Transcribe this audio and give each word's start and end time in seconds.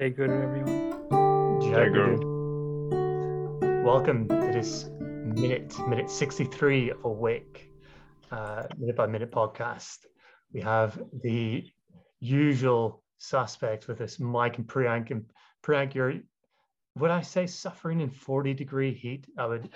Jai 0.00 0.08
Guru, 0.08 0.42
everyone. 0.42 1.60
Jai 1.60 1.90
Guru. 1.90 2.16
Welcome 3.84 4.28
to 4.28 4.50
this 4.50 4.88
minute, 4.98 5.78
minute 5.88 6.10
63 6.10 6.92
of 6.92 7.04
Awake, 7.04 7.70
uh, 8.30 8.62
minute 8.78 8.96
by 8.96 9.06
minute 9.06 9.30
podcast. 9.30 9.98
We 10.54 10.62
have 10.62 10.98
the 11.22 11.66
usual 12.18 13.02
suspects 13.18 13.88
with 13.88 14.00
us, 14.00 14.18
Mike 14.18 14.56
and 14.56 14.66
Priyank. 14.66 15.10
And 15.10 15.26
Priyank, 15.62 15.94
you're, 15.94 16.14
would 16.96 17.10
I 17.10 17.20
say 17.20 17.46
suffering 17.46 18.00
in 18.00 18.08
40 18.08 18.54
degree 18.54 18.94
heat? 18.94 19.26
I 19.36 19.44
would, 19.44 19.68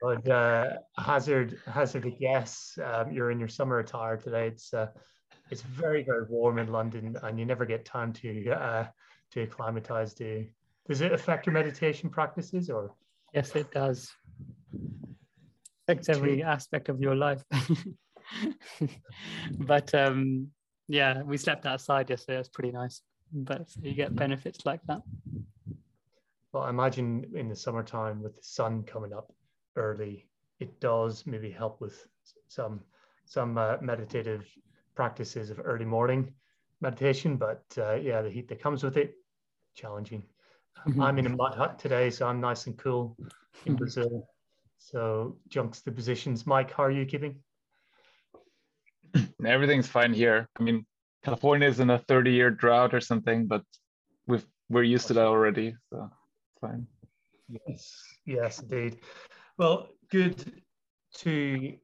would 0.00 0.30
uh, 0.30 0.78
hazard, 0.96 1.58
hazard 1.66 2.06
a 2.06 2.10
guess. 2.10 2.78
Um, 2.82 3.12
you're 3.12 3.32
in 3.32 3.38
your 3.38 3.48
summer 3.48 3.80
attire 3.80 4.16
today. 4.16 4.46
It's, 4.46 4.72
uh, 4.72 4.86
it's 5.50 5.62
very 5.62 6.02
very 6.02 6.24
warm 6.28 6.58
in 6.58 6.72
London, 6.72 7.16
and 7.22 7.38
you 7.38 7.44
never 7.44 7.64
get 7.64 7.84
time 7.84 8.12
to 8.14 8.50
uh, 8.50 8.86
to 9.32 9.42
acclimatize. 9.42 10.14
Do 10.14 10.46
does 10.88 11.00
it 11.00 11.12
affect 11.12 11.46
your 11.46 11.52
meditation 11.52 12.10
practices, 12.10 12.70
or 12.70 12.94
yes, 13.34 13.54
it 13.56 13.70
does. 13.70 14.10
Affects 15.86 16.08
every 16.08 16.42
aspect 16.42 16.88
of 16.88 17.00
your 17.00 17.14
life. 17.14 17.42
but 19.58 19.94
um, 19.94 20.48
yeah, 20.86 21.22
we 21.22 21.36
slept 21.36 21.66
outside 21.66 22.10
yesterday. 22.10 22.36
It 22.36 22.40
was 22.40 22.48
pretty 22.48 22.72
nice. 22.72 23.02
But 23.32 23.68
you 23.80 23.94
get 23.94 24.14
benefits 24.14 24.64
like 24.64 24.80
that. 24.86 25.02
Well, 26.52 26.62
I 26.62 26.70
imagine 26.70 27.26
in 27.34 27.48
the 27.48 27.56
summertime 27.56 28.22
with 28.22 28.36
the 28.36 28.42
sun 28.42 28.82
coming 28.82 29.12
up 29.12 29.32
early, 29.76 30.26
it 30.60 30.80
does 30.80 31.26
maybe 31.26 31.50
help 31.50 31.80
with 31.80 32.06
some 32.48 32.80
some 33.26 33.58
uh, 33.58 33.76
meditative 33.82 34.46
practices 34.98 35.48
of 35.50 35.60
early 35.62 35.84
morning 35.84 36.34
meditation, 36.80 37.36
but 37.36 37.62
uh, 37.78 37.94
yeah, 37.94 38.20
the 38.20 38.28
heat 38.28 38.48
that 38.48 38.60
comes 38.60 38.82
with 38.82 38.96
it, 38.96 39.14
challenging. 39.76 40.24
Mm-hmm. 40.88 41.00
I'm 41.00 41.18
in 41.20 41.26
a 41.26 41.34
mud 41.36 41.54
hut 41.54 41.78
today, 41.78 42.10
so 42.10 42.26
I'm 42.26 42.40
nice 42.40 42.66
and 42.66 42.76
cool 42.76 43.16
in. 43.64 43.76
Brazil. 43.76 44.26
So 44.76 45.36
juxtapositions. 45.48 46.48
Mike, 46.48 46.72
how 46.72 46.82
are 46.82 46.90
you 46.90 47.06
keeping? 47.06 47.36
Everything's 49.46 49.86
fine 49.86 50.12
here. 50.12 50.48
I 50.58 50.64
mean, 50.64 50.84
California 51.24 51.68
is 51.68 51.78
in 51.78 51.90
a 51.90 51.98
30 51.98 52.32
year 52.32 52.50
drought 52.50 52.92
or 52.92 53.00
something, 53.00 53.46
but 53.46 53.62
we've 54.26 54.46
we're 54.68 54.82
used 54.82 55.06
to 55.06 55.14
that 55.14 55.26
already, 55.26 55.76
so 55.90 56.10
it's 56.10 56.60
fine. 56.60 56.88
Yes, 57.48 58.02
yes, 58.26 58.58
indeed. 58.58 58.98
Well, 59.58 59.90
good 60.10 60.62
to 61.18 61.74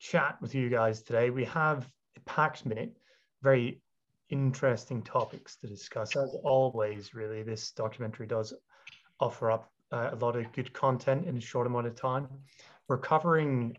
chat 0.00 0.42
with 0.42 0.56
you 0.56 0.68
guys 0.68 1.02
today. 1.02 1.30
We 1.30 1.44
have 1.44 1.88
packed 2.24 2.66
minute, 2.66 2.96
very 3.42 3.80
interesting 4.30 5.02
topics 5.02 5.56
to 5.56 5.66
discuss. 5.66 6.16
As 6.16 6.34
always, 6.44 7.14
really, 7.14 7.42
this 7.42 7.70
documentary 7.72 8.26
does 8.26 8.54
offer 9.20 9.50
up 9.50 9.70
uh, 9.92 10.10
a 10.12 10.16
lot 10.16 10.36
of 10.36 10.50
good 10.52 10.72
content 10.72 11.26
in 11.26 11.36
a 11.36 11.40
short 11.40 11.66
amount 11.66 11.86
of 11.86 11.94
time. 11.94 12.28
We're 12.88 12.98
covering 12.98 13.76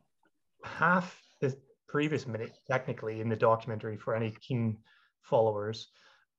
half 0.64 1.20
the 1.42 1.58
previous 1.88 2.28
minute, 2.28 2.58
technically, 2.68 3.20
in 3.20 3.30
the 3.30 3.36
documentary 3.36 3.98
for 3.98 4.16
any 4.16 4.32
keen 4.32 4.78
followers. 5.22 5.90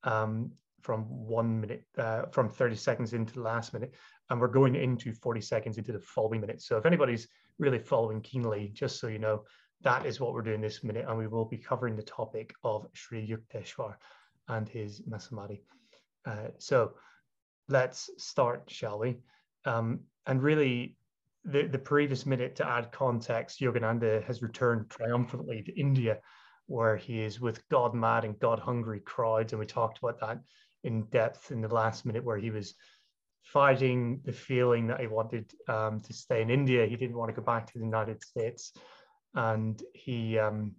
Um, 0.04 0.52
from 0.84 1.04
one 1.08 1.62
minute, 1.62 1.82
uh, 1.96 2.26
from 2.26 2.46
30 2.46 2.76
seconds 2.76 3.14
into 3.14 3.32
the 3.32 3.40
last 3.40 3.72
minute, 3.72 3.94
and 4.28 4.38
we're 4.38 4.48
going 4.48 4.76
into 4.76 5.14
40 5.14 5.40
seconds 5.40 5.78
into 5.78 5.92
the 5.92 5.98
following 5.98 6.42
minute. 6.42 6.60
So 6.60 6.76
if 6.76 6.84
anybody's 6.84 7.26
really 7.58 7.78
following 7.78 8.20
keenly, 8.20 8.70
just 8.74 9.00
so 9.00 9.06
you 9.08 9.18
know, 9.18 9.44
that 9.84 10.06
is 10.06 10.18
what 10.18 10.32
we're 10.32 10.42
doing 10.42 10.60
this 10.60 10.82
minute, 10.82 11.04
and 11.06 11.16
we 11.16 11.26
will 11.26 11.44
be 11.44 11.58
covering 11.58 11.94
the 11.94 12.02
topic 12.02 12.54
of 12.64 12.86
Sri 12.94 13.26
Yukteswar 13.26 13.94
and 14.48 14.68
his 14.68 15.02
Mahasamadhi. 15.02 15.60
Uh, 16.26 16.48
so 16.58 16.94
let's 17.68 18.10
start, 18.16 18.64
shall 18.68 18.98
we? 18.98 19.18
Um, 19.66 20.00
and 20.26 20.42
really, 20.42 20.96
the, 21.44 21.66
the 21.66 21.78
previous 21.78 22.24
minute 22.24 22.56
to 22.56 22.68
add 22.68 22.92
context, 22.92 23.60
Yogananda 23.60 24.24
has 24.24 24.40
returned 24.40 24.88
triumphantly 24.88 25.62
to 25.62 25.78
India, 25.78 26.18
where 26.66 26.96
he 26.96 27.20
is 27.20 27.40
with 27.40 27.66
God 27.68 27.94
mad 27.94 28.24
and 28.24 28.38
God 28.38 28.58
hungry 28.58 29.00
crowds. 29.00 29.52
And 29.52 29.60
we 29.60 29.66
talked 29.66 29.98
about 29.98 30.18
that 30.20 30.40
in 30.82 31.02
depth 31.04 31.52
in 31.52 31.60
the 31.60 31.68
last 31.68 32.06
minute, 32.06 32.24
where 32.24 32.38
he 32.38 32.50
was 32.50 32.74
fighting 33.42 34.22
the 34.24 34.32
feeling 34.32 34.86
that 34.86 35.00
he 35.00 35.06
wanted 35.06 35.52
um, 35.68 36.00
to 36.00 36.14
stay 36.14 36.40
in 36.40 36.48
India. 36.48 36.86
He 36.86 36.96
didn't 36.96 37.16
want 37.16 37.28
to 37.28 37.38
go 37.38 37.44
back 37.44 37.66
to 37.66 37.78
the 37.78 37.84
United 37.84 38.22
States 38.24 38.72
and 39.34 39.82
he 39.94 40.38
um, 40.38 40.72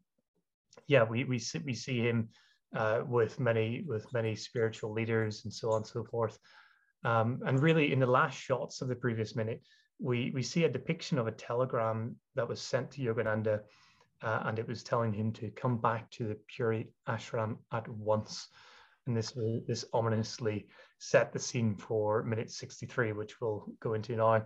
yeah 0.88 1.04
we 1.04 1.24
we 1.24 1.40
see, 1.40 1.60
we 1.60 1.74
see 1.74 2.00
him 2.00 2.30
uh, 2.76 3.02
with 3.08 3.40
many 3.40 3.84
with 3.88 4.12
many 4.14 4.36
spiritual 4.36 4.92
leaders 4.92 5.44
and 5.46 5.54
so 5.54 5.72
on 5.72 5.78
and 5.78 5.88
so 5.88 6.04
forth. 6.04 6.38
Um, 7.04 7.42
and 7.46 7.62
really 7.62 7.94
in 7.94 8.00
the 8.00 8.08
last 8.08 8.38
shots 8.38 8.82
of 8.82 8.88
the 8.88 8.96
previous 8.96 9.36
minute 9.36 9.62
we 10.00 10.32
we 10.34 10.42
see 10.42 10.66
a 10.66 10.70
depiction 10.70 11.18
of 11.18 11.28
a 11.28 11.32
telegram 11.32 12.16
that 12.36 12.48
was 12.48 12.62
sent 12.62 12.92
to 12.92 13.02
yogananda 13.02 13.62
uh, 14.22 14.44
and 14.46 14.60
it 14.60 14.68
was 14.68 14.84
telling 14.84 15.14
him 15.14 15.32
to 15.34 15.50
come 15.52 15.78
back 15.78 16.10
to 16.12 16.28
the 16.28 16.38
puri 16.56 16.90
ashram 17.08 17.58
at 17.72 17.88
once. 17.88 18.48
And 19.08 19.16
this 19.16 19.38
this 19.68 19.86
ominously 19.94 20.68
set 20.98 21.32
the 21.32 21.40
scene 21.40 21.76
for 21.76 22.24
minute 22.24 22.50
63 22.50 23.12
which 23.12 23.40
we'll 23.40 23.66
go 23.80 23.94
into 23.94 24.16
now. 24.16 24.46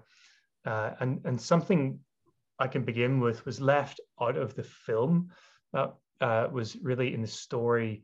Uh, 0.66 0.92
and 1.00 1.22
and 1.24 1.40
something 1.40 2.00
I 2.60 2.68
can 2.68 2.84
begin 2.84 3.20
with 3.20 3.46
was 3.46 3.62
left 3.62 4.00
out 4.22 4.38
of 4.38 4.56
the 4.56 4.64
film 4.64 5.30
that 5.74 5.94
uh, 6.22 6.48
was 6.52 6.76
really 6.78 7.14
in 7.14 7.22
the 7.22 7.28
story 7.28 8.04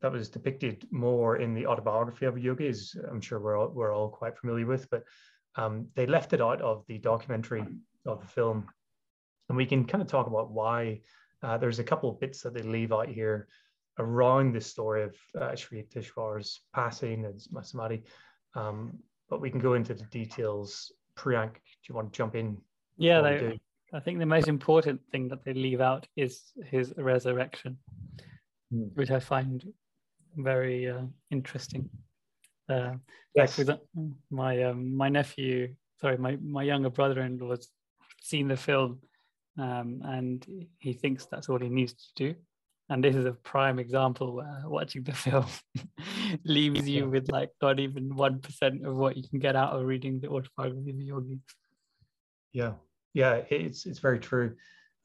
that 0.00 0.12
was 0.12 0.28
depicted 0.28 0.86
more 0.90 1.36
in 1.36 1.54
the 1.54 1.66
autobiography 1.66 2.26
of 2.26 2.36
a 2.36 2.40
yogi, 2.40 2.68
as 2.68 2.94
I'm 3.10 3.20
sure 3.20 3.40
we're 3.40 3.58
all, 3.58 3.68
we're 3.68 3.94
all 3.94 4.08
quite 4.08 4.36
familiar 4.36 4.66
with, 4.66 4.88
but 4.90 5.04
um, 5.56 5.88
they 5.94 6.06
left 6.06 6.32
it 6.32 6.40
out 6.40 6.60
of 6.60 6.84
the 6.86 6.98
documentary 6.98 7.64
of 8.04 8.20
the 8.20 8.26
film. 8.26 8.66
And 9.48 9.56
we 9.56 9.66
can 9.66 9.84
kind 9.84 10.02
of 10.02 10.08
talk 10.08 10.26
about 10.26 10.50
why 10.50 11.00
uh, 11.42 11.56
there's 11.58 11.78
a 11.78 11.84
couple 11.84 12.10
of 12.10 12.20
bits 12.20 12.42
that 12.42 12.54
they 12.54 12.62
leave 12.62 12.92
out 12.92 13.08
here 13.08 13.48
around 13.98 14.54
the 14.54 14.60
story 14.60 15.02
of 15.04 15.16
uh, 15.40 15.56
Sri 15.56 15.82
Yukteswar's 15.82 16.60
passing 16.74 17.24
and 17.24 17.40
Mahasamadhi. 17.52 18.02
Um, 18.54 18.98
but 19.30 19.40
we 19.40 19.50
can 19.50 19.60
go 19.60 19.74
into 19.74 19.94
the 19.94 20.04
details. 20.04 20.92
Priyank, 21.16 21.54
do 21.54 21.60
you 21.88 21.94
want 21.94 22.12
to 22.12 22.16
jump 22.16 22.34
in? 22.34 22.58
Yeah, 22.98 23.22
they, 23.22 23.58
I 23.92 24.00
think 24.00 24.18
the 24.18 24.26
most 24.26 24.48
important 24.48 25.00
thing 25.12 25.28
that 25.28 25.44
they 25.44 25.54
leave 25.54 25.80
out 25.80 26.06
is 26.16 26.52
his 26.64 26.92
resurrection, 26.96 27.78
mm. 28.72 28.90
which 28.94 29.10
I 29.10 29.20
find 29.20 29.64
very 30.36 30.90
uh, 30.90 31.02
interesting. 31.30 31.88
Uh, 32.68 32.94
yes. 33.34 33.58
Like 33.58 33.68
with 33.68 33.78
my 34.30 34.64
um, 34.64 34.96
my 34.96 35.08
nephew, 35.08 35.74
sorry, 36.00 36.18
my 36.18 36.36
my 36.42 36.64
younger 36.64 36.90
brother-in-law 36.90 37.50
has 37.50 37.68
seen 38.20 38.48
the 38.48 38.56
film, 38.56 39.00
um, 39.58 40.02
and 40.04 40.44
he 40.78 40.92
thinks 40.92 41.26
that's 41.26 41.48
all 41.48 41.58
he 41.58 41.68
needs 41.68 41.92
to 41.94 42.08
do. 42.16 42.34
And 42.88 43.02
this 43.02 43.16
is 43.16 43.24
a 43.24 43.32
prime 43.32 43.78
example 43.78 44.34
where 44.34 44.62
watching 44.64 45.04
the 45.04 45.12
film 45.24 45.46
leaves 46.44 46.88
you 46.88 47.08
with 47.08 47.30
like 47.30 47.50
not 47.62 47.78
even 47.78 48.16
one 48.16 48.40
percent 48.40 48.84
of 48.84 48.96
what 48.96 49.16
you 49.16 49.22
can 49.28 49.38
get 49.38 49.54
out 49.54 49.74
of 49.74 49.86
reading 49.86 50.18
the 50.20 50.28
autobiography 50.28 50.90
of 50.90 51.00
Yogi. 51.00 51.38
Yeah, 52.52 52.72
yeah, 53.16 53.40
it's 53.48 53.86
it's 53.86 53.98
very 53.98 54.18
true. 54.18 54.54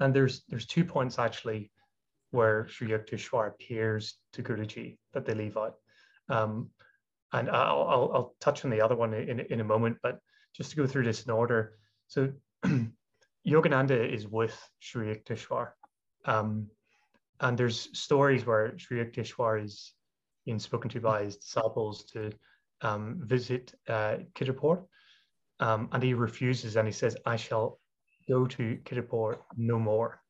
And 0.02 0.14
there's 0.14 0.44
there's 0.50 0.66
two 0.66 0.84
points 0.84 1.18
actually 1.18 1.72
where 2.32 2.68
Sri 2.68 2.90
Yukteswar 2.90 3.48
appears 3.48 4.16
to 4.34 4.44
Guruji 4.44 4.98
that 5.14 5.26
they 5.26 5.34
leave 5.34 5.56
out. 5.56 5.76
Um, 6.28 6.70
and 7.32 7.50
I'll, 7.50 7.84
I'll, 7.84 8.12
I'll, 8.14 8.36
touch 8.42 8.66
on 8.66 8.72
the 8.72 8.82
other 8.82 8.96
one 8.96 9.14
in, 9.14 9.40
in 9.40 9.62
a 9.62 9.64
moment, 9.66 9.98
but 10.04 10.20
just 10.54 10.72
to 10.72 10.78
go 10.78 10.88
through 10.88 11.04
this 11.04 11.24
in 11.24 11.32
order. 11.32 11.78
So 12.08 12.32
Yogananda 13.48 14.14
is 14.14 14.28
with 14.28 14.58
Sri 14.80 15.14
Yukteswar. 15.14 15.70
Um, 16.26 16.68
and 17.40 17.58
there's 17.58 17.98
stories 17.98 18.46
where 18.46 18.78
Sri 18.78 19.04
Yukteswar 19.04 19.64
is 19.64 19.94
being 20.46 20.60
spoken 20.60 20.90
to 20.92 21.00
by 21.00 21.24
his 21.24 21.38
disciples 21.38 22.04
to 22.12 22.32
um, 22.82 23.22
visit 23.24 23.74
uh. 23.88 24.18
Um, 25.60 25.90
and 25.92 26.02
he 26.04 26.14
refuses 26.14 26.76
and 26.76 26.88
he 26.88 26.92
says, 26.92 27.16
I 27.26 27.36
shall 27.36 27.81
go 28.32 28.48
to 28.48 28.78
Kidderpore 28.86 29.40
no 29.58 29.78
more. 29.78 30.22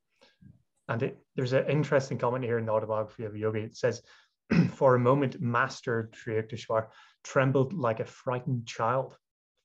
And 0.88 1.04
it, 1.04 1.20
there's 1.36 1.54
an 1.54 1.70
interesting 1.70 2.18
comment 2.18 2.44
here 2.44 2.58
in 2.58 2.66
the 2.66 2.72
autobiography 2.72 3.26
of 3.26 3.38
Yogi. 3.38 3.62
It 3.62 3.78
says, 3.78 4.02
for 4.74 4.96
a 4.96 5.00
moment, 5.00 5.40
Master 5.40 6.10
Sri 6.14 6.36
Yukteswar 6.36 6.88
trembled 7.24 7.74
like 7.74 8.00
a 8.00 8.06
frightened 8.06 8.66
child. 8.66 9.16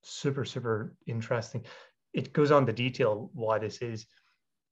Super, 0.02 0.44
super 0.44 0.94
interesting. 1.06 1.64
It 2.12 2.32
goes 2.34 2.50
on 2.50 2.66
to 2.66 2.72
detail 2.72 3.30
why 3.32 3.58
this 3.58 3.78
is. 3.78 4.06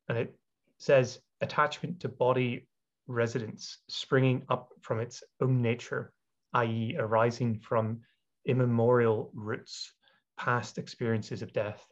And 0.09 0.19
it 0.19 0.37
says, 0.79 1.19
attachment 1.41 2.01
to 2.01 2.09
body 2.09 2.69
residence 3.07 3.79
springing 3.89 4.43
up 4.51 4.69
from 4.83 5.01
its 5.01 5.23
own 5.41 5.63
nature, 5.63 6.13
i.e., 6.53 6.97
arising 6.99 7.59
from 7.61 8.01
immemorial 8.47 9.31
roots, 9.35 9.93
past 10.37 10.79
experiences 10.79 11.43
of 11.43 11.53
death, 11.53 11.85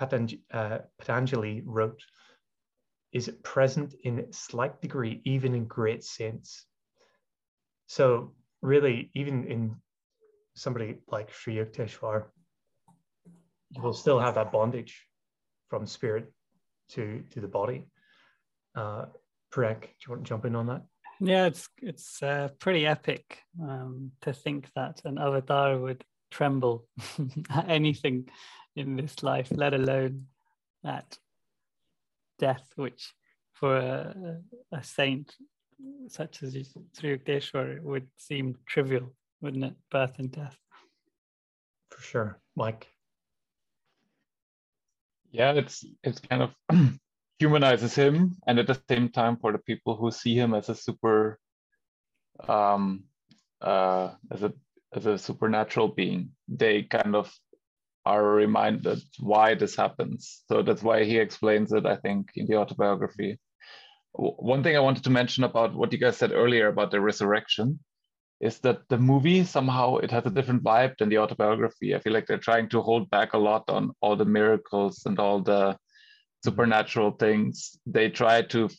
Patanj- 0.00 0.40
uh, 0.52 0.78
Patanjali 0.98 1.62
wrote, 1.64 2.02
is 3.12 3.30
present 3.42 3.94
in 4.04 4.32
slight 4.32 4.80
degree, 4.80 5.20
even 5.24 5.54
in 5.54 5.66
great 5.66 6.04
sense. 6.04 6.66
So 7.86 8.34
really, 8.60 9.10
even 9.14 9.44
in 9.44 9.76
somebody 10.54 10.98
like 11.08 11.32
Sri 11.32 11.56
Yukteswar, 11.56 12.26
you 13.70 13.82
will 13.82 13.94
still 13.94 14.18
have 14.18 14.34
that 14.34 14.52
bondage 14.52 15.06
from 15.68 15.86
spirit 15.86 16.32
to 16.90 17.22
to 17.30 17.40
the 17.40 17.48
body. 17.48 17.86
Uh, 18.74 19.06
Parek, 19.52 19.80
do 19.80 19.88
you 20.06 20.10
want 20.10 20.24
to 20.24 20.28
jump 20.28 20.44
in 20.44 20.54
on 20.54 20.66
that? 20.66 20.82
Yeah, 21.20 21.46
it's 21.46 21.68
it's 21.82 22.22
uh, 22.22 22.48
pretty 22.58 22.86
epic 22.86 23.38
um, 23.60 24.12
to 24.22 24.32
think 24.32 24.68
that 24.74 25.00
an 25.04 25.18
avatar 25.18 25.78
would 25.78 26.04
tremble 26.30 26.86
at 27.50 27.68
anything 27.68 28.28
in 28.78 28.96
this 28.96 29.22
life, 29.22 29.48
let 29.50 29.74
alone 29.74 30.26
at 30.84 31.18
death, 32.38 32.66
which 32.76 33.12
for 33.52 33.76
a, 33.76 34.40
a 34.72 34.82
saint 34.82 35.34
such 36.08 36.42
as 36.42 36.52
Sri 36.98 37.16
Yukteswar 37.16 37.80
would 37.82 38.08
seem 38.16 38.56
trivial, 38.66 39.12
wouldn't 39.40 39.64
it? 39.64 39.74
Birth 39.90 40.18
and 40.18 40.30
death. 40.30 40.56
For 41.90 42.02
sure, 42.02 42.40
Mike. 42.56 42.88
Yeah, 45.30 45.52
it's 45.52 45.84
it's 46.02 46.20
kind 46.20 46.42
of 46.42 46.50
humanizes 47.38 47.94
him, 47.94 48.36
and 48.46 48.58
at 48.58 48.66
the 48.66 48.80
same 48.88 49.08
time, 49.10 49.36
for 49.36 49.52
the 49.52 49.58
people 49.58 49.96
who 49.96 50.10
see 50.10 50.34
him 50.34 50.54
as 50.54 50.68
a 50.68 50.74
super, 50.74 51.38
um, 52.48 53.04
uh, 53.60 54.14
as 54.30 54.42
a 54.42 54.52
as 54.94 55.06
a 55.06 55.18
supernatural 55.18 55.88
being, 55.88 56.30
they 56.48 56.82
kind 56.82 57.14
of 57.14 57.32
are 58.08 58.24
reminded 58.24 59.00
why 59.20 59.54
this 59.54 59.76
happens. 59.76 60.42
So 60.48 60.62
that's 60.62 60.82
why 60.82 61.04
he 61.04 61.18
explains 61.18 61.72
it, 61.72 61.84
I 61.84 61.96
think, 61.96 62.30
in 62.36 62.46
the 62.46 62.56
autobiography. 62.56 63.38
One 64.12 64.62
thing 64.62 64.76
I 64.76 64.86
wanted 64.88 65.04
to 65.04 65.10
mention 65.10 65.44
about 65.44 65.74
what 65.74 65.92
you 65.92 65.98
guys 65.98 66.16
said 66.16 66.32
earlier 66.32 66.68
about 66.68 66.90
the 66.90 67.00
resurrection 67.00 67.78
is 68.40 68.60
that 68.60 68.78
the 68.88 68.98
movie 68.98 69.44
somehow 69.44 69.96
it 69.96 70.10
has 70.10 70.24
a 70.24 70.30
different 70.30 70.64
vibe 70.64 70.96
than 70.96 71.10
the 71.10 71.18
autobiography. 71.18 71.94
I 71.94 71.98
feel 72.00 72.14
like 72.14 72.26
they're 72.26 72.48
trying 72.48 72.68
to 72.70 72.80
hold 72.80 73.10
back 73.10 73.34
a 73.34 73.44
lot 73.50 73.64
on 73.68 73.92
all 74.00 74.16
the 74.16 74.24
miracles 74.24 75.02
and 75.04 75.18
all 75.18 75.42
the 75.42 75.76
supernatural 76.44 77.10
things. 77.10 77.76
They 77.84 78.08
try 78.08 78.42
to 78.54 78.70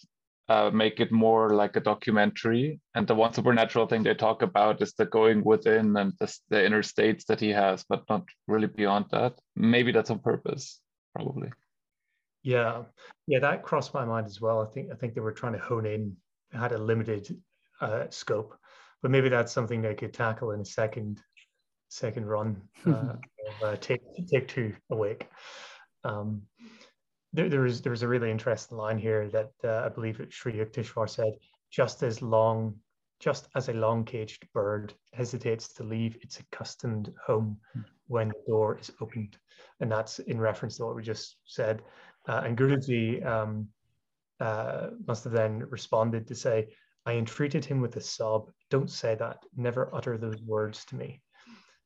uh, 0.50 0.72
make 0.74 1.00
it 1.00 1.12
more 1.12 1.52
like 1.52 1.76
a 1.76 1.80
documentary. 1.80 2.82
And 2.96 3.08
the 3.08 3.14
one 3.14 3.34
supernatural 3.34 3.86
thing 3.86 4.02
they 4.02 4.16
talk 4.16 4.42
about 4.42 4.82
is 4.82 4.94
the 4.94 5.06
going 5.06 5.44
within 5.44 5.96
and 5.96 6.14
the, 6.20 6.36
the 6.50 6.66
inner 6.66 6.82
states 6.82 7.26
that 7.26 7.40
he 7.40 7.50
has, 7.50 7.86
but 7.88 8.04
not 8.10 8.26
really 8.48 8.68
beyond 8.68 9.06
that. 9.12 9.34
Maybe 9.56 9.92
that's 9.92 10.10
on 10.10 10.20
purpose, 10.20 10.82
probably. 11.16 11.52
Yeah, 12.42 12.84
yeah, 13.28 13.40
that 13.40 13.64
crossed 13.64 13.94
my 13.94 14.06
mind 14.06 14.26
as 14.26 14.42
well. 14.42 14.62
I 14.62 14.74
think 14.74 14.92
I 14.92 14.96
think 14.96 15.14
they 15.14 15.22
were 15.22 15.34
trying 15.34 15.54
to 15.54 15.60
hone 15.60 15.86
in, 15.86 16.16
had 16.52 16.72
a 16.72 16.78
limited 16.78 17.38
uh, 17.80 18.06
scope, 18.10 18.58
but 19.02 19.12
maybe 19.12 19.30
that's 19.30 19.52
something 19.52 19.82
they 19.82 19.94
could 19.94 20.14
tackle 20.14 20.52
in 20.52 20.62
a 20.62 20.66
second 20.66 21.20
second 21.90 22.26
run 22.26 22.62
uh, 22.88 22.92
of, 22.92 23.64
uh, 23.64 23.76
take 23.78 24.02
take 24.32 24.48
two 24.48 24.74
awake. 24.90 25.28
Um, 26.04 26.44
there, 27.34 27.50
there 27.50 27.62
was 27.62 27.82
there 27.82 27.92
was 27.92 28.04
a 28.04 28.08
really 28.08 28.32
interesting 28.32 28.78
line 28.78 28.98
here 28.98 29.30
that 29.30 29.52
uh, 29.64 29.86
I 29.86 29.90
believe 29.90 30.26
Sri 30.30 30.54
Yukteswar 30.54 31.10
said, 31.10 31.34
just 31.70 32.02
as 32.02 32.22
long, 32.22 32.76
just 33.20 33.48
as 33.56 33.70
a 33.70 33.74
long-caged 33.74 34.48
bird 34.54 34.94
hesitates 35.14 35.74
to 35.74 35.84
leave 35.84 36.18
its 36.22 36.40
accustomed 36.40 37.14
home 37.26 37.58
hmm. 37.74 37.82
when 38.08 38.30
the 38.30 38.44
door 38.48 38.80
is 38.80 38.92
opened, 39.00 39.38
and 39.80 39.92
that's 39.92 40.20
in 40.20 40.40
reference 40.40 40.78
to 40.78 40.86
what 40.86 40.96
we 40.96 41.04
just 41.04 41.38
said. 41.46 41.82
Uh, 42.28 42.42
and 42.46 42.58
Guruji 42.58 43.26
um, 43.26 43.68
uh, 44.40 44.88
must 45.08 45.24
have 45.24 45.34
then 45.34 45.60
responded 45.70 46.28
to 46.28 46.36
say, 46.36 46.74
"I 47.06 47.14
entreated 47.14 47.64
him 47.64 47.80
with 47.80 47.96
a 47.96 48.02
sob. 48.02 48.50
Don't 48.72 48.90
say 48.90 49.14
that. 49.16 49.44
Never 49.56 49.94
utter 49.94 50.18
those 50.18 50.42
words 50.42 50.84
to 50.86 50.96
me." 50.96 51.22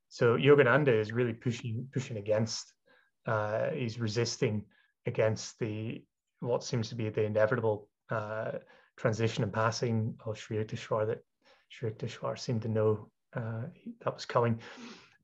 So 0.07 0.37
Yogananda 0.37 0.93
is 0.97 1.11
really 1.11 1.33
pushing 1.33 1.89
pushing 1.91 2.17
against. 2.17 2.71
Uh, 3.25 3.69
he's 3.71 3.99
resisting 3.99 4.65
against 5.05 5.59
the 5.59 6.03
what 6.39 6.63
seems 6.63 6.89
to 6.89 6.95
be 6.95 7.09
the 7.09 7.23
inevitable 7.23 7.88
uh, 8.09 8.51
transition 8.97 9.44
and 9.44 9.53
passing 9.53 10.15
of 10.25 10.38
Sri 10.38 10.57
Yukteswar 10.57 11.07
that 11.07 11.23
Sri 11.69 11.89
Yukteswar 11.89 12.38
seemed 12.38 12.61
to 12.63 12.67
know 12.67 13.09
uh, 13.35 13.63
that 14.03 14.13
was 14.13 14.25
coming. 14.25 14.59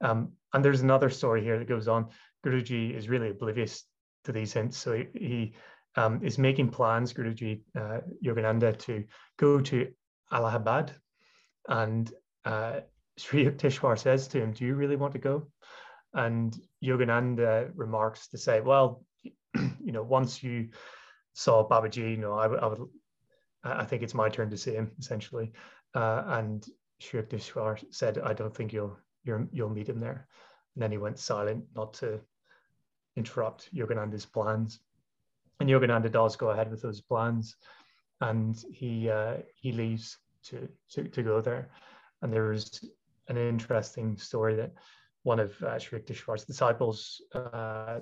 Um, 0.01 0.31
and 0.53 0.63
there's 0.63 0.81
another 0.81 1.09
story 1.09 1.43
here 1.43 1.59
that 1.59 1.67
goes 1.67 1.87
on. 1.87 2.07
Guruji 2.45 2.95
is 2.95 3.09
really 3.09 3.29
oblivious 3.29 3.83
to 4.23 4.31
these 4.31 4.53
hints. 4.53 4.77
So 4.77 4.93
he, 4.93 5.07
he 5.13 5.53
um, 5.95 6.21
is 6.23 6.37
making 6.37 6.69
plans, 6.69 7.13
Guruji 7.13 7.61
uh, 7.77 7.99
Yogananda, 8.23 8.77
to 8.79 9.03
go 9.37 9.59
to 9.61 9.87
Allahabad. 10.31 10.93
And 11.67 12.11
uh, 12.45 12.81
Sri 13.17 13.45
Yukteswar 13.45 13.99
says 13.99 14.27
to 14.29 14.41
him, 14.41 14.53
Do 14.53 14.65
you 14.65 14.75
really 14.75 14.95
want 14.95 15.13
to 15.13 15.19
go? 15.19 15.47
And 16.13 16.57
Yogananda 16.83 17.71
remarks 17.75 18.29
to 18.29 18.37
say, 18.37 18.61
Well, 18.61 19.03
you 19.89 19.93
know, 19.93 20.03
once 20.03 20.43
you 20.43 20.69
saw 21.33 21.67
Babaji, 21.67 22.11
you 22.11 22.17
know, 22.17 22.33
I, 22.33 22.45
I 22.45 22.67
would, 22.67 22.87
I 23.63 23.85
think 23.85 24.03
it's 24.03 24.13
my 24.13 24.29
turn 24.29 24.51
to 24.51 24.57
see 24.57 24.75
him 24.75 24.91
essentially. 24.99 25.51
Uh, 25.95 26.21
and 26.27 26.63
Sri 26.99 27.23
Yukteswar 27.23 27.83
said, 27.89 28.19
I 28.19 28.33
don't 28.33 28.55
think 28.55 28.71
you'll, 28.71 28.95
you 29.23 29.49
will 29.51 29.71
meet 29.71 29.89
him 29.89 29.99
there. 29.99 30.27
And 30.75 30.83
then 30.83 30.91
he 30.91 30.99
went 30.99 31.17
silent, 31.17 31.65
not 31.75 31.95
to 31.95 32.19
interrupt 33.15 33.73
Yogananda's 33.73 34.27
plans. 34.27 34.79
And 35.59 35.67
Yogananda 35.67 36.11
does 36.11 36.35
go 36.35 36.51
ahead 36.51 36.69
with 36.69 36.83
those 36.83 37.01
plans, 37.01 37.55
and 38.21 38.63
he 38.71 39.09
uh, 39.09 39.37
he 39.55 39.71
leaves 39.71 40.19
to, 40.45 40.69
to 40.91 41.03
to 41.03 41.23
go 41.23 41.41
there. 41.41 41.71
And 42.21 42.31
there 42.31 42.51
is 42.53 42.85
an 43.27 43.37
interesting 43.37 44.17
story 44.17 44.55
that 44.55 44.71
one 45.23 45.39
of 45.39 45.61
uh, 45.63 45.79
Sri 45.79 45.99
Yukteswar's 45.99 46.45
disciples 46.45 47.21
uh, 47.33 48.01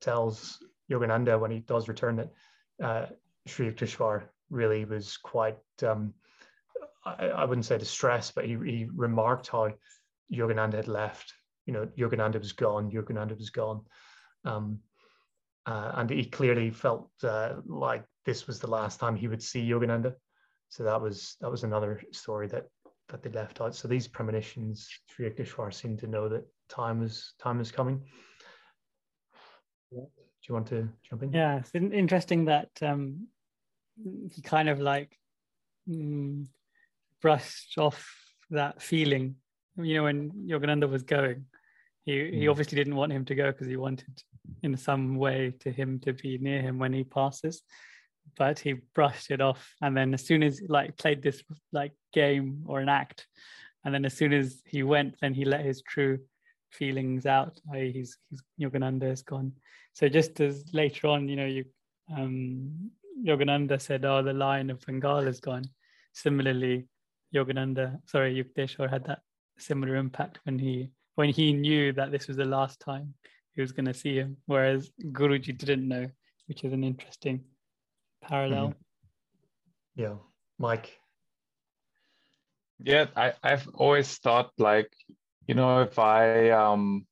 tells 0.00 0.58
Yogananda 0.90 1.38
when 1.38 1.50
he 1.50 1.60
does 1.60 1.88
return 1.88 2.16
that 2.16 2.32
uh, 2.82 3.06
Sri 3.46 3.70
Yukteswar 3.70 4.24
really 4.50 4.84
was 4.84 5.16
quite, 5.16 5.58
um, 5.82 6.14
I, 7.04 7.28
I, 7.28 7.44
wouldn't 7.44 7.66
say 7.66 7.78
distressed, 7.78 8.34
but 8.34 8.44
he, 8.44 8.56
he 8.64 8.88
remarked 8.94 9.48
how 9.48 9.72
Yogananda 10.32 10.74
had 10.74 10.88
left. 10.88 11.32
You 11.66 11.72
know, 11.72 11.88
Yogananda 11.98 12.38
was 12.38 12.52
gone, 12.52 12.90
Yogananda 12.90 13.36
was 13.36 13.50
gone. 13.50 13.82
Um, 14.44 14.80
uh, 15.66 15.92
and 15.94 16.10
he 16.10 16.24
clearly 16.24 16.70
felt 16.70 17.10
uh, 17.24 17.54
like 17.66 18.04
this 18.24 18.46
was 18.46 18.60
the 18.60 18.70
last 18.70 19.00
time 19.00 19.16
he 19.16 19.28
would 19.28 19.42
see 19.42 19.68
Yogananda. 19.68 20.14
So 20.68 20.84
that 20.84 21.00
was 21.00 21.36
that 21.40 21.50
was 21.50 21.64
another 21.64 22.02
story 22.12 22.46
that 22.48 22.66
that 23.08 23.22
they 23.22 23.30
left 23.30 23.60
out. 23.60 23.74
So 23.74 23.88
these 23.88 24.08
premonitions, 24.08 24.88
Sri 25.08 25.28
Yukteswar 25.28 25.72
seemed 25.72 25.98
to 26.00 26.06
know 26.06 26.28
that 26.28 26.44
time 26.68 27.02
is 27.02 27.34
time 27.40 27.60
is 27.60 27.72
coming. 27.72 28.02
Do 29.90 30.08
you 30.48 30.54
want 30.54 30.66
to 30.68 30.88
jump 31.08 31.22
in? 31.22 31.32
Yeah, 31.32 31.58
it's 31.58 31.74
interesting 31.74 32.44
that 32.46 32.70
um, 32.82 33.26
he 34.30 34.42
kind 34.42 34.68
of 34.68 34.80
like 34.80 35.16
mm, 35.88 36.46
brushed 37.20 37.78
off 37.78 38.08
that 38.50 38.82
feeling. 38.82 39.36
You 39.76 39.94
know, 39.96 40.04
when 40.04 40.30
Yogananda 40.48 40.88
was 40.88 41.02
going, 41.02 41.46
he 42.04 42.12
mm. 42.12 42.34
he 42.34 42.48
obviously 42.48 42.76
didn't 42.76 42.96
want 42.96 43.12
him 43.12 43.24
to 43.26 43.34
go 43.34 43.50
because 43.50 43.66
he 43.66 43.76
wanted, 43.76 44.22
in 44.62 44.76
some 44.76 45.16
way, 45.16 45.52
to 45.60 45.70
him 45.70 45.98
to 46.00 46.12
be 46.12 46.38
near 46.38 46.62
him 46.62 46.78
when 46.78 46.92
he 46.92 47.04
passes. 47.04 47.62
But 48.36 48.58
he 48.58 48.74
brushed 48.94 49.30
it 49.30 49.40
off, 49.40 49.74
and 49.80 49.96
then 49.96 50.12
as 50.14 50.26
soon 50.26 50.42
as 50.42 50.60
like 50.68 50.96
played 50.96 51.22
this 51.22 51.42
like 51.72 51.92
game 52.12 52.64
or 52.66 52.80
an 52.80 52.88
act, 52.88 53.26
and 53.84 53.94
then 53.94 54.04
as 54.04 54.14
soon 54.14 54.32
as 54.32 54.62
he 54.64 54.82
went, 54.82 55.16
then 55.20 55.32
he 55.32 55.44
let 55.44 55.64
his 55.64 55.82
true 55.82 56.18
feelings 56.70 57.24
out. 57.26 57.58
He's 57.72 58.18
he's 58.28 58.42
Yogananda 58.60 59.12
is 59.12 59.22
gone. 59.22 59.52
So 59.96 60.10
just 60.10 60.38
as 60.40 60.74
later 60.74 61.06
on, 61.06 61.26
you 61.26 61.36
know, 61.36 61.46
you 61.46 61.64
um, 62.14 62.90
Yogananda 63.24 63.80
said, 63.80 64.04
"Oh, 64.04 64.22
the 64.22 64.34
lion 64.34 64.68
of 64.68 64.84
Bengal 64.84 65.26
is 65.26 65.40
gone." 65.40 65.64
Similarly, 66.12 66.86
Yogananda, 67.34 67.98
sorry, 68.04 68.34
Yukteswar 68.34 68.90
had 68.90 69.06
that 69.06 69.20
similar 69.56 69.96
impact 69.96 70.40
when 70.44 70.58
he 70.58 70.90
when 71.14 71.30
he 71.30 71.54
knew 71.54 71.94
that 71.94 72.12
this 72.12 72.28
was 72.28 72.36
the 72.36 72.44
last 72.44 72.78
time 72.78 73.14
he 73.54 73.62
was 73.62 73.72
going 73.72 73.86
to 73.86 73.94
see 73.94 74.16
him, 74.16 74.36
whereas 74.44 74.90
Guruji 75.12 75.56
didn't 75.56 75.88
know, 75.88 76.10
which 76.46 76.62
is 76.62 76.74
an 76.74 76.84
interesting 76.84 77.44
parallel. 78.20 78.68
Mm-hmm. 78.68 80.02
Yeah, 80.02 80.14
Mike. 80.58 80.92
Yeah, 82.80 83.06
I, 83.16 83.32
I've 83.42 83.66
always 83.72 84.18
thought 84.18 84.50
like, 84.58 84.92
you 85.46 85.54
know, 85.54 85.80
if 85.80 85.98
I 85.98 86.50
um 86.50 87.06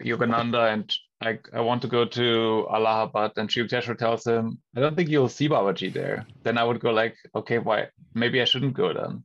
Yogananda 0.00 0.72
and 0.72 0.88
I, 1.22 1.38
I 1.52 1.60
want 1.60 1.82
to 1.82 1.88
go 1.88 2.06
to 2.06 2.66
Allahabad 2.72 3.32
and 3.36 3.50
Sri 3.50 3.62
Yukteswar 3.62 3.98
tells 3.98 4.26
him, 4.26 4.58
I 4.74 4.80
don't 4.80 4.96
think 4.96 5.10
you'll 5.10 5.28
see 5.28 5.48
Babaji 5.48 5.92
there. 5.92 6.26
Then 6.44 6.56
I 6.56 6.64
would 6.64 6.80
go 6.80 6.90
like, 6.90 7.16
okay, 7.34 7.58
why? 7.58 7.88
Maybe 8.14 8.40
I 8.40 8.46
shouldn't 8.46 8.74
go 8.74 8.94
then. 8.94 9.24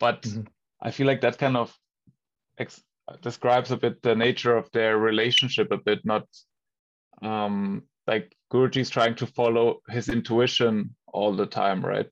But 0.00 0.22
mm-hmm. 0.22 0.42
I 0.80 0.90
feel 0.90 1.06
like 1.06 1.20
that 1.20 1.38
kind 1.38 1.56
of 1.56 1.72
ex- 2.58 2.82
describes 3.20 3.70
a 3.70 3.76
bit 3.76 4.02
the 4.02 4.16
nature 4.16 4.56
of 4.56 4.70
their 4.72 4.98
relationship 4.98 5.70
a 5.70 5.76
bit, 5.76 6.04
not 6.04 6.26
um, 7.22 7.84
like 8.06 8.34
Guruji's 8.52 8.90
trying 8.90 9.14
to 9.16 9.26
follow 9.26 9.80
his 9.88 10.08
intuition 10.08 10.94
all 11.06 11.34
the 11.34 11.46
time, 11.46 11.84
right? 11.84 12.10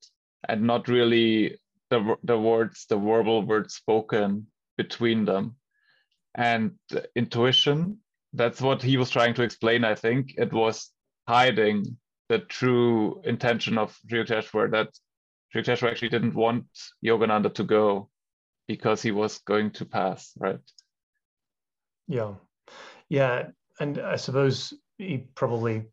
And 0.48 0.62
not 0.62 0.88
really 0.88 1.58
the 1.90 2.16
the 2.22 2.38
words, 2.38 2.86
the 2.88 2.96
verbal 2.96 3.42
words 3.42 3.74
spoken 3.74 4.46
between 4.76 5.24
them, 5.24 5.56
and 6.34 6.72
intuition. 7.16 7.98
That's 8.32 8.60
what 8.60 8.82
he 8.82 8.96
was 8.96 9.10
trying 9.10 9.34
to 9.34 9.42
explain. 9.42 9.84
I 9.84 9.94
think 9.94 10.34
it 10.36 10.52
was 10.52 10.90
hiding 11.26 11.96
the 12.28 12.38
true 12.38 13.20
intention 13.24 13.76
of 13.76 13.96
Sri 14.08 14.24
Yukteswar 14.24 14.70
that 14.70 14.88
Sri 15.50 15.62
Yukteswar 15.62 15.90
actually 15.90 16.10
didn't 16.10 16.34
want 16.34 16.66
Yogananda 17.04 17.52
to 17.54 17.64
go 17.64 18.08
because 18.68 19.02
he 19.02 19.10
was 19.10 19.38
going 19.38 19.72
to 19.72 19.84
pass, 19.84 20.32
right? 20.38 20.60
Yeah, 22.06 22.34
yeah, 23.08 23.48
and 23.80 23.98
I 23.98 24.16
suppose 24.16 24.72
he 24.98 25.26
probably 25.34 25.86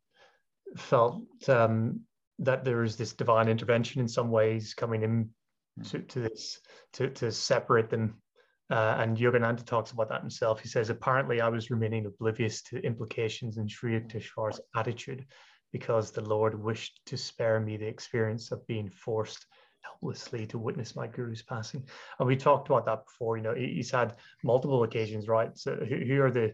felt 0.76 1.24
um, 1.48 2.02
that 2.40 2.64
there 2.64 2.84
is 2.84 2.96
this 2.96 3.14
divine 3.14 3.48
intervention 3.48 4.02
in 4.02 4.08
some 4.08 4.30
ways 4.30 4.74
coming 4.74 5.04
in 5.04 5.30
hmm. 5.78 5.84
to, 5.84 6.00
to 6.00 6.20
this 6.20 6.60
to, 6.94 7.10
to 7.10 7.32
separate 7.32 7.90
them. 7.90 8.22
Uh, 8.70 8.98
and 9.00 9.18
Yogananda 9.18 9.66
talks 9.66 9.92
about 9.92 10.10
that 10.10 10.22
himself. 10.22 10.60
He 10.60 10.68
says, 10.68 10.90
apparently 10.90 11.40
I 11.40 11.48
was 11.50 11.72
remaining 11.72 12.06
oblivious 12.06 12.62
to 12.64 12.78
implications 12.86 13.58
in 13.58 13.68
Sri 13.68 14.00
Yukteswar's 14.00 14.60
attitude 14.76 15.26
because 15.72 16.12
the 16.12 16.22
Lord 16.22 16.62
wished 16.62 17.02
to 17.06 17.18
spare 17.18 17.60
me 17.60 17.78
the 17.78 17.88
experience 17.88 18.52
of 18.52 18.66
being 18.68 18.90
forced 18.90 19.46
helplessly 19.82 20.46
to 20.48 20.58
witness 20.58 20.96
my 20.96 21.08
guru's 21.08 21.42
passing. 21.42 21.88
And 22.20 22.28
we 22.28 22.36
talked 22.36 22.68
about 22.68 22.86
that 22.86 23.06
before. 23.06 23.38
You 23.38 23.44
know, 23.44 23.56
he's 23.56 23.92
had 23.92 24.16
multiple 24.44 24.84
occasions, 24.84 25.28
right? 25.28 25.58
So 25.58 25.76
who 25.76 26.22
are 26.22 26.32
the 26.32 26.54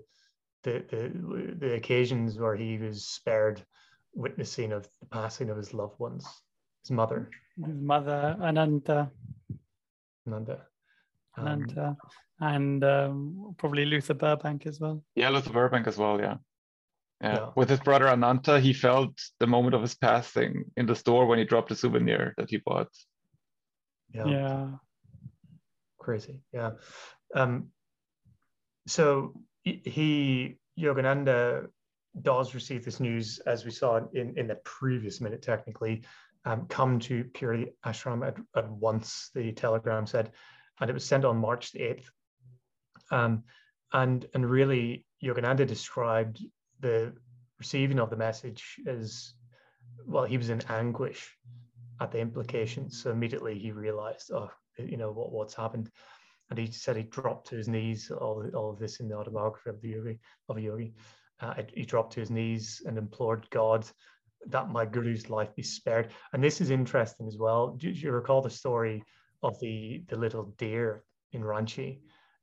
the 0.63 0.83
the, 0.89 1.55
the 1.59 1.73
occasions 1.73 2.37
where 2.37 2.55
he 2.55 2.77
was 2.77 3.05
spared 3.05 3.61
witnessing 4.13 4.71
of 4.71 4.87
the 4.99 5.07
passing 5.07 5.49
of 5.49 5.57
his 5.57 5.73
loved 5.73 5.99
ones? 5.99 6.27
His 6.83 6.91
mother. 6.91 7.29
His 7.63 7.75
mother, 7.75 8.37
Ananta. 8.41 9.09
Ananta. 10.27 10.59
Um, 11.37 11.47
Ananta. 11.47 11.95
and 12.39 12.83
um, 12.83 13.55
probably 13.57 13.85
Luther 13.85 14.13
Burbank 14.13 14.65
as 14.65 14.79
well. 14.79 15.03
Yeah, 15.15 15.29
Luther 15.29 15.51
Burbank 15.51 15.87
as 15.87 15.97
well. 15.97 16.19
Yeah. 16.19 16.37
Yeah. 17.21 17.35
yeah. 17.35 17.49
With 17.55 17.69
his 17.69 17.79
brother 17.79 18.07
Ananta, 18.07 18.59
he 18.59 18.73
felt 18.73 19.19
the 19.39 19.47
moment 19.47 19.75
of 19.75 19.81
his 19.81 19.95
passing 19.95 20.65
in 20.77 20.85
the 20.85 20.95
store 20.95 21.25
when 21.25 21.39
he 21.39 21.45
dropped 21.45 21.71
a 21.71 21.75
souvenir 21.75 22.33
that 22.37 22.49
he 22.49 22.57
bought. 22.57 22.89
Yeah. 24.13 24.25
yeah. 24.25 24.67
Crazy. 25.97 26.41
Yeah. 26.51 26.71
Um, 27.33 27.69
so 28.87 29.33
he, 29.63 30.57
Yogananda, 30.77 31.67
does 32.21 32.53
receive 32.53 32.85
this 32.85 32.99
news, 32.99 33.39
as 33.39 33.65
we 33.65 33.71
saw 33.71 33.99
in, 34.13 34.37
in 34.37 34.47
the 34.47 34.55
previous 34.63 35.19
minute, 35.19 35.41
technically, 35.41 36.03
um, 36.45 36.67
come 36.67 36.99
to 36.99 37.23
Puri 37.33 37.73
Ashram 37.85 38.27
at, 38.27 38.35
at 38.55 38.69
once, 38.69 39.31
the 39.33 39.51
telegram 39.53 40.05
said, 40.05 40.31
and 40.79 40.89
it 40.89 40.93
was 40.93 41.05
sent 41.05 41.25
on 41.25 41.37
March 41.37 41.71
the 41.71 41.79
8th. 41.79 42.05
Um, 43.11 43.43
and, 43.91 44.25
and 44.33 44.49
really, 44.49 45.05
Yogananda 45.23 45.67
described 45.67 46.43
the 46.79 47.13
receiving 47.59 47.99
of 47.99 48.09
the 48.09 48.17
message 48.17 48.79
as 48.87 49.33
well, 50.05 50.25
he 50.25 50.37
was 50.37 50.49
in 50.49 50.61
anguish 50.69 51.29
at 52.01 52.11
the 52.11 52.19
implications. 52.19 53.01
So 53.01 53.11
immediately 53.11 53.57
he 53.57 53.71
realized, 53.71 54.31
oh, 54.33 54.49
you 54.77 54.97
know, 54.97 55.11
what, 55.11 55.31
what's 55.31 55.53
happened. 55.53 55.89
And 56.49 56.59
he 56.59 56.71
said 56.71 56.97
he 56.97 57.03
dropped 57.03 57.47
to 57.47 57.55
his 57.55 57.67
knees, 57.67 58.11
all, 58.11 58.45
all 58.53 58.71
of 58.71 58.79
this 58.79 58.99
in 58.99 59.07
the 59.07 59.15
autobiography 59.15 59.69
of 59.69 59.81
the 59.81 59.89
yogi, 59.89 60.19
of 60.49 60.57
a 60.57 60.61
yogi. 60.61 60.93
Uh, 61.39 61.53
he 61.73 61.85
dropped 61.85 62.13
to 62.13 62.19
his 62.19 62.29
knees 62.29 62.81
and 62.85 62.97
implored 62.97 63.49
God 63.49 63.85
that 64.47 64.69
my 64.69 64.85
guru's 64.85 65.29
life 65.29 65.55
be 65.55 65.63
spared. 65.63 66.09
And 66.33 66.43
this 66.43 66.61
is 66.61 66.69
interesting 66.69 67.27
as 67.27 67.37
well. 67.37 67.75
Do 67.77 67.89
you 67.89 68.11
recall 68.11 68.41
the 68.41 68.49
story 68.49 69.03
of 69.43 69.59
the, 69.59 70.03
the 70.07 70.15
little 70.15 70.53
deer 70.57 71.03
in 71.33 71.41
Ranchi 71.41 71.99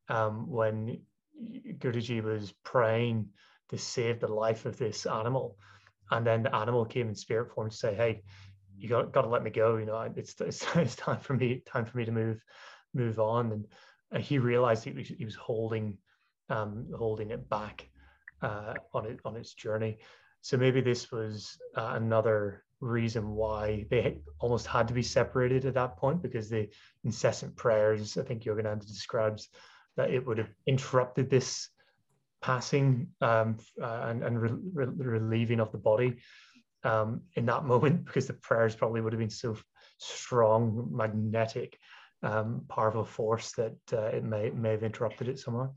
um, 0.09 0.49
when 0.49 1.01
Guruji 1.79 2.23
was 2.23 2.53
praying 2.65 3.29
to 3.71 3.79
save 3.79 4.21
the 4.21 4.29
life 4.29 4.67
of 4.67 4.77
this 4.77 5.07
animal. 5.07 5.57
And 6.11 6.27
then 6.27 6.43
the 6.43 6.55
animal 6.55 6.85
came 6.85 7.09
in 7.09 7.15
spirit 7.15 7.53
form 7.53 7.71
to 7.71 7.77
say, 7.77 7.95
"Hey, 7.95 8.23
you 8.77 8.89
got, 8.89 9.13
got 9.13 9.23
to 9.23 9.29
let 9.29 9.43
me 9.45 9.51
go. 9.51 9.77
You 9.77 9.87
know, 9.87 10.01
it's, 10.17 10.41
it's 10.41 10.65
it's 10.77 10.97
time 10.97 11.21
for 11.21 11.35
me 11.35 11.63
time 11.67 11.87
for 11.87 11.97
me 11.97 12.05
to 12.05 12.13
move 12.13 12.45
move 12.95 13.19
on." 13.19 13.53
And, 13.53 13.67
he 14.19 14.39
realized 14.39 14.83
he 14.83 14.91
was, 14.91 15.07
he 15.07 15.25
was 15.25 15.37
holding 15.37 15.97
um, 16.49 16.89
holding 16.99 17.31
it 17.31 17.49
back 17.49 17.89
uh, 18.43 18.75
on 18.93 19.07
it 19.07 19.21
on 19.25 19.37
its 19.37 19.55
journey. 19.55 19.99
So 20.41 20.57
maybe 20.57 20.81
this 20.81 21.13
was 21.13 21.57
uh, 21.77 21.93
another 21.95 22.65
reason 22.81 23.31
why 23.31 23.87
they 23.91 24.19
almost 24.39 24.67
had 24.67 24.89
to 24.89 24.95
be 24.95 25.03
separated 25.03 25.67
at 25.67 25.75
that 25.75 25.97
point 25.97 26.23
because 26.23 26.49
the 26.49 26.69
incessant 27.05 27.55
prayers. 27.57 28.17
I 28.17 28.23
think 28.23 28.45
Yogananda 28.45 28.87
describes 28.87 29.49
that 29.97 30.11
it 30.11 30.27
would 30.27 30.39
have 30.39 30.51
interrupted 30.67 31.29
this 31.29 31.69
passing 32.41 33.09
um, 33.21 33.59
uh, 33.81 34.07
and, 34.09 34.23
and 34.23 34.41
re- 34.41 34.51
re- 34.73 34.87
relieving 34.97 35.61
of 35.61 35.73
the 35.73 35.79
body 35.79 36.17
um, 36.85 37.21
in 37.35 37.47
that 37.47 37.65
moment 37.73 38.05
because 38.05 38.27
the 38.27 38.33
prayers 38.35 38.75
probably 38.75 39.01
would 39.01 39.13
have 39.13 39.21
been 39.21 39.31
so 39.31 39.57
strong, 39.99 40.89
magnetic, 40.91 41.79
um, 42.23 42.65
powerful 42.69 43.05
force 43.05 43.53
that 43.53 43.77
uh, 43.93 44.07
it 44.07 44.25
may 44.25 44.51
may 44.51 44.71
have 44.71 44.83
interrupted 44.83 45.29
it 45.29 45.39
somehow. 45.39 45.71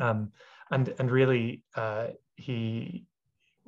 Um, 0.00 0.32
and 0.70 0.94
and 0.98 1.10
really, 1.10 1.62
uh, 1.74 2.08
he 2.36 3.06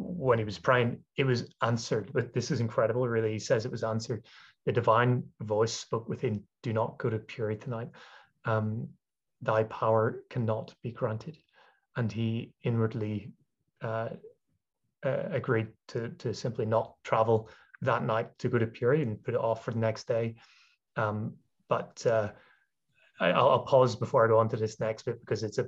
when 0.01 0.39
he 0.39 0.45
was 0.45 0.59
praying, 0.59 1.01
it 1.17 1.25
was 1.25 1.49
answered. 1.63 2.11
But 2.13 2.33
this 2.33 2.51
is 2.51 2.61
incredible. 2.61 3.07
Really, 3.07 3.33
he 3.33 3.39
says 3.39 3.65
it 3.65 3.71
was 3.71 3.85
answered. 3.85 4.25
The 4.67 4.73
divine 4.73 5.25
voice 5.41 5.73
spoke 5.73 6.09
within. 6.09 6.43
Do 6.63 6.73
not 6.73 6.99
go 6.99 7.11
to 7.11 7.19
Puri 7.19 7.57
tonight. 7.57 7.89
Um, 8.45 8.89
thy 9.43 9.65
power 9.65 10.23
cannot 10.29 10.75
be 10.83 10.91
granted 10.91 11.37
and 11.97 12.11
he 12.11 12.53
inwardly 12.63 13.33
uh, 13.83 14.09
uh, 15.05 15.23
agreed 15.31 15.69
to, 15.89 16.11
to 16.11 16.35
simply 16.35 16.67
not 16.67 16.95
travel 17.05 17.49
that 17.83 18.05
night 18.05 18.39
to 18.39 18.49
go 18.49 18.59
to 18.59 18.67
Puri 18.67 19.03
and 19.03 19.23
put 19.23 19.35
it 19.35 19.41
off 19.41 19.65
for 19.65 19.71
the 19.71 19.79
next 19.79 20.07
day. 20.07 20.37
Um, 20.97 21.35
but 21.69 22.05
uh, 22.07 22.31
I, 23.21 23.33
will 23.43 23.61
pause 23.61 23.97
before 23.97 24.25
I 24.25 24.29
go 24.29 24.39
on 24.39 24.49
to 24.51 24.57
this 24.57 24.81
next 24.81 25.05
bit 25.05 25.21
because 25.21 25.43
it's 25.43 25.59
a, 25.59 25.67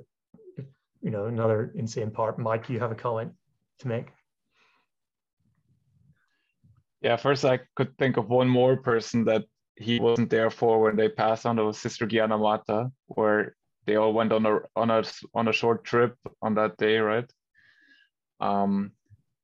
you 1.01 1.11
know, 1.11 1.25
another 1.25 1.71
insane 1.75 2.11
part. 2.11 2.37
Mike, 2.37 2.69
you 2.69 2.79
have 2.79 2.91
a 2.91 2.95
comment 2.95 3.31
to 3.79 3.87
make? 3.87 4.07
Yeah, 7.03 7.17
first 7.17 7.43
I 7.43 7.59
could 7.75 7.97
think 7.97 8.15
of 8.17 8.29
one 8.29 8.47
more 8.47 8.77
person 8.77 9.25
that 9.25 9.43
he 9.75 9.99
wasn't 9.99 10.29
there 10.29 10.49
for 10.49 10.79
when 10.79 10.95
they 10.95 11.09
passed 11.09 11.45
on. 11.45 11.59
It 11.59 11.63
was 11.63 11.77
Sister 11.77 12.07
Gyanamata, 12.07 12.91
where 13.07 13.55
they 13.85 13.97
all 13.97 14.13
went 14.13 14.31
on 14.31 14.45
a 14.45 14.59
on 14.75 14.89
a 14.89 15.03
on 15.33 15.49
a 15.49 15.53
short 15.53 15.83
trip 15.83 16.15
on 16.41 16.55
that 16.55 16.77
day, 16.77 16.99
right? 16.99 17.29
Um, 18.39 18.91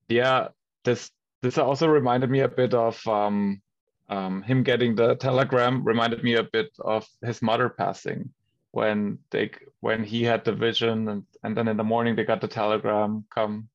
yeah, 0.08 0.50
this 0.86 1.12
this 1.42 1.58
also 1.58 1.88
reminded 1.88 2.30
me 2.30 2.40
a 2.42 2.48
bit 2.48 2.74
of 2.74 3.06
um, 3.08 3.62
um, 4.10 4.42
him 4.42 4.64
getting 4.64 4.96
the 4.96 5.16
telegram. 5.16 5.84
Reminded 5.84 6.24
me 6.24 6.36
a 6.36 6.44
bit 6.44 6.72
of 6.80 7.06
his 7.24 7.42
mother 7.42 7.70
passing 7.70 8.30
when 8.72 9.20
they 9.32 9.52
when 9.82 10.04
he 10.04 10.24
had 10.24 10.46
the 10.46 10.54
vision, 10.54 11.10
and 11.10 11.24
and 11.44 11.58
then 11.58 11.68
in 11.68 11.78
the 11.78 11.84
morning 11.84 12.16
they 12.16 12.24
got 12.24 12.42
the 12.42 12.48
telegram. 12.48 13.26
Come, 13.34 13.68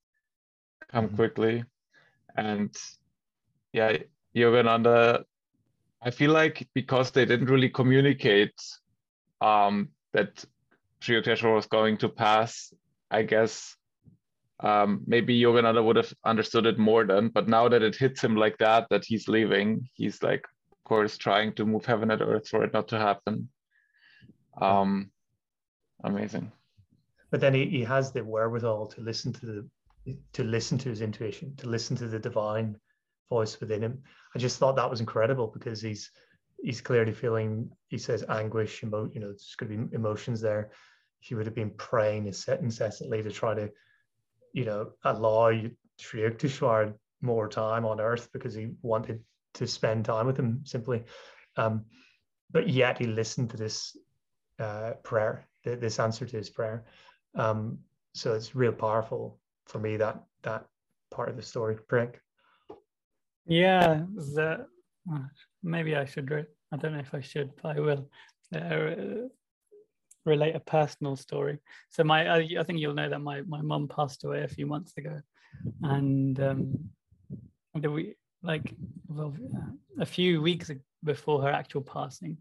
come 0.91 1.07
mm-hmm. 1.07 1.17
quickly, 1.17 1.65
and 2.37 2.75
yeah, 3.75 3.99
Yogananda. 4.37 5.25
I 6.01 6.11
feel 6.11 6.31
like 6.31 6.67
because 6.75 7.11
they 7.11 7.25
didn't 7.25 7.51
really 7.51 7.69
communicate 7.69 8.55
um, 9.41 9.89
that 10.13 10.45
Sri 11.01 11.21
Yukteswar 11.21 11.55
was 11.55 11.67
going 11.67 11.99
to 11.99 12.09
pass, 12.09 12.73
I 13.11 13.23
guess 13.23 13.77
um, 14.61 15.03
maybe 15.07 15.39
Yogananda 15.39 15.85
would 15.85 15.97
have 15.97 16.13
understood 16.25 16.67
it 16.67 16.79
more 16.79 17.05
then. 17.05 17.29
But 17.29 17.49
now 17.49 17.69
that 17.69 17.83
it 17.83 17.97
hits 17.97 18.23
him 18.23 18.37
like 18.37 18.57
that, 18.59 18.87
that 18.91 19.05
he's 19.05 19.27
leaving, 19.29 19.89
he's 19.95 20.23
like, 20.23 20.45
of 20.71 20.85
course, 20.85 21.19
trying 21.19 21.53
to 21.55 21.67
move 21.67 21.85
heaven 21.85 22.13
and 22.13 22.23
earth 22.23 22.49
for 22.49 22.63
it 22.63 22.73
not 22.73 22.89
to 22.89 22.99
happen. 22.99 23.49
Um, 24.61 25.11
amazing. 26.05 26.53
But 27.31 27.41
then 27.41 27.55
he, 27.55 27.67
he 27.67 27.83
has 27.83 28.13
the 28.13 28.23
wherewithal 28.23 28.87
to 28.87 29.01
listen 29.01 29.33
to 29.33 29.47
the 29.47 29.69
to 30.35 30.45
listen 30.45 30.77
to 30.77 30.91
his 30.91 31.01
intuition, 31.01 31.57
to 31.57 31.67
listen 31.67 31.97
to 31.97 32.07
the 32.07 32.19
divine 32.19 32.77
voice 33.29 33.59
within 33.61 33.83
him. 33.83 34.03
I 34.35 34.39
just 34.39 34.59
thought 34.59 34.77
that 34.77 34.91
was 34.91 35.01
incredible 35.01 35.49
because 35.49 35.81
he's 35.81 36.11
he's 36.63 36.81
clearly 36.81 37.13
feeling 37.13 37.71
he 37.89 37.99
says 37.99 38.25
anguish, 38.29 38.83
emo, 38.83 39.11
you 39.13 39.21
know, 39.21 39.29
there's 39.29 39.55
going 39.59 39.71
to 39.71 39.87
be 39.87 39.95
emotions 39.95 40.41
there 40.41 40.71
he 41.25 41.35
would 41.35 41.47
have 41.47 41.55
been 41.55 41.71
praying 41.71 42.27
incessantly 42.27 43.23
to 43.23 43.31
try 43.31 43.55
to, 43.55 43.71
you 44.53 44.67
know, 44.67 44.91
allow 45.05 45.51
Sri 45.99 46.21
Yukteswar 46.21 46.93
more 47.23 47.49
time 47.49 47.87
on 47.87 47.99
earth 47.99 48.29
because 48.31 48.53
he 48.53 48.73
wanted 48.83 49.25
to 49.55 49.67
spend 49.67 50.05
time 50.05 50.27
with 50.27 50.39
him 50.39 50.61
simply. 50.65 51.03
Um, 51.57 51.87
but 52.51 52.69
yet 52.69 52.99
he 52.99 53.07
listened 53.07 53.49
to 53.51 53.57
this 53.57 53.97
uh, 54.59 54.93
prayer, 55.03 55.49
this 55.65 55.99
answer 55.99 56.27
to 56.27 56.37
his 56.37 56.51
prayer. 56.51 56.85
Um, 57.35 57.79
so 58.13 58.35
it's 58.35 58.55
real 58.55 58.73
powerful 58.73 59.41
for 59.67 59.79
me 59.79 59.97
that 59.97 60.23
that 60.43 60.67
part 61.11 61.31
of 61.31 61.37
the 61.37 61.43
story. 61.43 61.79
Frank. 61.89 62.21
Yeah, 63.47 64.03
the, 64.15 64.67
maybe 65.63 65.97
I 65.97 66.05
should 66.05 66.31
I 66.73 66.77
don't 66.77 66.93
know 66.93 66.99
if 66.99 67.15
I 67.15 67.21
should, 67.21 67.51
but 67.63 67.77
I 67.77 67.81
will. 67.81 68.11
Uh, 68.55 69.29
relate 70.25 70.57
a 70.57 70.61
personal 70.61 71.17
story. 71.17 71.59
So 71.91 72.05
my, 72.05 72.27
I, 72.29 72.49
I 72.59 72.63
think 72.63 72.79
you'll 72.79 72.95
know 72.95 73.09
that 73.09 73.21
my 73.21 73.43
my 73.43 73.61
mum 73.61 73.89
passed 73.89 74.25
away 74.25 74.43
a 74.43 74.49
few 74.49 74.67
months 74.67 74.97
ago, 74.97 75.21
and 75.83 76.39
um, 76.41 76.91
we 77.75 78.15
like 78.43 78.75
well, 79.09 79.35
a 79.99 80.07
few 80.07 80.43
weeks 80.43 80.71
before 81.03 81.43
her 81.43 81.51
actual 81.51 81.83
passing, 81.83 82.37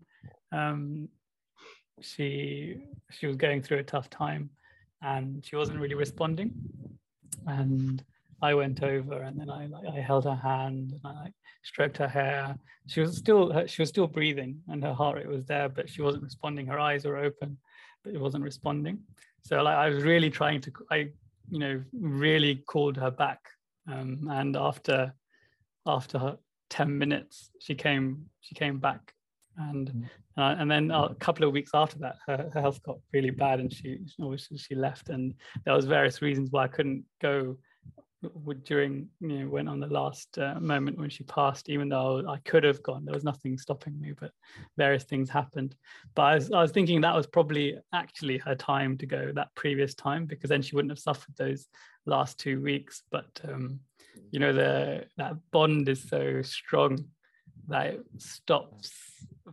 um, 0.51 1.09
she 2.01 2.77
she 3.11 3.27
was 3.27 3.35
going 3.35 3.61
through 3.61 3.79
a 3.79 3.83
tough 3.83 4.09
time, 4.09 4.49
and 5.01 5.45
she 5.45 5.55
wasn't 5.55 5.79
really 5.79 5.95
responding, 5.95 6.53
and 7.47 8.03
I 8.43 8.53
went 8.53 8.83
over 8.83 9.21
and 9.21 9.39
then 9.39 9.49
I 9.49 9.67
like 9.67 9.85
I 9.87 10.01
held 10.01 10.25
her 10.25 10.35
hand 10.35 10.91
and 10.91 11.01
I 11.05 11.23
like 11.23 11.33
stroked 11.63 11.97
her 11.97 12.09
hair. 12.09 12.57
She 12.87 12.99
was 12.99 13.15
still 13.15 13.65
she 13.67 13.81
was 13.81 13.87
still 13.89 14.05
breathing 14.05 14.59
and 14.67 14.83
her 14.83 14.93
heart 14.93 15.15
rate 15.15 15.27
was 15.27 15.45
there, 15.45 15.69
but 15.69 15.89
she 15.89 16.01
wasn't 16.01 16.25
responding. 16.25 16.67
Her 16.67 16.79
eyes 16.79 17.05
were 17.05 17.17
open, 17.17 17.57
but 18.03 18.13
it 18.13 18.19
wasn't 18.19 18.43
responding. 18.43 18.99
So 19.43 19.63
like 19.63 19.77
I 19.77 19.87
was 19.87 20.03
really 20.03 20.29
trying 20.29 20.59
to 20.61 20.71
I 20.91 20.97
you 21.49 21.59
know 21.59 21.81
really 21.93 22.55
called 22.67 22.97
her 22.97 23.11
back. 23.11 23.39
Um, 23.89 24.29
and 24.29 24.57
after 24.57 25.13
after 25.87 26.19
her 26.19 26.37
10 26.69 26.97
minutes 26.97 27.49
she 27.59 27.75
came 27.75 28.25
she 28.41 28.55
came 28.55 28.79
back 28.79 29.13
and 29.57 29.89
mm. 29.89 30.05
uh, 30.37 30.55
and 30.59 30.71
then 30.71 30.89
a 30.91 31.13
couple 31.15 31.45
of 31.45 31.53
weeks 31.53 31.71
after 31.73 31.99
that 31.99 32.15
her, 32.25 32.49
her 32.53 32.61
health 32.61 32.81
got 32.83 32.97
really 33.13 33.29
bad 33.29 33.59
and 33.59 33.71
she 33.71 33.99
obviously 34.21 34.57
she 34.57 34.73
left 34.73 35.09
and 35.09 35.33
there 35.65 35.75
was 35.75 35.85
various 35.85 36.21
reasons 36.21 36.49
why 36.51 36.63
i 36.63 36.67
couldn't 36.67 37.03
go 37.21 37.57
during 38.63 39.07
you 39.19 39.39
know 39.39 39.49
went 39.49 39.69
on 39.69 39.79
the 39.79 39.87
last 39.87 40.37
uh, 40.37 40.59
moment 40.59 40.97
when 40.97 41.09
she 41.09 41.23
passed 41.25 41.69
even 41.69 41.89
though 41.89 42.23
i 42.29 42.37
could 42.45 42.63
have 42.63 42.81
gone 42.83 43.03
there 43.03 43.13
was 43.13 43.23
nothing 43.23 43.57
stopping 43.57 43.99
me 43.99 44.13
but 44.19 44.31
various 44.77 45.03
things 45.03 45.29
happened. 45.29 45.75
But 46.15 46.21
I 46.21 46.35
was, 46.35 46.51
I 46.51 46.61
was 46.61 46.71
thinking 46.71 47.01
that 47.01 47.15
was 47.15 47.27
probably 47.27 47.77
actually 47.93 48.37
her 48.39 48.55
time 48.55 48.97
to 48.97 49.05
go 49.05 49.31
that 49.33 49.53
previous 49.55 49.93
time 49.93 50.25
because 50.25 50.49
then 50.49 50.61
she 50.61 50.75
wouldn't 50.75 50.91
have 50.91 50.99
suffered 50.99 51.35
those 51.37 51.67
last 52.05 52.39
two 52.39 52.61
weeks. 52.61 53.03
But 53.11 53.39
um, 53.47 53.79
you 54.31 54.39
know 54.39 54.53
the 54.53 55.05
that 55.17 55.33
bond 55.51 55.89
is 55.89 56.07
so 56.07 56.41
strong 56.41 57.05
that 57.67 57.87
it 57.93 58.05
stops 58.17 58.91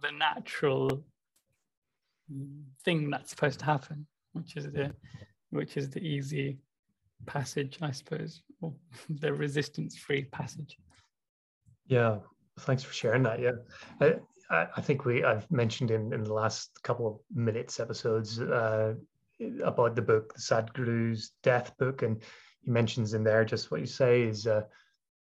the 0.01 0.11
natural 0.11 1.05
thing 2.85 3.11
that's 3.11 3.31
supposed 3.31 3.59
to 3.59 3.65
happen 3.65 4.07
which 4.35 4.57
is 4.57 4.71
the 4.71 4.95
which 5.51 5.77
is 5.77 5.91
the 5.91 6.01
easy 6.01 6.59
passage 7.27 7.79
i 7.83 7.91
suppose 7.91 8.43
or 8.61 8.73
the 9.21 9.33
resistance 9.33 9.97
free 9.97 10.25
passage. 10.25 10.79
Yeah 11.87 12.19
thanks 12.61 12.83
for 12.83 12.93
sharing 12.93 13.23
that 13.23 13.41
yeah. 13.41 13.53
I, 14.51 14.67
I 14.77 14.81
think 14.81 15.05
we 15.05 15.25
I've 15.25 15.51
mentioned 15.51 15.91
in, 15.91 16.13
in 16.13 16.25
the 16.25 16.33
last 16.33 16.71
couple 16.83 17.07
of 17.07 17.37
minutes 17.37 17.81
episodes 17.81 18.41
uh, 18.41 18.95
about 19.65 19.97
the 19.97 20.03
book, 20.03 20.35
the 20.35 20.41
Sadhguru's 20.41 21.33
death 21.43 21.77
book, 21.79 22.03
and 22.03 22.21
he 22.61 22.71
mentions 22.71 23.15
in 23.15 23.25
there 23.25 23.45
just 23.45 23.71
what 23.71 23.81
you 23.81 23.87
say 23.87 24.23
is 24.23 24.47
uh, 24.47 24.63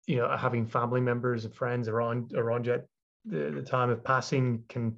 you 0.06 0.16
know 0.16 0.36
having 0.36 0.66
family 0.66 1.00
members 1.00 1.44
and 1.44 1.54
friends 1.54 1.88
around 1.88 2.32
around 2.34 2.66
you 2.66 2.74
at 2.74 2.86
the, 3.24 3.50
the 3.50 3.62
time 3.62 3.90
of 3.90 4.04
passing 4.04 4.62
can 4.68 4.96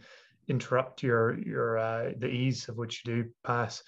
interrupt 0.49 1.03
your 1.03 1.39
your 1.39 1.79
uh, 1.79 2.13
the 2.19 2.29
ease 2.29 2.69
of 2.69 2.77
which 2.77 3.03
you 3.05 3.15
do 3.15 3.31
pass 3.45 3.83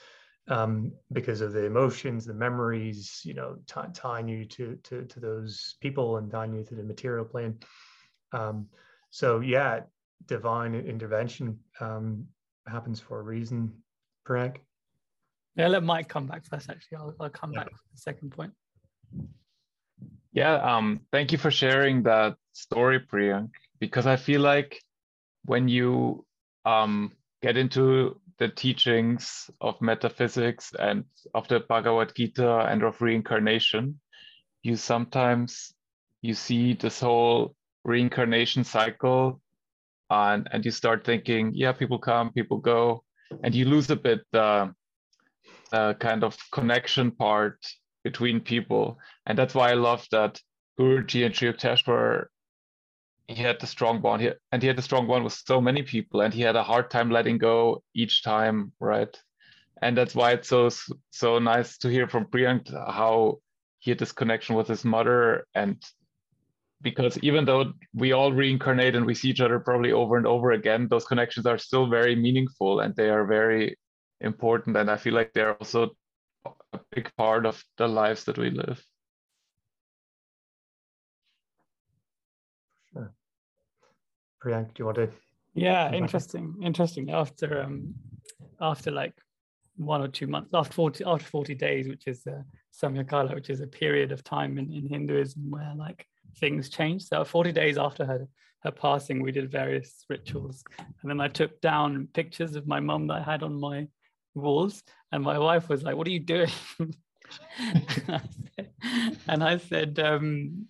um, 0.48 0.92
because 1.12 1.40
of 1.40 1.52
the 1.52 1.64
emotions, 1.64 2.24
the 2.24 2.34
memories, 2.34 3.20
you 3.24 3.34
know, 3.34 3.56
t- 3.66 3.80
tying 3.92 4.28
you 4.28 4.44
to, 4.46 4.78
to 4.84 5.04
to 5.04 5.20
those 5.20 5.76
people 5.80 6.16
and 6.16 6.30
tying 6.30 6.54
you 6.54 6.64
to 6.64 6.74
the 6.74 6.82
material 6.82 7.24
plane. 7.24 7.58
Um, 8.32 8.66
so 9.10 9.40
yeah, 9.40 9.80
divine 10.26 10.74
intervention 10.74 11.58
um, 11.80 12.26
happens 12.66 13.00
for 13.00 13.20
a 13.20 13.22
reason. 13.22 13.72
Priyank. 14.26 14.56
Yeah, 15.56 15.68
let 15.68 15.82
Mike 15.82 16.08
come 16.08 16.26
back 16.26 16.44
first. 16.44 16.70
Actually, 16.70 16.98
I'll, 16.98 17.14
I'll 17.20 17.30
come 17.30 17.52
yeah. 17.52 17.60
back 17.60 17.70
for 17.70 17.88
the 17.92 17.98
second 17.98 18.30
point. 18.30 18.52
Yeah, 20.32 20.54
um, 20.54 21.00
thank 21.10 21.32
you 21.32 21.38
for 21.38 21.50
sharing 21.50 22.02
that 22.04 22.36
story, 22.52 23.00
Priyank, 23.00 23.50
because 23.80 24.06
I 24.06 24.16
feel 24.16 24.40
like 24.40 24.80
when 25.46 25.66
you 25.66 26.26
um, 26.64 27.12
get 27.42 27.56
into 27.56 28.20
the 28.38 28.48
teachings 28.48 29.50
of 29.60 29.80
metaphysics 29.80 30.72
and 30.78 31.04
of 31.34 31.48
the 31.48 31.60
Bhagavad 31.60 32.14
Gita 32.14 32.66
and 32.70 32.82
of 32.82 33.00
reincarnation, 33.02 34.00
you 34.62 34.76
sometimes 34.76 35.74
you 36.22 36.34
see 36.34 36.74
this 36.74 37.00
whole 37.00 37.54
reincarnation 37.84 38.64
cycle 38.64 39.40
and 40.10 40.48
and 40.52 40.64
you 40.64 40.70
start 40.70 41.04
thinking, 41.04 41.52
yeah, 41.54 41.72
people 41.72 41.98
come, 41.98 42.32
people 42.32 42.58
go, 42.58 43.04
and 43.42 43.54
you 43.54 43.64
lose 43.64 43.90
a 43.90 43.96
bit 43.96 44.20
the 44.32 44.72
kind 45.70 46.24
of 46.24 46.36
connection 46.52 47.10
part 47.10 47.58
between 48.04 48.40
people. 48.40 48.98
And 49.26 49.36
that's 49.36 49.54
why 49.54 49.70
I 49.70 49.74
love 49.74 50.06
that 50.12 50.40
Guruji 50.78 51.26
and 51.26 51.34
Sri 51.34 51.52
Yukteswar, 51.52 52.26
he 53.28 53.42
had 53.42 53.60
the 53.60 53.66
strong 53.66 54.00
bond 54.00 54.22
here, 54.22 54.36
and 54.52 54.62
he 54.62 54.68
had 54.68 54.78
a 54.78 54.82
strong 54.82 55.06
bond 55.06 55.24
with 55.24 55.32
so 55.32 55.60
many 55.60 55.82
people, 55.82 56.22
and 56.22 56.34
he 56.34 56.42
had 56.42 56.56
a 56.56 56.62
hard 56.62 56.90
time 56.90 57.10
letting 57.10 57.38
go 57.38 57.82
each 57.94 58.22
time, 58.22 58.72
right? 58.80 59.14
And 59.82 59.96
that's 59.96 60.14
why 60.14 60.32
it's 60.32 60.48
so 60.48 60.70
so 61.10 61.38
nice 61.38 61.78
to 61.78 61.88
hear 61.88 62.08
from 62.08 62.26
Priyank 62.26 62.68
how 62.72 63.40
he 63.78 63.90
had 63.92 63.98
this 63.98 64.12
connection 64.12 64.56
with 64.56 64.66
his 64.68 64.84
mother, 64.84 65.46
and 65.54 65.82
because 66.82 67.18
even 67.22 67.44
though 67.44 67.72
we 67.94 68.12
all 68.12 68.32
reincarnate 68.32 68.94
and 68.96 69.06
we 69.06 69.14
see 69.14 69.30
each 69.30 69.40
other 69.40 69.58
probably 69.60 69.92
over 69.92 70.16
and 70.16 70.26
over 70.26 70.52
again, 70.52 70.88
those 70.88 71.04
connections 71.04 71.46
are 71.46 71.58
still 71.58 71.88
very 71.88 72.14
meaningful 72.16 72.80
and 72.80 72.94
they 72.96 73.10
are 73.10 73.26
very 73.26 73.76
important 74.20 74.76
and 74.76 74.90
i 74.90 74.96
feel 74.96 75.14
like 75.14 75.32
they're 75.32 75.56
also 75.56 75.90
a 76.72 76.80
big 76.90 77.10
part 77.16 77.46
of 77.46 77.62
the 77.76 77.86
lives 77.86 78.24
that 78.24 78.38
we 78.38 78.50
live 78.50 78.82
sure 82.92 83.12
priyank 84.42 84.68
do 84.68 84.80
you 84.80 84.84
want 84.84 84.96
to 84.96 85.08
yeah 85.54 85.92
interesting 85.92 86.54
interesting 86.62 87.10
after 87.10 87.62
um 87.62 87.94
after 88.60 88.90
like 88.90 89.14
one 89.76 90.02
or 90.02 90.08
two 90.08 90.26
months 90.26 90.50
after 90.54 90.72
40 90.72 91.04
after 91.04 91.26
40 91.26 91.54
days 91.54 91.88
which 91.88 92.06
is 92.06 92.26
uh, 92.26 92.42
samyakala 92.72 93.34
which 93.34 93.50
is 93.50 93.60
a 93.60 93.66
period 93.66 94.12
of 94.12 94.24
time 94.24 94.58
in, 94.58 94.72
in 94.72 94.88
hinduism 94.88 95.50
where 95.50 95.72
like 95.76 96.04
things 96.38 96.68
change 96.68 97.04
so 97.04 97.24
40 97.24 97.52
days 97.52 97.78
after 97.78 98.04
her 98.04 98.26
her 98.64 98.72
passing 98.72 99.22
we 99.22 99.30
did 99.30 99.50
various 99.50 100.04
rituals 100.08 100.64
and 100.78 101.10
then 101.10 101.20
i 101.20 101.28
took 101.28 101.60
down 101.60 102.08
pictures 102.12 102.56
of 102.56 102.66
my 102.66 102.80
mum 102.80 103.06
that 103.06 103.18
i 103.18 103.22
had 103.22 103.44
on 103.44 103.60
my 103.60 103.86
walls. 104.38 104.82
And 105.12 105.22
my 105.22 105.38
wife 105.38 105.68
was 105.68 105.82
like, 105.82 105.96
What 105.96 106.06
are 106.06 106.12
you 106.12 106.20
doing? 106.20 106.50
and 109.28 109.44
I 109.44 109.58
said, 109.58 109.98
um, 109.98 110.66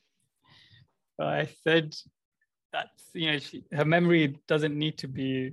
I 1.20 1.48
said, 1.62 1.94
that's, 2.72 3.02
you 3.14 3.32
know, 3.32 3.38
she, 3.38 3.64
her 3.72 3.84
memory 3.84 4.38
doesn't 4.46 4.76
need 4.76 4.98
to 4.98 5.08
be, 5.08 5.52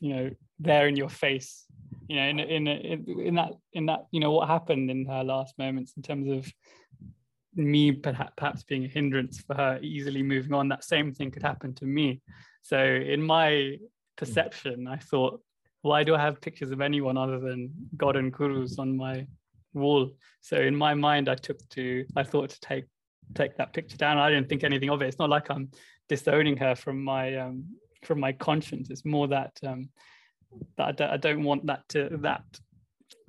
you 0.00 0.14
know, 0.14 0.30
there 0.58 0.88
in 0.88 0.96
your 0.96 1.08
face. 1.08 1.64
You 2.08 2.16
know, 2.16 2.26
in, 2.26 2.38
in, 2.40 2.66
in, 2.66 3.34
that, 3.36 3.52
in 3.72 3.86
that, 3.86 4.06
you 4.10 4.20
know, 4.20 4.32
what 4.32 4.48
happened 4.48 4.90
in 4.90 5.06
her 5.06 5.24
last 5.24 5.58
moments 5.58 5.94
in 5.96 6.02
terms 6.02 6.28
of 6.30 6.52
me 7.54 7.92
perhaps, 7.92 8.32
perhaps 8.36 8.62
being 8.64 8.84
a 8.84 8.88
hindrance 8.88 9.40
for 9.40 9.54
her 9.54 9.78
easily 9.82 10.22
moving 10.22 10.52
on, 10.52 10.68
that 10.68 10.84
same 10.84 11.12
thing 11.12 11.30
could 11.30 11.42
happen 11.42 11.74
to 11.74 11.84
me. 11.84 12.20
So 12.62 12.78
in 12.78 13.22
my 13.22 13.78
perception, 14.16 14.86
I 14.86 14.96
thought 14.96 15.40
why 15.82 16.04
do 16.04 16.14
I 16.14 16.20
have 16.20 16.40
pictures 16.40 16.70
of 16.70 16.80
anyone 16.80 17.16
other 17.16 17.40
than 17.40 17.72
God 17.96 18.16
and 18.16 18.32
gurus 18.32 18.78
on 18.78 18.96
my 18.96 19.26
wall? 19.74 20.10
So 20.40 20.56
in 20.56 20.76
my 20.76 20.94
mind, 20.94 21.28
I 21.28 21.34
took 21.34 21.58
to, 21.70 22.04
I 22.16 22.22
thought 22.22 22.50
to 22.50 22.60
take 22.60 22.84
take 23.34 23.56
that 23.56 23.72
picture 23.72 23.96
down. 23.96 24.18
I 24.18 24.30
didn't 24.30 24.48
think 24.48 24.64
anything 24.64 24.90
of 24.90 25.02
it. 25.02 25.06
It's 25.06 25.18
not 25.18 25.30
like 25.30 25.50
I'm 25.50 25.70
disowning 26.08 26.56
her 26.58 26.74
from 26.74 27.02
my 27.02 27.36
um, 27.36 27.64
from 28.04 28.20
my 28.20 28.32
conscience. 28.32 28.90
It's 28.90 29.04
more 29.04 29.28
that 29.28 29.58
um, 29.66 29.88
that 30.76 31.00
I 31.00 31.16
don't 31.16 31.44
want 31.44 31.66
that 31.66 31.88
to 31.90 32.08
that 32.22 32.44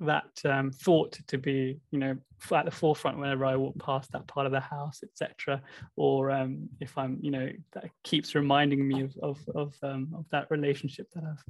that 0.00 0.30
um, 0.44 0.70
thought 0.70 1.18
to 1.28 1.38
be 1.38 1.78
you 1.90 1.98
know 1.98 2.16
at 2.52 2.64
the 2.64 2.70
forefront 2.70 3.18
whenever 3.18 3.44
I 3.44 3.56
walk 3.56 3.78
past 3.78 4.12
that 4.12 4.26
part 4.26 4.46
of 4.46 4.52
the 4.52 4.60
house, 4.60 5.02
etc. 5.02 5.62
Or 5.96 6.30
um, 6.30 6.68
if 6.80 6.96
I'm 6.98 7.18
you 7.22 7.30
know 7.30 7.48
that 7.72 7.90
keeps 8.02 8.34
reminding 8.34 8.86
me 8.86 9.02
of 9.02 9.16
of 9.22 9.38
of, 9.54 9.74
um, 9.82 10.14
of 10.16 10.26
that 10.30 10.50
relationship 10.50 11.08
that 11.14 11.24
I've 11.24 11.44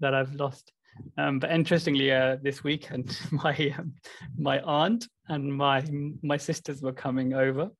that 0.00 0.14
I've 0.14 0.34
lost. 0.34 0.72
Um, 1.18 1.38
but 1.38 1.50
interestingly, 1.50 2.12
uh, 2.12 2.36
this 2.42 2.64
weekend, 2.64 3.18
my 3.30 3.74
um, 3.78 3.94
my 4.36 4.60
aunt 4.60 5.06
and 5.28 5.52
my 5.52 5.84
my 6.22 6.36
sisters 6.36 6.82
were 6.82 6.92
coming 6.92 7.34
over, 7.34 7.70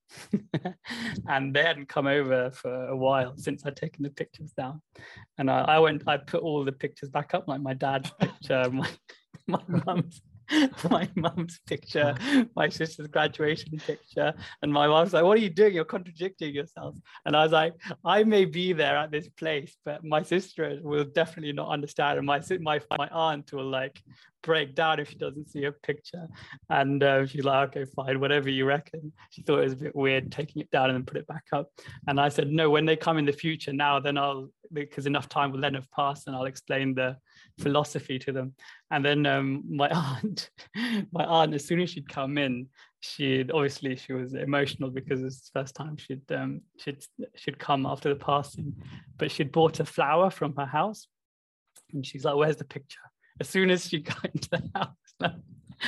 and 1.28 1.54
they 1.54 1.62
hadn't 1.62 1.88
come 1.88 2.06
over 2.06 2.50
for 2.50 2.88
a 2.88 2.96
while 2.96 3.36
since 3.36 3.64
I'd 3.64 3.76
taken 3.76 4.02
the 4.02 4.10
pictures 4.10 4.52
down. 4.52 4.80
And 5.38 5.50
I, 5.50 5.60
I 5.62 5.78
went, 5.78 6.02
I 6.06 6.16
put 6.18 6.42
all 6.42 6.64
the 6.64 6.72
pictures 6.72 7.10
back 7.10 7.34
up, 7.34 7.48
like 7.48 7.60
my 7.60 7.74
dad's 7.74 8.10
picture, 8.20 8.68
my 8.70 8.88
my 9.46 9.62
mum's 9.86 10.22
my 10.90 11.08
mum's 11.14 11.60
picture, 11.66 12.14
my 12.56 12.68
sister's 12.68 13.06
graduation 13.08 13.78
picture, 13.78 14.32
and 14.62 14.72
my 14.72 14.86
mom's 14.86 15.12
like, 15.12 15.24
"What 15.24 15.38
are 15.38 15.40
you 15.40 15.50
doing? 15.50 15.74
You're 15.74 15.84
contradicting 15.84 16.54
yourself." 16.54 16.96
And 17.24 17.36
I 17.36 17.42
was 17.42 17.52
like, 17.52 17.74
"I 18.04 18.24
may 18.24 18.44
be 18.44 18.72
there 18.72 18.96
at 18.96 19.10
this 19.10 19.28
place, 19.28 19.76
but 19.84 20.04
my 20.04 20.22
sister 20.22 20.78
will 20.82 21.04
definitely 21.04 21.52
not 21.52 21.68
understand, 21.70 22.18
and 22.18 22.26
my 22.26 22.40
my 22.60 22.80
my 22.98 23.08
aunt 23.08 23.52
will 23.52 23.68
like 23.68 24.00
break 24.42 24.74
down 24.74 24.98
if 24.98 25.10
she 25.10 25.16
doesn't 25.16 25.50
see 25.50 25.64
a 25.64 25.72
picture." 25.72 26.28
And 26.68 27.02
uh, 27.02 27.26
she's 27.26 27.44
like, 27.44 27.68
"Okay, 27.68 27.90
fine, 27.96 28.20
whatever 28.20 28.48
you 28.48 28.64
reckon." 28.64 29.12
She 29.30 29.42
thought 29.42 29.60
it 29.60 29.64
was 29.64 29.72
a 29.74 29.76
bit 29.76 29.96
weird 29.96 30.32
taking 30.32 30.62
it 30.62 30.70
down 30.70 30.90
and 30.90 30.96
then 30.96 31.04
put 31.04 31.16
it 31.16 31.26
back 31.26 31.44
up, 31.52 31.70
and 32.08 32.20
I 32.20 32.28
said, 32.28 32.48
"No, 32.48 32.70
when 32.70 32.86
they 32.86 32.96
come 32.96 33.18
in 33.18 33.24
the 33.24 33.32
future, 33.32 33.72
now 33.72 34.00
then 34.00 34.18
I'll 34.18 34.48
because 34.72 35.06
enough 35.06 35.28
time 35.28 35.52
will 35.52 35.60
then 35.60 35.74
have 35.74 35.90
passed, 35.90 36.26
and 36.26 36.36
I'll 36.36 36.46
explain 36.46 36.94
the 36.94 37.16
philosophy 37.58 38.18
to 38.20 38.32
them." 38.32 38.54
And 38.90 39.04
then 39.04 39.26
um, 39.26 39.64
my 39.68 39.88
aunt, 39.92 40.50
my 41.12 41.24
aunt, 41.24 41.54
as 41.54 41.64
soon 41.64 41.80
as 41.80 41.90
she'd 41.90 42.08
come 42.08 42.38
in, 42.38 42.68
she'd 43.00 43.50
obviously 43.50 43.96
she 43.96 44.12
was 44.12 44.34
emotional 44.34 44.90
because 44.90 45.22
it's 45.22 45.50
the 45.50 45.60
first 45.60 45.74
time 45.74 45.96
she'd 45.96 46.30
um, 46.32 46.60
she'd 46.78 47.04
she'd 47.36 47.58
come 47.58 47.86
after 47.86 48.08
the 48.08 48.16
passing, 48.16 48.74
but 49.18 49.30
she'd 49.30 49.52
bought 49.52 49.80
a 49.80 49.84
flower 49.84 50.30
from 50.30 50.54
her 50.56 50.66
house, 50.66 51.08
and 51.92 52.06
she's 52.06 52.24
like, 52.24 52.36
"Where's 52.36 52.56
the 52.56 52.64
picture?" 52.64 53.00
As 53.40 53.48
soon 53.48 53.70
as 53.70 53.88
she 53.88 54.00
got 54.00 54.24
into 54.24 54.50
the 54.50 54.70
house, 54.74 55.32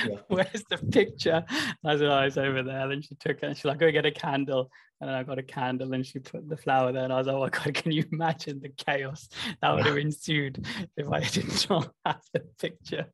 yeah. 0.03 0.17
where's 0.27 0.63
the 0.69 0.77
picture? 0.91 1.43
I 1.83 1.97
said, 1.97 2.07
oh, 2.07 2.19
it's 2.21 2.37
over 2.37 2.63
there. 2.63 2.87
Then 2.87 3.01
she 3.01 3.15
took 3.15 3.37
it 3.37 3.43
and 3.43 3.55
she's 3.55 3.65
like, 3.65 3.79
go 3.79 3.91
get 3.91 4.05
a 4.05 4.11
candle. 4.11 4.69
And 5.01 5.09
I 5.09 5.23
got 5.23 5.39
a 5.39 5.43
candle 5.43 5.93
and 5.93 6.05
she 6.05 6.19
put 6.19 6.47
the 6.47 6.57
flower 6.57 6.91
there. 6.91 7.03
And 7.03 7.13
I 7.13 7.17
was 7.17 7.27
like, 7.27 7.35
oh 7.35 7.39
my 7.39 7.49
God, 7.49 7.73
can 7.73 7.91
you 7.91 8.05
imagine 8.11 8.61
the 8.61 8.69
chaos 8.69 9.27
that 9.61 9.75
would 9.75 9.85
have 9.85 9.97
ensued 9.97 10.65
if 10.97 11.09
I 11.09 11.19
did 11.21 11.69
not 11.69 11.91
have 12.05 12.21
the 12.33 12.41
picture? 12.59 13.05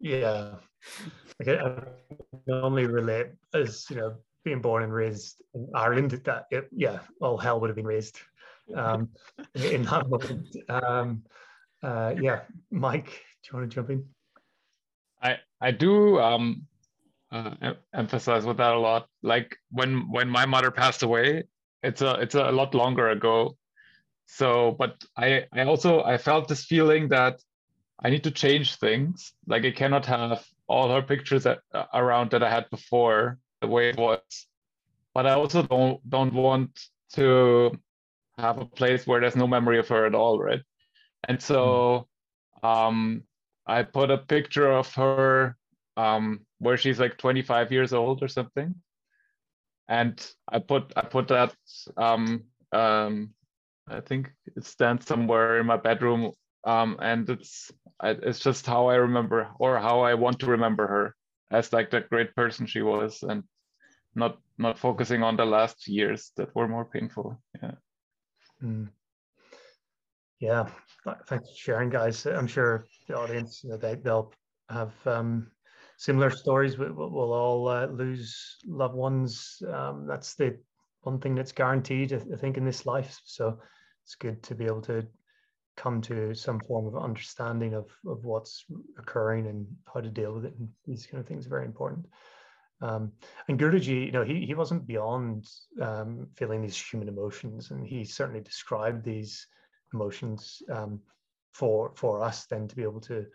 Yeah. 0.00 0.56
Okay. 1.42 1.58
I 1.58 1.80
can 2.44 2.54
only 2.54 2.86
relate 2.86 3.28
as, 3.54 3.86
you 3.90 3.96
know, 3.96 4.16
being 4.44 4.60
born 4.60 4.84
and 4.84 4.92
raised 4.92 5.42
in 5.54 5.68
Ireland, 5.74 6.12
that, 6.24 6.44
it, 6.50 6.68
yeah, 6.70 7.00
all 7.20 7.36
hell 7.36 7.58
would 7.60 7.68
have 7.68 7.76
been 7.76 7.86
raised 7.86 8.20
um, 8.76 9.08
in 9.54 9.82
that 9.84 10.08
moment. 10.08 10.56
Um, 10.68 11.22
uh, 11.82 12.14
yeah. 12.20 12.42
Mike, 12.70 13.06
do 13.06 13.50
you 13.50 13.58
want 13.58 13.70
to 13.70 13.74
jump 13.74 13.90
in? 13.90 14.04
I 15.60 15.70
do 15.70 16.18
um, 16.20 16.66
uh, 17.32 17.74
emphasize 17.94 18.44
with 18.44 18.58
that 18.58 18.74
a 18.74 18.78
lot. 18.78 19.08
Like 19.22 19.56
when 19.70 20.10
when 20.10 20.28
my 20.28 20.46
mother 20.46 20.70
passed 20.70 21.02
away, 21.02 21.44
it's 21.82 22.02
a 22.02 22.14
it's 22.20 22.34
a 22.34 22.50
lot 22.50 22.74
longer 22.74 23.08
ago. 23.08 23.56
So, 24.26 24.76
but 24.78 25.02
I 25.16 25.44
I 25.52 25.62
also 25.62 26.02
I 26.02 26.18
felt 26.18 26.48
this 26.48 26.64
feeling 26.64 27.08
that 27.08 27.40
I 28.02 28.10
need 28.10 28.24
to 28.24 28.30
change 28.30 28.76
things. 28.76 29.32
Like 29.46 29.64
I 29.64 29.70
cannot 29.70 30.06
have 30.06 30.44
all 30.68 30.90
her 30.90 31.02
pictures 31.02 31.44
that, 31.44 31.60
uh, 31.72 31.84
around 31.94 32.30
that 32.32 32.42
I 32.42 32.50
had 32.50 32.68
before 32.70 33.38
the 33.60 33.68
way 33.68 33.88
it 33.90 33.96
was. 33.96 34.20
But 35.14 35.26
I 35.26 35.32
also 35.32 35.62
don't 35.62 36.08
don't 36.08 36.34
want 36.34 36.78
to 37.14 37.78
have 38.36 38.58
a 38.58 38.66
place 38.66 39.06
where 39.06 39.20
there's 39.20 39.36
no 39.36 39.46
memory 39.46 39.78
of 39.78 39.88
her 39.88 40.04
at 40.04 40.14
all, 40.14 40.38
right? 40.38 40.60
And 41.24 41.40
so 41.40 42.08
hmm. 42.60 42.66
um, 42.66 43.22
I 43.66 43.82
put 43.82 44.10
a 44.10 44.18
picture 44.18 44.70
of 44.70 44.92
her 44.94 45.56
um, 45.96 46.40
where 46.58 46.76
she's 46.76 47.00
like 47.00 47.18
25 47.18 47.72
years 47.72 47.92
old 47.92 48.22
or 48.22 48.28
something, 48.28 48.74
and 49.88 50.24
I 50.48 50.58
put 50.58 50.92
I 50.96 51.02
put 51.02 51.28
that 51.28 51.54
um, 51.96 52.44
um, 52.72 53.30
I 53.88 54.00
think 54.00 54.30
it 54.56 54.64
stands 54.64 55.06
somewhere 55.06 55.58
in 55.58 55.66
my 55.66 55.76
bedroom, 55.76 56.32
um, 56.64 56.96
and 57.00 57.28
it's 57.30 57.72
it's 58.02 58.40
just 58.40 58.66
how 58.66 58.88
I 58.88 58.96
remember 58.96 59.48
or 59.58 59.78
how 59.78 60.00
I 60.00 60.14
want 60.14 60.40
to 60.40 60.46
remember 60.46 60.86
her 60.86 61.14
as 61.50 61.72
like 61.72 61.90
that 61.90 62.10
great 62.10 62.34
person 62.34 62.66
she 62.66 62.82
was, 62.82 63.22
and 63.22 63.44
not 64.14 64.38
not 64.58 64.78
focusing 64.78 65.22
on 65.22 65.36
the 65.36 65.44
last 65.46 65.88
years 65.88 66.32
that 66.36 66.54
were 66.54 66.68
more 66.68 66.84
painful. 66.84 67.40
Yeah. 67.62 67.72
Mm. 68.62 68.88
Yeah, 70.38 70.68
thanks 71.26 71.48
for 71.50 71.56
sharing, 71.56 71.88
guys. 71.88 72.26
I'm 72.26 72.46
sure 72.46 72.86
the 73.08 73.16
audience, 73.16 73.62
you 73.64 73.70
know, 73.70 73.78
they, 73.78 73.94
they'll 73.94 74.32
have 74.68 74.92
um, 75.06 75.50
similar 75.96 76.30
stories. 76.30 76.76
We, 76.76 76.90
will 76.90 77.32
all 77.32 77.68
uh, 77.68 77.86
lose 77.86 78.58
loved 78.66 78.94
ones. 78.94 79.62
Um, 79.72 80.06
that's 80.06 80.34
the 80.34 80.58
one 81.02 81.20
thing 81.20 81.34
that's 81.34 81.52
guaranteed, 81.52 82.12
I 82.12 82.36
think, 82.36 82.58
in 82.58 82.64
this 82.64 82.84
life. 82.84 83.18
So 83.24 83.58
it's 84.04 84.14
good 84.14 84.42
to 84.42 84.54
be 84.54 84.66
able 84.66 84.82
to 84.82 85.06
come 85.76 86.00
to 86.02 86.34
some 86.34 86.60
form 86.60 86.86
of 86.86 87.02
understanding 87.02 87.74
of, 87.74 87.86
of 88.06 88.24
what's 88.24 88.64
occurring 88.98 89.46
and 89.46 89.66
how 89.92 90.00
to 90.00 90.10
deal 90.10 90.34
with 90.34 90.44
it. 90.44 90.54
And 90.58 90.68
these 90.86 91.06
kind 91.06 91.20
of 91.20 91.26
things 91.26 91.46
are 91.46 91.50
very 91.50 91.64
important. 91.64 92.06
Um, 92.82 93.12
and 93.48 93.58
Guruji, 93.58 94.06
you 94.06 94.12
know, 94.12 94.22
he, 94.22 94.44
he 94.44 94.54
wasn't 94.54 94.86
beyond 94.86 95.46
um, 95.80 96.26
feeling 96.34 96.60
these 96.60 96.78
human 96.78 97.08
emotions, 97.08 97.70
and 97.70 97.86
he 97.86 98.04
certainly 98.04 98.42
described 98.42 99.02
these 99.02 99.46
emotions 99.92 100.62
um, 100.70 101.00
for 101.52 101.92
for 101.94 102.22
us 102.22 102.46
then 102.46 102.68
to 102.68 102.76
be 102.76 102.82
able 102.82 103.00
to 103.00 103.26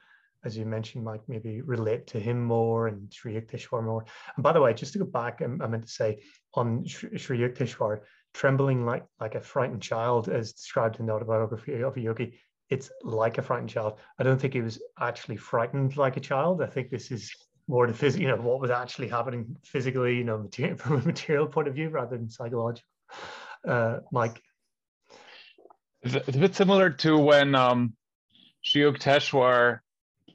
as 0.44 0.58
you 0.58 0.66
mentioned 0.66 1.04
mike 1.04 1.22
maybe 1.28 1.62
relate 1.62 2.08
to 2.08 2.20
him 2.20 2.44
more 2.44 2.88
and 2.88 3.12
Sri 3.14 3.34
Yukteswar 3.34 3.84
more. 3.84 4.06
And 4.36 4.44
by 4.44 4.54
the 4.54 4.62
way 4.62 4.74
just 4.74 4.94
to 4.94 5.00
go 5.00 5.06
back 5.06 5.42
i 5.42 5.48
meant 5.48 5.84
to 5.84 5.92
say 5.92 6.22
on 6.54 6.86
Sri 6.86 7.40
Yukteswar 7.40 8.02
trembling 8.34 8.86
like 8.86 9.06
like 9.20 9.36
a 9.36 9.42
frightened 9.42 9.82
child 9.82 10.30
as 10.30 10.54
described 10.54 11.00
in 11.00 11.06
the 11.06 11.14
autobiography 11.14 11.82
of 11.82 11.98
a 11.98 12.02
yogi 12.02 12.40
it's 12.72 12.90
like 13.04 13.38
a 13.38 13.42
frightened 13.42 13.70
child. 13.70 14.00
I 14.18 14.24
don't 14.24 14.40
think 14.40 14.54
he 14.54 14.62
was 14.62 14.82
actually 15.00 15.36
frightened 15.36 15.98
like 15.98 16.16
a 16.16 16.22
child. 16.22 16.64
I 16.64 16.68
think 16.68 16.90
this 16.90 17.12
is 17.12 17.30
more 17.68 17.86
the 17.86 17.94
physical 17.94 18.24
you 18.24 18.30
know 18.30 18.42
what 18.42 18.60
was 18.60 18.72
actually 18.72 19.08
happening 19.08 19.56
physically 19.64 20.18
you 20.18 20.24
know 20.24 20.40
material, 20.40 20.78
from 20.82 21.02
a 21.02 21.06
material 21.06 21.46
point 21.46 21.68
of 21.68 21.76
view 21.76 21.90
rather 21.90 22.18
than 22.18 22.30
psychological. 22.30 22.88
Uh, 23.68 23.98
mike 24.12 24.42
it's 26.04 26.36
a 26.36 26.40
bit 26.40 26.56
similar 26.56 26.90
to 26.90 27.18
when 27.18 27.56
um, 27.56 27.94
Sri 28.62 28.82
Yukteswar 28.82 29.80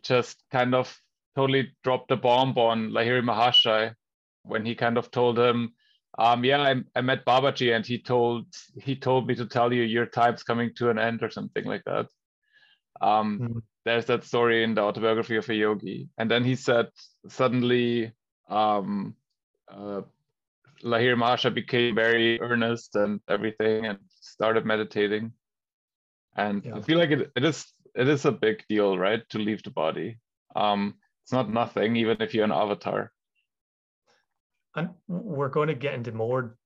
just 0.02 0.42
kind 0.50 0.74
of 0.74 0.96
totally 1.35 1.72
dropped 1.83 2.09
the 2.09 2.16
bomb 2.16 2.57
on 2.57 2.90
Lahiri 2.90 3.22
Mahashaya 3.22 3.94
when 4.42 4.64
he 4.64 4.74
kind 4.74 4.96
of 4.96 5.11
told 5.11 5.38
him, 5.38 5.72
um, 6.18 6.44
yeah, 6.44 6.61
I, 6.61 6.74
I 6.94 7.00
met 7.02 7.26
Babaji 7.26 7.74
and 7.74 7.85
he 7.85 7.98
told 7.98 8.46
he 8.81 8.96
told 8.96 9.26
me 9.26 9.35
to 9.35 9.46
tell 9.46 9.72
you 9.72 9.83
your 9.83 10.07
time's 10.07 10.42
coming 10.42 10.72
to 10.76 10.88
an 10.88 10.98
end 10.98 11.22
or 11.22 11.31
something 11.31 11.64
like 11.64 11.83
that. 11.85 12.07
Um, 13.00 13.40
mm-hmm. 13.40 13.59
There's 13.85 14.07
that 14.07 14.24
story 14.24 14.64
in 14.64 14.74
the 14.74 14.81
autobiography 14.83 15.37
of 15.37 15.48
a 15.48 15.55
yogi. 15.55 16.09
And 16.16 16.31
then 16.31 16.42
he 16.42 16.55
said 16.55 16.88
suddenly 17.29 18.12
um, 18.48 19.14
uh, 19.68 20.02
Lahiri 20.83 21.16
Mahashaya 21.16 21.55
became 21.55 21.94
very 21.94 22.40
earnest 22.40 22.96
and 22.96 23.20
everything 23.29 23.87
and 23.87 23.98
started 24.20 24.64
meditating 24.64 25.33
and 26.37 26.64
yeah. 26.64 26.77
i 26.77 26.81
feel 26.81 26.99
like 26.99 27.11
it, 27.11 27.31
it 27.37 27.44
is 27.44 27.66
it 27.94 28.09
is 28.09 28.25
a 28.25 28.33
big 28.33 28.64
deal 28.68 28.99
right 28.99 29.29
to 29.29 29.38
leave 29.38 29.62
the 29.62 29.70
body 29.70 30.18
um 30.55 30.94
it's 31.25 31.33
not 31.33 31.51
nothing 31.51 31.96
even 31.96 32.16
if 32.20 32.35
you're 32.35 32.44
an 32.44 32.53
avatar 32.53 33.12
and 34.77 34.90
we're 35.09 35.49
going 35.49 35.68
to 35.68 35.75
get 35.75 35.94
into 35.94 36.12
more 36.12 36.57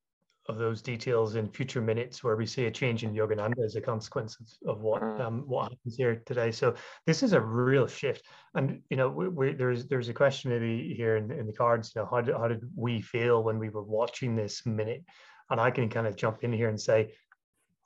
of 0.48 0.58
those 0.58 0.82
details 0.82 1.36
in 1.36 1.48
future 1.48 1.80
minutes 1.80 2.24
where 2.24 2.36
we 2.36 2.44
see 2.44 2.66
a 2.66 2.70
change 2.70 3.04
in 3.04 3.14
Yogananda 3.14 3.64
as 3.64 3.76
a 3.76 3.80
consequence 3.80 4.36
of, 4.40 4.76
of 4.76 4.82
what 4.82 5.02
mm. 5.02 5.20
um, 5.20 5.44
what 5.46 5.70
happens 5.70 5.96
here 5.96 6.22
today. 6.26 6.50
So 6.50 6.74
this 7.06 7.22
is 7.22 7.32
a 7.32 7.40
real 7.40 7.86
shift, 7.86 8.26
and 8.54 8.80
you 8.90 8.96
know 8.96 9.08
we, 9.08 9.28
we, 9.28 9.52
there's 9.52 9.86
there's 9.86 10.08
a 10.08 10.14
question 10.14 10.50
maybe 10.50 10.94
here 10.94 11.16
in, 11.16 11.30
in 11.30 11.46
the 11.46 11.52
cards. 11.52 11.92
You 11.94 12.02
know 12.02 12.08
how 12.10 12.20
did, 12.20 12.34
how 12.34 12.48
did 12.48 12.62
we 12.74 13.00
feel 13.00 13.42
when 13.44 13.58
we 13.58 13.68
were 13.68 13.84
watching 13.84 14.34
this 14.34 14.66
minute? 14.66 15.04
And 15.50 15.60
I 15.60 15.70
can 15.70 15.88
kind 15.88 16.06
of 16.06 16.16
jump 16.16 16.42
in 16.42 16.52
here 16.52 16.68
and 16.68 16.80
say 16.80 17.14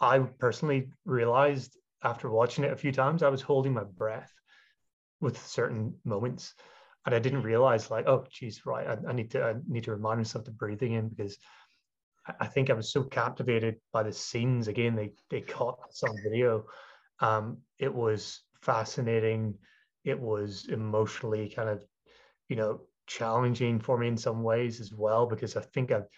I 0.04 0.18
personally 0.38 0.90
realized 1.04 1.76
after 2.02 2.30
watching 2.30 2.64
it 2.64 2.72
a 2.72 2.76
few 2.76 2.92
times, 2.92 3.22
I 3.22 3.30
was 3.30 3.42
holding 3.42 3.72
my 3.72 3.84
breath 3.84 4.32
with 5.20 5.44
certain 5.46 5.94
moments. 6.04 6.54
And 7.06 7.14
I 7.14 7.18
didn't 7.18 7.42
realize 7.42 7.90
like, 7.90 8.06
oh 8.06 8.26
geez, 8.30 8.64
right. 8.64 8.86
I, 8.86 9.10
I 9.10 9.12
need 9.12 9.30
to 9.32 9.42
I 9.42 9.54
need 9.66 9.84
to 9.84 9.92
remind 9.92 10.18
myself 10.18 10.44
to 10.44 10.50
breathing 10.50 10.92
in 10.92 11.08
because 11.08 11.36
I 12.40 12.46
think 12.46 12.70
I 12.70 12.74
was 12.74 12.90
so 12.92 13.04
captivated 13.04 13.76
by 13.92 14.02
the 14.02 14.12
scenes. 14.12 14.68
Again, 14.68 14.96
they 14.96 15.12
they 15.30 15.42
caught 15.42 15.78
some 15.90 16.14
video. 16.22 16.64
Um, 17.20 17.58
it 17.78 17.92
was 17.94 18.42
fascinating. 18.62 19.54
It 20.04 20.18
was 20.18 20.66
emotionally 20.68 21.52
kind 21.54 21.68
of, 21.68 21.82
you 22.48 22.56
know, 22.56 22.80
challenging 23.06 23.80
for 23.80 23.98
me 23.98 24.08
in 24.08 24.16
some 24.16 24.42
ways 24.42 24.80
as 24.80 24.92
well 24.94 25.26
because 25.26 25.56
I 25.56 25.60
think 25.60 25.92
I've 25.92 26.08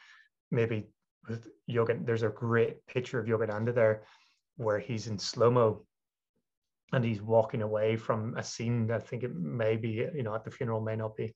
maybe 0.52 0.86
with 1.28 1.48
Yoga, 1.66 1.98
there's 2.00 2.22
a 2.22 2.28
great 2.28 2.86
picture 2.86 3.18
of 3.18 3.26
Yogananda 3.26 3.74
there 3.74 4.02
where 4.56 4.78
he's 4.78 5.06
in 5.06 5.18
slow 5.18 5.50
mo 5.50 5.84
and 6.92 7.04
he's 7.04 7.20
walking 7.20 7.62
away 7.62 7.96
from 7.96 8.36
a 8.36 8.42
scene. 8.42 8.90
I 8.90 8.98
think 8.98 9.22
it 9.22 9.34
may 9.34 9.76
be, 9.76 10.06
you 10.14 10.22
know, 10.22 10.34
at 10.34 10.44
the 10.44 10.50
funeral, 10.50 10.80
may 10.80 10.96
not 10.96 11.16
be. 11.16 11.34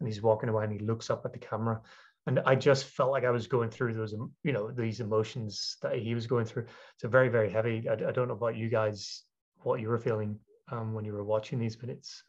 And 0.00 0.08
he's 0.08 0.22
walking 0.22 0.48
away 0.48 0.64
and 0.64 0.72
he 0.72 0.78
looks 0.78 1.10
up 1.10 1.24
at 1.24 1.32
the 1.32 1.38
camera. 1.38 1.80
And 2.26 2.40
I 2.46 2.54
just 2.54 2.86
felt 2.86 3.10
like 3.10 3.24
I 3.24 3.30
was 3.30 3.46
going 3.46 3.70
through 3.70 3.94
those, 3.94 4.14
you 4.42 4.52
know, 4.52 4.70
these 4.70 5.00
emotions 5.00 5.76
that 5.82 5.98
he 5.98 6.14
was 6.14 6.26
going 6.26 6.46
through. 6.46 6.66
So 6.96 7.08
very, 7.08 7.28
very 7.28 7.50
heavy. 7.50 7.86
I, 7.88 7.92
I 7.92 8.12
don't 8.12 8.28
know 8.28 8.34
about 8.34 8.56
you 8.56 8.68
guys, 8.68 9.24
what 9.62 9.80
you 9.80 9.88
were 9.88 9.98
feeling 9.98 10.38
um, 10.70 10.94
when 10.94 11.04
you 11.04 11.12
were 11.12 11.24
watching 11.24 11.58
these 11.58 11.80
minutes, 11.80 12.22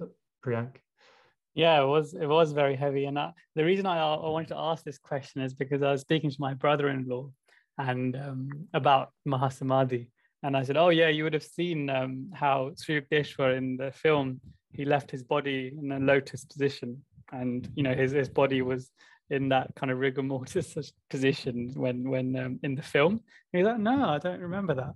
Priyank. 0.46 0.76
Yeah, 1.56 1.82
it 1.82 1.86
was 1.86 2.13
it 2.13 2.28
was 2.28 2.52
very 2.52 2.76
heavy, 2.76 3.06
and 3.06 3.18
I, 3.18 3.32
the 3.56 3.63
reason 3.63 3.86
I, 3.86 3.98
I 3.98 4.30
wanted 4.30 4.50
to 4.50 4.58
ask 4.58 4.84
this 4.84 4.98
question 4.98 5.41
is 5.41 5.54
because 5.54 5.82
I 5.82 5.91
was 5.91 6.02
speaking 6.02 6.30
to 6.30 6.36
my 6.38 6.54
brother-in-law 6.54 7.30
and 7.78 8.15
um, 8.18 8.50
about 8.74 9.13
Mahasamadhi, 9.26 10.10
and 10.44 10.58
I 10.58 10.63
said, 10.63 10.76
"Oh 10.76 10.89
yeah, 10.89 11.08
you 11.08 11.24
would 11.24 11.34
have 11.34 11.44
seen 11.44 11.89
um, 11.89 12.30
how 12.34 12.72
Sri 12.76 13.00
Yukteswar 13.00 13.56
in 13.58 13.78
the 13.78 13.94
film 13.94 14.41
he 14.74 14.84
left 14.84 15.10
his 15.10 15.24
body 15.24 15.72
in 15.82 15.94
a 15.94 16.00
lotus 16.00 16.44
position, 16.44 17.02
and 17.32 17.70
you 17.74 17.84
know 17.84 17.94
his 17.94 18.12
his 18.12 18.28
body 18.28 18.62
was 18.62 18.91
in 19.30 19.48
that 19.50 19.74
kind 19.76 19.91
of 19.94 20.00
rigor 20.00 20.24
mortis 20.24 20.76
position 21.10 21.72
when 21.76 22.10
when 22.10 22.36
um, 22.36 22.60
in 22.63 22.76
the 22.76 22.84
film." 22.84 23.22
He's 23.54 23.65
like, 23.65 23.80
"No, 23.80 24.10
I 24.10 24.18
don't 24.18 24.41
remember 24.41 24.74
that," 24.74 24.94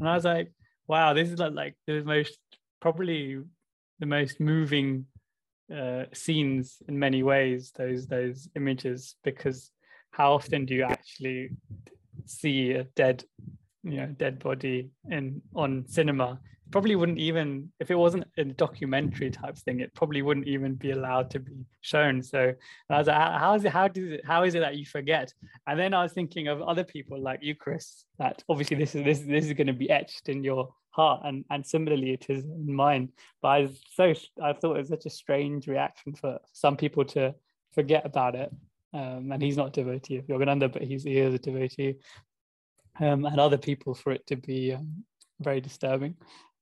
and 0.00 0.08
I 0.08 0.16
was 0.16 0.24
like, 0.24 0.50
"Wow, 0.88 1.14
this 1.14 1.30
is 1.30 1.38
like 1.38 1.52
like 1.52 1.76
the 1.86 2.02
most 2.02 2.36
probably 2.80 3.38
the 4.00 4.06
most 4.06 4.40
moving." 4.40 5.06
Uh, 5.74 6.04
scenes 6.12 6.82
in 6.88 6.98
many 6.98 7.22
ways 7.22 7.72
those 7.76 8.06
those 8.06 8.48
images 8.56 9.16
because 9.22 9.70
how 10.10 10.32
often 10.32 10.64
do 10.64 10.74
you 10.74 10.82
actually 10.82 11.50
see 12.26 12.72
a 12.72 12.84
dead 12.96 13.24
you 13.82 13.96
know 13.96 14.06
dead 14.06 14.38
body 14.38 14.90
in 15.08 15.40
on 15.54 15.84
cinema? 15.86 16.40
Probably 16.70 16.94
wouldn't 16.94 17.18
even 17.18 17.70
if 17.80 17.90
it 17.90 17.96
wasn't 17.96 18.24
a 18.36 18.44
documentary 18.44 19.30
type 19.30 19.56
thing 19.58 19.80
it 19.80 19.92
probably 19.94 20.22
wouldn't 20.22 20.46
even 20.46 20.74
be 20.74 20.92
allowed 20.92 21.30
to 21.30 21.40
be 21.40 21.64
shown. 21.80 22.22
So 22.22 22.52
i 22.88 22.98
was 22.98 23.06
like 23.06 23.16
how 23.16 23.54
is 23.54 23.64
it 23.64 23.72
how 23.72 23.88
does 23.88 24.12
it 24.12 24.20
how 24.24 24.44
is 24.44 24.54
it 24.54 24.60
that 24.60 24.76
you 24.76 24.86
forget? 24.86 25.32
And 25.66 25.78
then 25.78 25.94
i 25.94 26.02
was 26.02 26.12
thinking 26.12 26.48
of 26.48 26.62
other 26.62 26.84
people 26.84 27.20
like 27.20 27.40
you 27.42 27.54
chris 27.54 28.04
that 28.18 28.42
obviously 28.48 28.76
this 28.76 28.94
is 28.94 29.04
this, 29.04 29.20
this 29.20 29.46
is 29.46 29.52
going 29.52 29.66
to 29.66 29.72
be 29.72 29.90
etched 29.90 30.28
in 30.28 30.44
your 30.44 30.68
heart 30.90 31.22
and 31.24 31.44
and 31.50 31.64
similarly 31.64 32.12
it 32.12 32.26
is 32.28 32.44
in 32.44 32.74
mine 32.74 33.08
but 33.40 33.48
i 33.48 33.68
so 33.92 34.12
i 34.42 34.52
thought 34.52 34.76
it 34.76 34.80
was 34.80 34.88
such 34.88 35.06
a 35.06 35.10
strange 35.10 35.68
reaction 35.68 36.12
for 36.12 36.38
some 36.52 36.76
people 36.76 37.04
to 37.04 37.34
forget 37.72 38.04
about 38.04 38.34
it. 38.34 38.50
Um, 38.92 39.30
and 39.30 39.40
he's 39.40 39.56
not 39.56 39.68
a 39.68 39.82
devotee 39.82 40.16
of 40.16 40.26
yogananda 40.26 40.72
but 40.72 40.82
he's 40.82 41.04
he 41.04 41.18
is 41.18 41.34
a 41.34 41.38
devotee. 41.38 41.96
Um, 42.98 43.24
and 43.24 43.38
other 43.38 43.56
people 43.56 43.94
for 43.94 44.12
it 44.12 44.26
to 44.26 44.36
be 44.36 44.74
um, 44.74 45.04
very 45.38 45.60
disturbing 45.60 46.16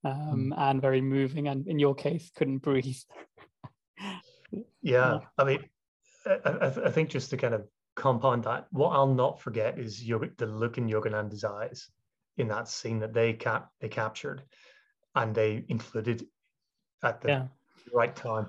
um, 0.05 0.53
mm. 0.53 0.59
and 0.59 0.81
very 0.81 1.01
moving 1.01 1.47
and 1.47 1.67
in 1.67 1.79
your 1.79 1.95
case 1.95 2.31
couldn't 2.35 2.59
breathe. 2.59 2.97
Yeah 4.81 5.19
i 5.37 5.43
mean 5.43 5.59
I, 6.25 6.71
I, 6.85 6.89
think 6.89 7.09
just 7.09 7.29
to 7.29 7.37
kind 7.37 7.53
of 7.53 7.67
compound 7.95 8.45
that 8.45 8.65
what 8.71 8.89
i'll 8.89 9.13
not 9.13 9.39
forget 9.39 9.77
is 9.77 10.03
yoga, 10.03 10.29
the 10.37 10.47
look 10.47 10.79
in 10.79 10.87
yogananda's 10.87 11.43
eyes 11.43 11.87
in 12.39 12.47
that 12.47 12.67
scene 12.67 12.99
that 12.99 13.13
they 13.13 13.33
cap 13.33 13.69
they 13.81 13.89
captured 13.89 14.43
and 15.15 15.35
they 15.35 15.65
included 15.69 16.25
at 17.03 17.21
the 17.21 17.27
yeah. 17.27 17.47
right 17.93 18.15
time. 18.15 18.47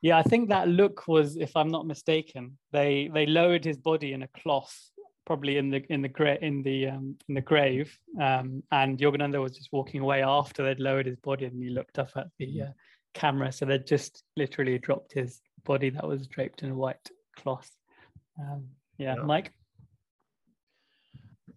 Yeah, 0.00 0.18
I 0.18 0.22
think 0.22 0.48
that 0.48 0.68
look 0.68 1.06
was, 1.06 1.36
if 1.36 1.56
I'm 1.56 1.68
not 1.68 1.86
mistaken, 1.86 2.58
they 2.72 3.08
they 3.14 3.26
lowered 3.26 3.64
his 3.64 3.76
body 3.76 4.12
in 4.12 4.22
a 4.22 4.28
cloth, 4.28 4.76
probably 5.26 5.58
in 5.58 5.70
the 5.70 5.84
in 5.90 6.02
the 6.02 6.08
gra- 6.08 6.38
in 6.42 6.62
the 6.62 6.88
um, 6.88 7.16
in 7.28 7.36
the 7.36 7.40
grave, 7.40 7.96
um, 8.20 8.62
and 8.72 8.98
Yogananda 8.98 9.40
was 9.40 9.52
just 9.52 9.72
walking 9.72 10.00
away 10.00 10.22
after 10.22 10.64
they'd 10.64 10.80
lowered 10.80 11.06
his 11.06 11.18
body, 11.18 11.44
and 11.44 11.62
he 11.62 11.70
looked 11.70 12.00
up 12.00 12.10
at 12.16 12.26
the 12.38 12.62
uh, 12.62 12.72
camera. 13.14 13.52
So 13.52 13.64
they 13.64 13.78
just 13.78 14.24
literally 14.36 14.78
dropped 14.78 15.12
his 15.12 15.40
body 15.64 15.90
that 15.90 16.06
was 16.06 16.26
draped 16.26 16.64
in 16.64 16.70
a 16.70 16.76
white 16.76 17.10
cloth. 17.36 17.70
Um, 18.40 18.66
yeah, 18.98 19.14
yeah, 19.16 19.22
Mike. 19.22 19.52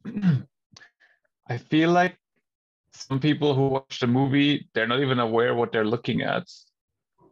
I 1.48 1.58
feel 1.58 1.92
like 1.92 2.18
some 2.92 3.20
people 3.20 3.54
who 3.54 3.68
watch 3.68 4.00
the 4.00 4.08
movie, 4.08 4.68
they're 4.74 4.88
not 4.88 5.02
even 5.02 5.20
aware 5.20 5.54
what 5.54 5.72
they're 5.72 5.86
looking 5.86 6.22
at. 6.22 6.50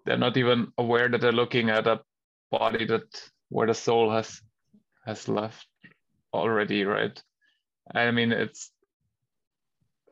They're 0.06 0.18
not 0.18 0.38
even 0.38 0.72
aware 0.78 1.10
that 1.10 1.22
they're 1.22 1.32
looking 1.32 1.70
at 1.70 1.88
a 1.88 2.02
body 2.52 2.86
that 2.86 3.30
where 3.50 3.68
the 3.68 3.74
soul 3.74 4.12
has 4.12 4.42
has 5.06 5.28
left 5.28 5.68
already, 6.34 6.84
right? 6.84 7.22
I 7.94 8.12
mean, 8.12 8.32
it's 8.32 8.72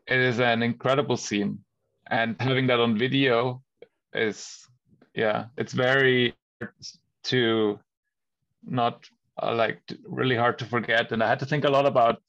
it 0.08 0.20
is 0.20 0.40
an 0.40 0.64
incredible 0.64 1.18
scene, 1.18 1.60
and 2.10 2.36
having 2.40 2.68
that 2.68 2.80
on 2.80 2.98
video 2.98 3.62
is, 4.14 4.68
yeah, 5.14 5.46
it's 5.58 5.74
very 5.74 6.34
to 7.24 7.80
not 8.64 9.06
uh, 9.42 9.54
like 9.54 9.82
really 10.08 10.36
hard 10.36 10.60
to 10.60 10.66
forget. 10.66 11.12
And 11.12 11.24
I 11.24 11.30
had 11.30 11.40
to 11.40 11.46
think 11.46 11.66
a 11.66 11.70
lot 11.70 11.86
about 11.86 12.22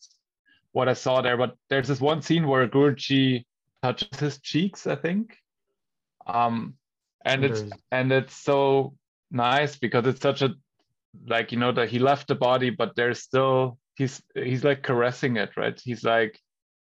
what 0.73 0.89
I 0.89 0.95
saw 0.95 1.23
there. 1.23 1.37
But 1.37 1.57
there's 1.71 1.89
this 1.89 2.01
one 2.01 2.23
scene 2.23 2.47
where 2.47 2.67
Guruji 2.69 3.45
touches 3.83 4.19
his 4.19 4.41
cheeks, 4.41 4.87
I 4.87 4.97
think. 4.97 5.37
Um, 6.27 6.75
and 7.25 7.45
it's 7.45 7.63
and 7.91 8.13
it's 8.13 8.37
so 8.37 8.95
nice 9.31 9.77
because 9.77 10.07
it's 10.07 10.21
such 10.21 10.43
a 10.43 10.55
like 11.27 11.53
you 11.53 11.59
know 11.59 11.73
that 11.73 11.89
he 11.89 11.99
left 11.99 12.29
the 12.29 12.35
body, 12.35 12.71
but 12.71 12.97
there's 12.97 13.21
still 13.21 13.79
he's 13.97 14.23
he's 14.35 14.65
like 14.65 14.83
caressing 14.83 15.37
it, 15.37 15.57
right? 15.57 15.81
He's 15.83 16.05
like 16.05 16.39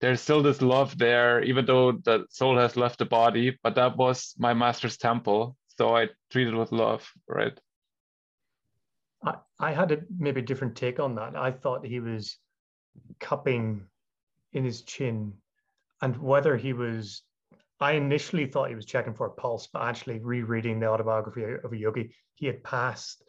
there's 0.01 0.21
still 0.21 0.43
this 0.43 0.63
love 0.63 0.97
there, 0.99 1.43
even 1.43 1.67
though 1.67 1.93
the 1.93 2.25
soul 2.31 2.59
has 2.59 2.77
left 2.77 2.99
the 2.99 3.05
body. 3.05 3.59
But 3.63 3.75
that 3.75 3.97
was 3.97 4.35
my 4.39 4.55
master's 4.55 4.97
temple, 4.97 5.57
so 5.79 5.97
I 5.97 6.09
treated 6.31 6.55
with 6.55 6.73
love, 6.73 7.09
right? 7.29 7.59
I, 9.25 9.35
I 9.59 9.73
had 9.73 9.93
a 9.93 9.99
maybe 10.19 10.43
different 10.43 10.77
take 10.77 11.01
on 11.01 11.15
that. 11.17 11.37
I 11.37 11.51
thought 11.51 11.85
he 11.85 12.01
was 12.01 12.39
cupping 13.19 13.87
in 14.53 14.65
his 14.65 14.83
chin 14.83 15.33
and 16.03 16.17
whether 16.17 16.57
he 16.57 16.73
was 16.73 17.23
I 17.81 17.93
initially 17.93 18.47
thought 18.47 18.69
he 18.69 18.75
was 18.75 18.85
checking 18.85 19.15
for 19.15 19.27
a 19.27 19.31
pulse, 19.31 19.67
but 19.73 19.83
actually 19.83 20.19
rereading 20.19 20.81
the 20.81 20.87
autobiography 20.87 21.45
of 21.65 21.73
a 21.73 21.77
yogi, 21.77 22.15
he 22.35 22.47
had 22.47 22.63
passed 22.63 23.25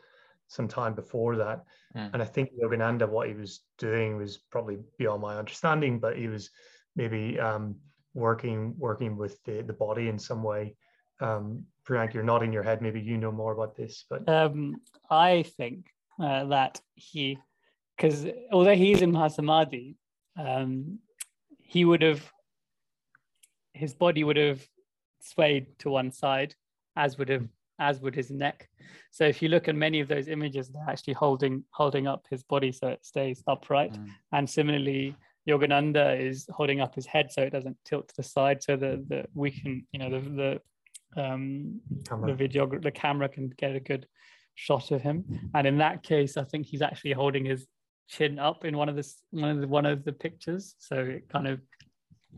some 0.48 0.68
time 0.68 0.94
before 0.94 1.38
that. 1.38 1.64
Mm. 1.96 2.14
And 2.14 2.22
I 2.22 2.26
think 2.26 2.50
Yogananda, 2.62 3.08
what 3.08 3.30
he 3.30 3.34
was 3.34 3.62
doing 3.78 4.18
was 4.18 4.38
probably 4.38 4.80
beyond 4.98 5.22
my 5.22 5.38
understanding, 5.38 6.00
but 6.00 6.18
he 6.18 6.28
was 6.28 6.50
maybe 6.98 7.40
um, 7.40 7.78
working 8.14 8.76
working 8.78 9.16
with 9.16 9.42
the, 9.46 9.62
the 9.62 9.74
body 9.74 10.10
in 10.10 10.20
some 10.20 10.44
way. 10.44 10.76
Um, 11.22 11.66
Priyank, 11.88 12.14
you're 12.14 12.24
nodding 12.24 12.52
your 12.52 12.64
head. 12.64 12.82
Maybe 12.82 13.00
you 13.00 13.18
know 13.18 13.32
more 13.32 13.54
about 13.54 13.78
this, 13.78 14.04
but 14.10 14.28
um, 14.28 14.82
I 15.10 15.44
think 15.44 15.86
uh, 16.22 16.46
that 16.46 16.82
he 16.96 17.38
because 18.02 18.26
although 18.52 18.74
he's 18.74 19.04
in 19.04 19.12
Mahasamadhi, 19.12 19.96
um, 20.36 20.98
he 21.60 21.86
would 21.86 22.02
have, 22.02 22.24
his 23.74 23.94
body 23.94 24.24
would 24.24 24.38
have 24.38 24.66
swayed 25.22 25.68
to 25.80 25.92
one 25.92 26.12
side, 26.12 26.56
as 26.96 27.20
would 27.20 27.30
have, 27.30 27.48
as 27.78 28.02
would 28.02 28.16
his 28.16 28.32
neck. 28.32 28.68
So 29.12 29.26
if 29.26 29.44
you 29.44 29.50
look 29.50 29.68
at 29.68 29.76
many 29.76 30.00
of 30.00 30.08
those 30.08 30.28
images, 30.28 30.70
they're 30.70 30.90
actually 30.90 31.14
holding 31.14 31.64
holding 31.70 32.08
up 32.08 32.26
his 32.32 32.42
body 32.42 32.72
so 32.72 32.88
it 32.88 33.06
stays 33.06 33.44
upright. 33.46 33.94
Mm. 33.94 34.08
And 34.32 34.50
similarly, 34.50 35.16
Yogananda 35.48 36.20
is 36.20 36.48
holding 36.50 36.82
up 36.82 36.96
his 36.96 37.06
head 37.06 37.32
so 37.32 37.44
it 37.44 37.52
doesn't 37.52 37.78
tilt 37.86 38.08
to 38.08 38.16
the 38.18 38.24
side, 38.24 38.64
so 38.64 38.76
that 38.78 39.10
the 39.10 39.26
we 39.36 39.52
can, 39.52 39.86
you 39.92 40.00
know, 40.00 40.10
the 40.10 40.60
the 41.16 41.24
um, 41.24 41.82
the 42.26 42.34
video 42.34 42.66
the 42.68 42.92
camera 42.92 43.30
can 43.30 43.50
get 43.58 43.76
a 43.76 43.80
good 43.80 44.08
shot 44.56 44.90
of 44.90 45.02
him. 45.02 45.52
And 45.54 45.68
in 45.68 45.78
that 45.78 46.02
case, 46.02 46.36
I 46.36 46.46
think 46.46 46.66
he's 46.66 46.82
actually 46.82 47.14
holding 47.14 47.46
his 47.46 47.68
chin 48.08 48.40
up 48.40 48.66
in 48.66 48.78
one 48.78 48.90
of 48.90 48.96
the 48.96 49.14
one 49.32 49.50
of 49.50 49.62
the 49.62 49.68
one 49.68 49.86
of 49.86 50.04
the 50.04 50.14
pictures, 50.14 50.76
so 50.80 50.98
it 50.98 51.30
kind 51.30 51.48
of 51.48 51.60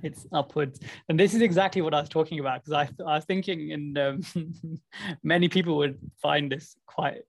it's 0.02 0.26
upwards. 0.32 0.80
And 1.10 1.20
this 1.20 1.34
is 1.34 1.42
exactly 1.42 1.82
what 1.82 1.94
I 1.94 2.00
was 2.00 2.10
talking 2.10 2.40
about 2.40 2.64
because 2.64 2.74
I, 2.74 3.04
I 3.06 3.16
was 3.16 3.26
thinking, 3.26 3.72
and 3.72 3.98
um, 3.98 4.22
many 5.24 5.50
people 5.50 5.78
would 5.78 5.98
find 6.22 6.52
this 6.52 6.76
quite 6.88 7.22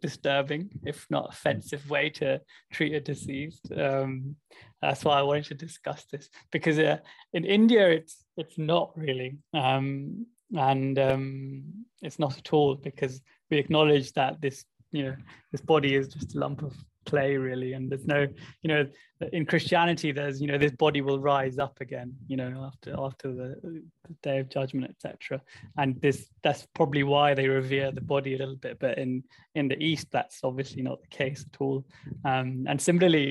disturbing, 0.00 0.70
if 0.84 1.06
not 1.10 1.32
offensive, 1.32 1.88
way 1.90 2.10
to 2.10 2.40
treat 2.72 2.94
a 2.94 3.00
deceased. 3.00 3.70
Um, 3.76 4.36
that's 4.80 5.04
why 5.04 5.18
I 5.18 5.22
wanted 5.22 5.44
to 5.46 5.54
discuss 5.54 6.04
this 6.10 6.28
because 6.50 6.78
uh, 6.78 6.98
in 7.32 7.44
India 7.44 7.88
it's 7.88 8.24
it's 8.36 8.58
not 8.58 8.92
really, 8.96 9.38
um, 9.52 10.26
and 10.56 10.98
um, 10.98 11.62
it's 12.02 12.18
not 12.18 12.38
at 12.38 12.52
all 12.52 12.76
because 12.76 13.20
we 13.50 13.58
acknowledge 13.58 14.12
that 14.12 14.40
this 14.40 14.64
you 14.90 15.04
know 15.04 15.16
this 15.52 15.60
body 15.60 15.94
is 15.94 16.08
just 16.08 16.34
a 16.34 16.38
lump 16.38 16.62
of 16.62 16.74
clay 17.10 17.36
really. 17.36 17.72
And 17.72 17.90
there's 17.90 18.06
no 18.06 18.26
you 18.62 18.68
know 18.68 18.86
in 19.32 19.44
christianity 19.44 20.12
there's 20.12 20.40
you 20.40 20.46
know 20.46 20.56
this 20.56 20.72
body 20.72 21.02
will 21.02 21.20
rise 21.20 21.58
up 21.58 21.78
again 21.82 22.14
you 22.26 22.38
know 22.38 22.64
after 22.64 22.94
after 22.98 23.28
the, 23.34 23.48
the 23.62 23.82
day 24.22 24.38
of 24.38 24.48
judgment 24.48 24.90
etc 24.90 25.38
and 25.76 26.00
this 26.00 26.30
that's 26.42 26.66
probably 26.74 27.02
why 27.02 27.34
they 27.34 27.46
revere 27.46 27.92
the 27.92 28.00
body 28.00 28.34
a 28.34 28.38
little 28.38 28.56
bit. 28.56 28.78
But 28.78 28.96
in 28.98 29.24
in 29.54 29.68
the 29.68 29.82
east 29.82 30.06
that's 30.10 30.40
obviously 30.42 30.82
not 30.82 31.02
the 31.02 31.08
case 31.08 31.44
at 31.52 31.60
all. 31.60 31.84
Um, 32.24 32.64
and 32.68 32.80
similarly 32.80 33.26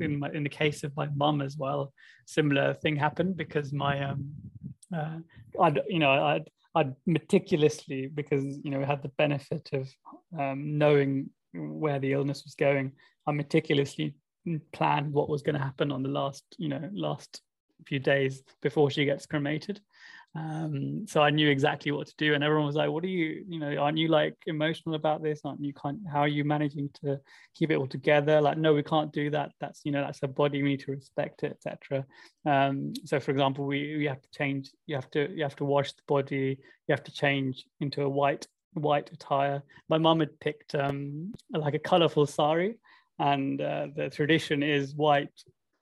in 0.00 0.18
my, 0.18 0.30
in 0.30 0.44
the 0.44 0.56
case 0.62 0.84
of 0.84 0.96
my 0.96 1.08
mum 1.14 1.42
as 1.42 1.56
well 1.56 1.92
similar 2.26 2.74
thing 2.74 2.96
happened 2.96 3.36
because 3.36 3.72
my 3.72 4.02
um 4.02 4.30
uh, 4.94 5.18
I'd 5.60 5.80
you 5.88 5.98
know 5.98 6.10
I'd 6.10 6.48
I'd 6.74 6.94
meticulously 7.06 8.06
because 8.06 8.44
you 8.62 8.70
know 8.70 8.78
we 8.78 8.84
had 8.84 9.02
the 9.02 9.12
benefit 9.16 9.68
of 9.72 9.88
um, 10.38 10.78
knowing 10.78 11.30
where 11.54 12.00
the 12.00 12.12
illness 12.12 12.42
was 12.44 12.54
going. 12.54 12.92
I 13.26 13.32
meticulously 13.32 14.14
planned 14.72 15.12
what 15.12 15.28
was 15.28 15.42
going 15.42 15.54
to 15.54 15.62
happen 15.62 15.90
on 15.90 16.02
the 16.02 16.08
last, 16.08 16.44
you 16.58 16.68
know, 16.68 16.88
last 16.92 17.40
few 17.86 17.98
days 17.98 18.42
before 18.62 18.90
she 18.90 19.04
gets 19.04 19.26
cremated. 19.26 19.80
Um, 20.36 21.06
so 21.06 21.22
I 21.22 21.30
knew 21.30 21.48
exactly 21.48 21.92
what 21.92 22.08
to 22.08 22.14
do, 22.18 22.34
and 22.34 22.42
everyone 22.42 22.66
was 22.66 22.74
like, 22.74 22.90
"What 22.90 23.04
are 23.04 23.08
you? 23.08 23.44
You 23.48 23.60
know, 23.60 23.76
aren't 23.76 23.98
you 23.98 24.08
like 24.08 24.34
emotional 24.46 24.96
about 24.96 25.22
this? 25.22 25.42
Aren't 25.44 25.62
you? 25.62 25.72
Can't? 25.72 26.00
How 26.10 26.20
are 26.20 26.28
you 26.28 26.42
managing 26.44 26.90
to 27.04 27.20
keep 27.54 27.70
it 27.70 27.76
all 27.76 27.86
together? 27.86 28.40
Like, 28.40 28.58
no, 28.58 28.74
we 28.74 28.82
can't 28.82 29.12
do 29.12 29.30
that. 29.30 29.52
That's 29.60 29.82
you 29.84 29.92
know, 29.92 30.02
that's 30.02 30.24
a 30.24 30.28
body. 30.28 30.60
We 30.60 30.70
need 30.70 30.80
to 30.80 30.90
respect 30.90 31.44
it, 31.44 31.52
etc." 31.52 32.04
Um, 32.44 32.94
so, 33.04 33.20
for 33.20 33.30
example, 33.30 33.64
we 33.64 33.96
we 33.96 34.06
have 34.06 34.20
to 34.22 34.28
change. 34.30 34.72
You 34.86 34.96
have 34.96 35.08
to 35.12 35.30
you 35.32 35.44
have 35.44 35.56
to 35.56 35.64
wash 35.64 35.92
the 35.92 36.02
body. 36.08 36.58
You 36.88 36.92
have 36.92 37.04
to 37.04 37.12
change 37.12 37.64
into 37.78 38.02
a 38.02 38.08
white 38.08 38.48
white 38.72 39.12
attire. 39.12 39.62
My 39.88 39.98
mum 39.98 40.18
had 40.18 40.40
picked 40.40 40.74
um, 40.74 41.32
like 41.52 41.74
a 41.74 41.78
colorful 41.78 42.26
sari, 42.26 42.76
and 43.18 43.60
uh, 43.60 43.88
the 43.94 44.10
tradition 44.10 44.62
is 44.62 44.94
white 44.94 45.30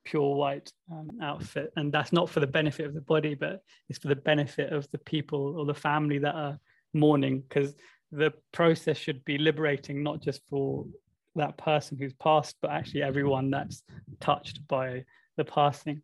pure 0.05 0.35
white 0.35 0.73
um, 0.91 1.11
outfit. 1.23 1.73
And 1.77 1.93
that's 1.93 2.13
not 2.13 2.29
for 2.29 2.41
the 2.41 2.47
benefit 2.47 2.87
of 2.87 2.95
the 2.95 3.01
body 3.01 3.35
but 3.35 3.63
it's 3.89 3.99
for 3.99 4.09
the 4.09 4.17
benefit 4.17 4.73
of 4.73 4.91
the 4.91 4.99
people 4.99 5.59
or 5.59 5.65
the 5.65 5.75
family 5.75 6.19
that 6.19 6.35
are 6.35 6.59
mourning 6.95 7.41
because 7.41 7.75
the 8.11 8.33
process 8.53 8.97
should 8.97 9.25
be 9.25 9.39
liberating 9.39 10.03
not 10.03 10.21
just 10.21 10.43
for 10.49 10.87
that 11.35 11.57
person 11.57 11.97
who's 11.99 12.13
passed 12.15 12.57
but 12.61 12.71
actually 12.71 13.03
everyone 13.03 13.51
that's 13.51 13.83
touched 14.21 14.67
by 14.69 15.05
the 15.37 15.45
passing. 15.45 16.03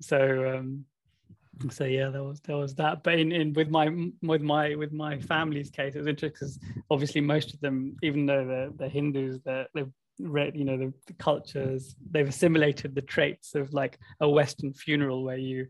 So 0.00 0.56
um 0.56 0.84
so 1.70 1.84
yeah 1.84 2.08
there 2.08 2.24
was 2.24 2.40
there 2.40 2.56
was 2.56 2.74
that. 2.76 3.04
But 3.04 3.18
in, 3.18 3.30
in 3.30 3.52
with 3.52 3.68
my 3.68 3.88
with 4.22 4.42
my 4.42 4.74
with 4.74 4.92
my 4.92 5.20
family's 5.20 5.70
case 5.70 5.94
it 5.94 5.98
was 5.98 6.08
interesting 6.08 6.30
because 6.30 6.58
obviously 6.90 7.20
most 7.20 7.54
of 7.54 7.60
them 7.60 7.96
even 8.02 8.26
though 8.26 8.44
they're, 8.44 8.70
they're 8.70 8.88
hindus 8.88 9.38
they're, 9.44 9.68
they've 9.74 9.92
read 10.20 10.56
you 10.56 10.64
know 10.64 10.76
the, 10.76 10.92
the, 11.06 11.12
cultures 11.14 11.96
they've 12.10 12.28
assimilated 12.28 12.94
the 12.94 13.02
traits 13.02 13.54
of 13.54 13.72
like 13.72 13.98
a 14.20 14.28
western 14.28 14.72
funeral 14.72 15.24
where 15.24 15.36
you 15.36 15.66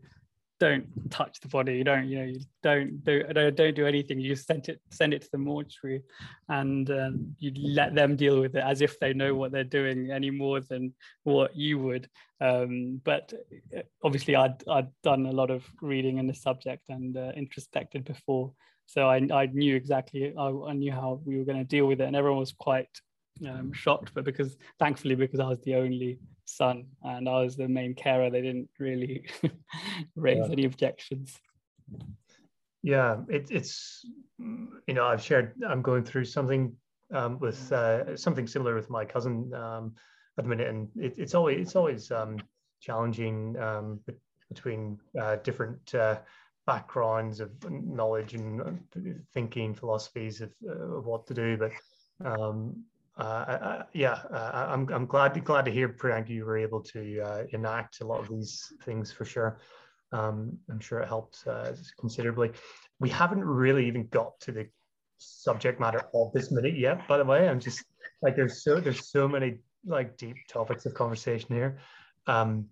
don't 0.59 0.87
touch 1.09 1.39
the 1.41 1.47
body 1.47 1.75
you 1.75 1.83
don't 1.83 2.07
you 2.07 2.17
know 2.17 2.23
you 2.23 2.39
don't 2.63 3.03
do 3.03 3.23
don't, 3.23 3.55
don't 3.55 3.75
do 3.75 3.85
anything 3.85 4.19
you 4.19 4.33
just 4.33 4.47
send 4.47 4.69
it 4.69 4.79
send 4.89 5.13
it 5.13 5.21
to 5.21 5.29
the 5.31 5.37
mortuary 5.37 6.01
and 6.49 6.89
um, 6.91 7.35
you 7.39 7.51
let 7.55 7.93
them 7.93 8.15
deal 8.15 8.39
with 8.39 8.55
it 8.55 8.63
as 8.63 8.81
if 8.81 8.99
they 8.99 9.13
know 9.13 9.35
what 9.35 9.51
they're 9.51 9.63
doing 9.63 10.11
any 10.11 10.29
more 10.29 10.61
than 10.61 10.93
what 11.23 11.55
you 11.55 11.79
would. 11.79 12.07
Um, 12.39 13.01
but 13.03 13.33
uh, 13.75 13.81
obviously 14.03 14.35
I'd, 14.35 14.63
I'd 14.69 14.89
done 15.03 15.25
a 15.25 15.31
lot 15.31 15.49
of 15.51 15.65
reading 15.81 16.19
in 16.19 16.27
the 16.27 16.33
subject 16.33 16.89
and 16.89 17.17
uh, 17.17 17.31
introspected 17.35 18.05
before. 18.05 18.53
So 18.85 19.09
I, 19.09 19.27
I 19.33 19.47
knew 19.47 19.75
exactly 19.75 20.33
I, 20.37 20.47
I 20.47 20.73
knew 20.73 20.91
how 20.91 21.21
we 21.25 21.37
were 21.37 21.45
going 21.45 21.57
to 21.57 21.63
deal 21.63 21.87
with 21.87 22.01
it 22.01 22.05
and 22.05 22.15
everyone 22.15 22.39
was 22.39 22.53
quite 22.53 22.89
um, 23.47 23.73
shocked, 23.73 24.11
but 24.13 24.23
because 24.23 24.57
thankfully 24.79 25.15
because 25.15 25.39
I 25.39 25.47
was 25.47 25.59
the 25.61 25.75
only 25.75 26.19
son 26.45 26.85
and 27.03 27.27
I 27.27 27.41
was 27.41 27.55
the 27.55 27.67
main 27.67 27.93
carer, 27.93 28.29
they 28.29 28.41
didn't 28.41 28.69
really 28.79 29.25
raise 30.15 30.37
yeah. 30.37 30.51
any 30.51 30.65
objections. 30.65 31.39
Yeah, 32.83 33.17
it, 33.29 33.47
it's 33.49 34.05
you 34.39 34.93
know 34.93 35.05
I've 35.05 35.21
shared 35.21 35.53
I'm 35.67 35.81
going 35.81 36.03
through 36.03 36.25
something 36.25 36.75
um, 37.13 37.39
with 37.39 37.71
uh, 37.71 38.15
something 38.15 38.47
similar 38.47 38.75
with 38.75 38.89
my 38.89 39.05
cousin 39.05 39.51
um, 39.53 39.95
at 40.37 40.43
the 40.43 40.49
minute, 40.49 40.67
and 40.67 40.89
it, 40.95 41.17
it's 41.17 41.33
always 41.33 41.59
it's 41.59 41.75
always 41.75 42.11
um, 42.11 42.37
challenging 42.81 43.57
um, 43.59 43.99
between 44.49 44.99
uh, 45.19 45.37
different. 45.37 45.93
Uh, 45.93 46.17
backgrounds 46.67 47.41
of 47.41 47.51
knowledge 47.69 48.33
and 48.33 48.59
uh, 48.59 48.71
thinking 49.35 49.71
philosophies 49.71 50.41
of, 50.41 50.51
uh, 50.67 50.97
of 50.97 51.05
what 51.05 51.27
to 51.27 51.33
do 51.35 51.55
but 51.55 51.71
um, 52.25 52.83
uh, 53.17 53.83
yeah, 53.93 54.19
uh, 54.31 54.67
I'm, 54.69 54.89
I'm 54.89 55.05
glad 55.05 55.41
glad 55.45 55.65
to 55.65 55.71
hear 55.71 55.89
Priyanka 55.89 56.29
you 56.29 56.45
were 56.45 56.57
able 56.57 56.81
to 56.81 57.21
uh, 57.21 57.43
enact 57.51 58.01
a 58.01 58.05
lot 58.05 58.19
of 58.19 58.29
these 58.29 58.73
things 58.83 59.11
for 59.11 59.23
sure. 59.25 59.59
Um, 60.11 60.57
I'm 60.69 60.79
sure 60.79 60.99
it 60.99 61.07
helped 61.07 61.45
considerably. 61.99 62.51
We 62.99 63.09
haven't 63.09 63.43
really 63.43 63.87
even 63.87 64.07
got 64.07 64.39
to 64.41 64.51
the 64.51 64.67
subject 65.17 65.79
matter 65.79 66.01
of 66.13 66.33
this 66.33 66.51
minute 66.51 66.77
yet. 66.77 67.07
By 67.07 67.17
the 67.17 67.25
way, 67.25 67.47
I'm 67.47 67.59
just 67.59 67.83
like 68.21 68.35
there's 68.35 68.63
so 68.63 68.79
there's 68.79 69.09
so 69.09 69.27
many 69.27 69.59
like 69.85 70.17
deep 70.17 70.35
topics 70.47 70.85
of 70.85 70.93
conversation 70.93 71.55
here, 71.55 71.77
um, 72.27 72.65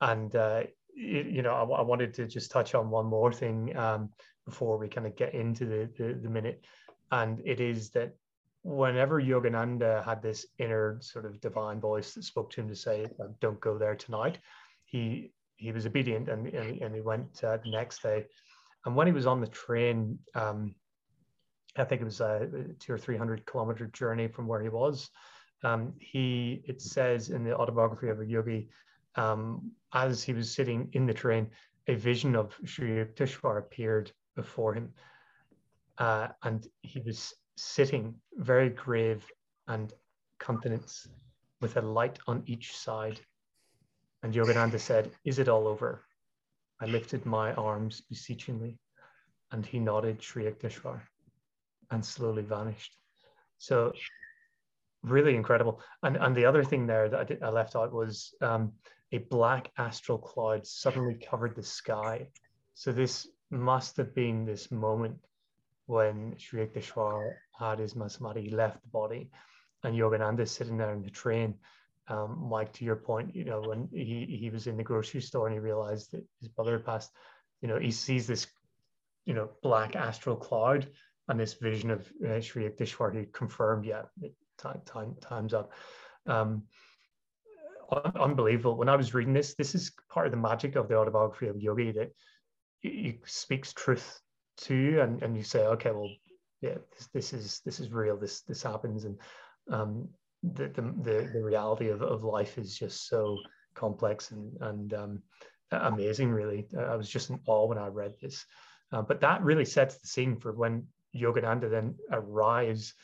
and 0.00 0.34
uh, 0.34 0.62
you, 0.94 1.26
you, 1.28 1.42
know 1.42 1.52
I, 1.52 1.80
I, 1.80 1.82
wanted 1.82 2.14
to 2.14 2.26
just 2.26 2.50
touch 2.50 2.74
on 2.74 2.90
one 2.90 3.06
more 3.06 3.32
thing 3.32 3.76
um, 3.76 4.10
before 4.44 4.78
we 4.78 4.88
kind 4.88 5.06
of 5.06 5.16
get 5.16 5.34
into 5.34 5.66
the, 5.66 5.90
the 5.98 6.14
the 6.14 6.28
minute, 6.28 6.64
and 7.10 7.40
it 7.44 7.60
is 7.60 7.90
that 7.90 8.14
whenever 8.62 9.20
Yogananda 9.20 10.04
had 10.04 10.22
this 10.22 10.46
inner 10.58 10.98
sort 11.00 11.26
of 11.26 11.40
divine 11.40 11.80
voice 11.80 12.14
that 12.14 12.24
spoke 12.24 12.50
to 12.52 12.60
him 12.60 12.68
to 12.68 12.76
say, 12.76 13.06
"Don't 13.40 13.60
go 13.60 13.78
there 13.78 13.96
tonight," 13.96 14.38
he 14.84 15.32
he 15.56 15.72
was 15.72 15.86
obedient 15.86 16.28
and 16.28 16.46
and, 16.48 16.80
and 16.80 16.94
he 16.94 17.00
went 17.00 17.42
uh, 17.44 17.58
the 17.58 17.70
next 17.70 18.02
day. 18.02 18.26
And 18.84 18.96
when 18.96 19.06
he 19.06 19.12
was 19.12 19.26
on 19.26 19.40
the 19.40 19.46
train, 19.46 20.18
um, 20.34 20.74
I 21.76 21.84
think 21.84 22.00
it 22.00 22.04
was 22.04 22.20
a 22.20 22.48
two 22.78 22.92
or 22.92 22.98
three 22.98 23.16
hundred 23.16 23.46
kilometer 23.46 23.86
journey 23.88 24.28
from 24.28 24.46
where 24.46 24.62
he 24.62 24.68
was. 24.68 25.10
Um, 25.64 25.94
he 26.00 26.62
it 26.66 26.80
says 26.80 27.30
in 27.30 27.44
the 27.44 27.56
autobiography 27.56 28.08
of 28.08 28.20
a 28.20 28.26
yogi, 28.26 28.68
um, 29.16 29.72
as 29.92 30.22
he 30.22 30.32
was 30.32 30.52
sitting 30.52 30.88
in 30.92 31.06
the 31.06 31.14
train, 31.14 31.50
a 31.88 31.94
vision 31.94 32.36
of 32.36 32.54
Sri 32.64 32.90
Yukteswar 32.90 33.58
appeared 33.58 34.12
before 34.34 34.74
him, 34.74 34.92
uh, 35.98 36.28
and 36.42 36.66
he 36.82 37.00
was 37.00 37.34
sitting 37.56 38.14
very 38.36 38.70
grave 38.70 39.24
and 39.68 39.92
countenance 40.38 41.08
with 41.60 41.76
a 41.76 41.82
light 41.82 42.18
on 42.26 42.42
each 42.46 42.76
side. 42.76 43.20
And 44.22 44.34
Yogananda 44.34 44.78
said, 44.78 45.10
Is 45.24 45.38
it 45.38 45.48
all 45.48 45.66
over? 45.66 46.02
I 46.80 46.86
lifted 46.86 47.24
my 47.24 47.52
arms 47.54 48.00
beseechingly, 48.00 48.78
and 49.52 49.64
he 49.64 49.78
nodded 49.78 50.22
Sri 50.22 50.44
Yukteswar 50.44 51.00
and 51.90 52.04
slowly 52.04 52.42
vanished. 52.42 52.96
So, 53.58 53.92
really 55.02 55.36
incredible. 55.36 55.80
And, 56.02 56.16
and 56.16 56.34
the 56.34 56.44
other 56.44 56.64
thing 56.64 56.86
there 56.86 57.08
that 57.08 57.20
I, 57.20 57.24
did, 57.24 57.42
I 57.42 57.50
left 57.50 57.76
out 57.76 57.92
was 57.92 58.34
um, 58.40 58.72
a 59.12 59.18
black 59.18 59.70
astral 59.78 60.18
cloud 60.18 60.66
suddenly 60.66 61.14
covered 61.14 61.54
the 61.54 61.62
sky. 61.62 62.28
So, 62.74 62.90
this 62.90 63.28
must 63.50 63.96
have 63.98 64.14
been 64.14 64.44
this 64.44 64.70
moment 64.72 65.18
when 65.86 66.34
Sri 66.38 66.66
Yukteswar 66.66 67.34
had 67.58 67.78
his 67.78 67.94
Mahasamadhi, 67.94 68.42
he 68.42 68.50
left 68.50 68.82
the 68.82 68.88
body, 68.88 69.30
and 69.84 69.94
Yogananda 69.94 70.40
is 70.40 70.50
sitting 70.50 70.76
there 70.76 70.92
in 70.92 71.02
the 71.02 71.10
train. 71.10 71.54
Um, 72.08 72.48
Mike, 72.50 72.72
to 72.74 72.84
your 72.84 72.96
point, 72.96 73.34
you 73.34 73.44
know, 73.44 73.60
when 73.60 73.88
he, 73.92 74.38
he 74.40 74.50
was 74.50 74.66
in 74.66 74.76
the 74.76 74.82
grocery 74.82 75.20
store 75.20 75.46
and 75.46 75.54
he 75.54 75.60
realized 75.60 76.12
that 76.12 76.24
his 76.40 76.48
brother 76.48 76.78
passed, 76.78 77.10
you 77.60 77.68
know, 77.68 77.78
he 77.78 77.90
sees 77.90 78.26
this, 78.26 78.46
you 79.24 79.34
know, 79.34 79.50
black 79.62 79.94
astral 79.94 80.36
cloud 80.36 80.88
and 81.28 81.38
this 81.38 81.54
vision 81.54 81.90
of 81.90 82.10
uh, 82.28 82.40
Sri 82.40 82.68
Yukteswar, 82.68 83.16
he 83.16 83.26
confirmed, 83.32 83.84
yeah, 83.84 84.02
time, 84.58 84.80
time, 84.84 85.14
time's 85.20 85.54
up. 85.54 85.72
Um, 86.26 86.64
unbelievable. 88.16 88.76
When 88.76 88.88
I 88.88 88.96
was 88.96 89.14
reading 89.14 89.32
this, 89.32 89.54
this 89.54 89.74
is 89.74 89.92
part 90.10 90.26
of 90.26 90.32
the 90.32 90.38
magic 90.38 90.76
of 90.76 90.88
the 90.88 90.96
autobiography 90.96 91.46
of 91.46 91.60
Yogi 91.60 91.92
that 91.92 92.12
he 92.80 93.20
speaks 93.26 93.72
truth 93.72 94.20
to 94.58 94.74
you 94.74 95.00
and, 95.00 95.22
and 95.22 95.36
you 95.36 95.42
say 95.42 95.60
okay 95.60 95.90
well 95.90 96.10
yeah 96.62 96.78
this, 96.96 97.08
this 97.12 97.32
is 97.32 97.60
this 97.64 97.80
is 97.80 97.90
real. 97.90 98.16
This 98.16 98.42
this 98.42 98.62
happens. 98.62 99.04
And 99.04 99.18
um, 99.70 100.08
the, 100.42 100.68
the, 100.68 101.30
the 101.32 101.42
reality 101.42 101.88
of, 101.88 102.02
of 102.02 102.24
life 102.24 102.58
is 102.58 102.76
just 102.76 103.08
so 103.08 103.38
complex 103.74 104.30
and 104.30 104.56
and 104.60 104.94
um, 104.94 105.22
amazing 105.70 106.30
really. 106.30 106.66
I 106.78 106.96
was 106.96 107.08
just 107.08 107.30
in 107.30 107.40
awe 107.46 107.66
when 107.66 107.78
i 107.78 107.88
read 107.88 108.14
this. 108.20 108.44
Uh, 108.92 109.02
but 109.02 109.20
that 109.20 109.42
really 109.42 109.64
sets 109.64 109.98
the 109.98 110.06
scene 110.06 110.36
for 110.36 110.52
when 110.52 110.86
yogananda 111.16 111.70
then 111.70 111.94
arrives 112.10 112.94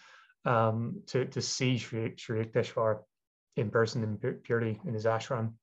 um, 0.45 1.01
to, 1.07 1.25
to 1.27 1.41
see 1.41 1.79
Sri, 1.79 2.15
Sri 2.17 2.45
Yukteswar 2.45 3.01
in 3.57 3.71
person 3.71 4.03
in 4.03 4.35
purity 4.43 4.81
in 4.87 4.95
his 4.95 5.07
ashram. 5.07 5.55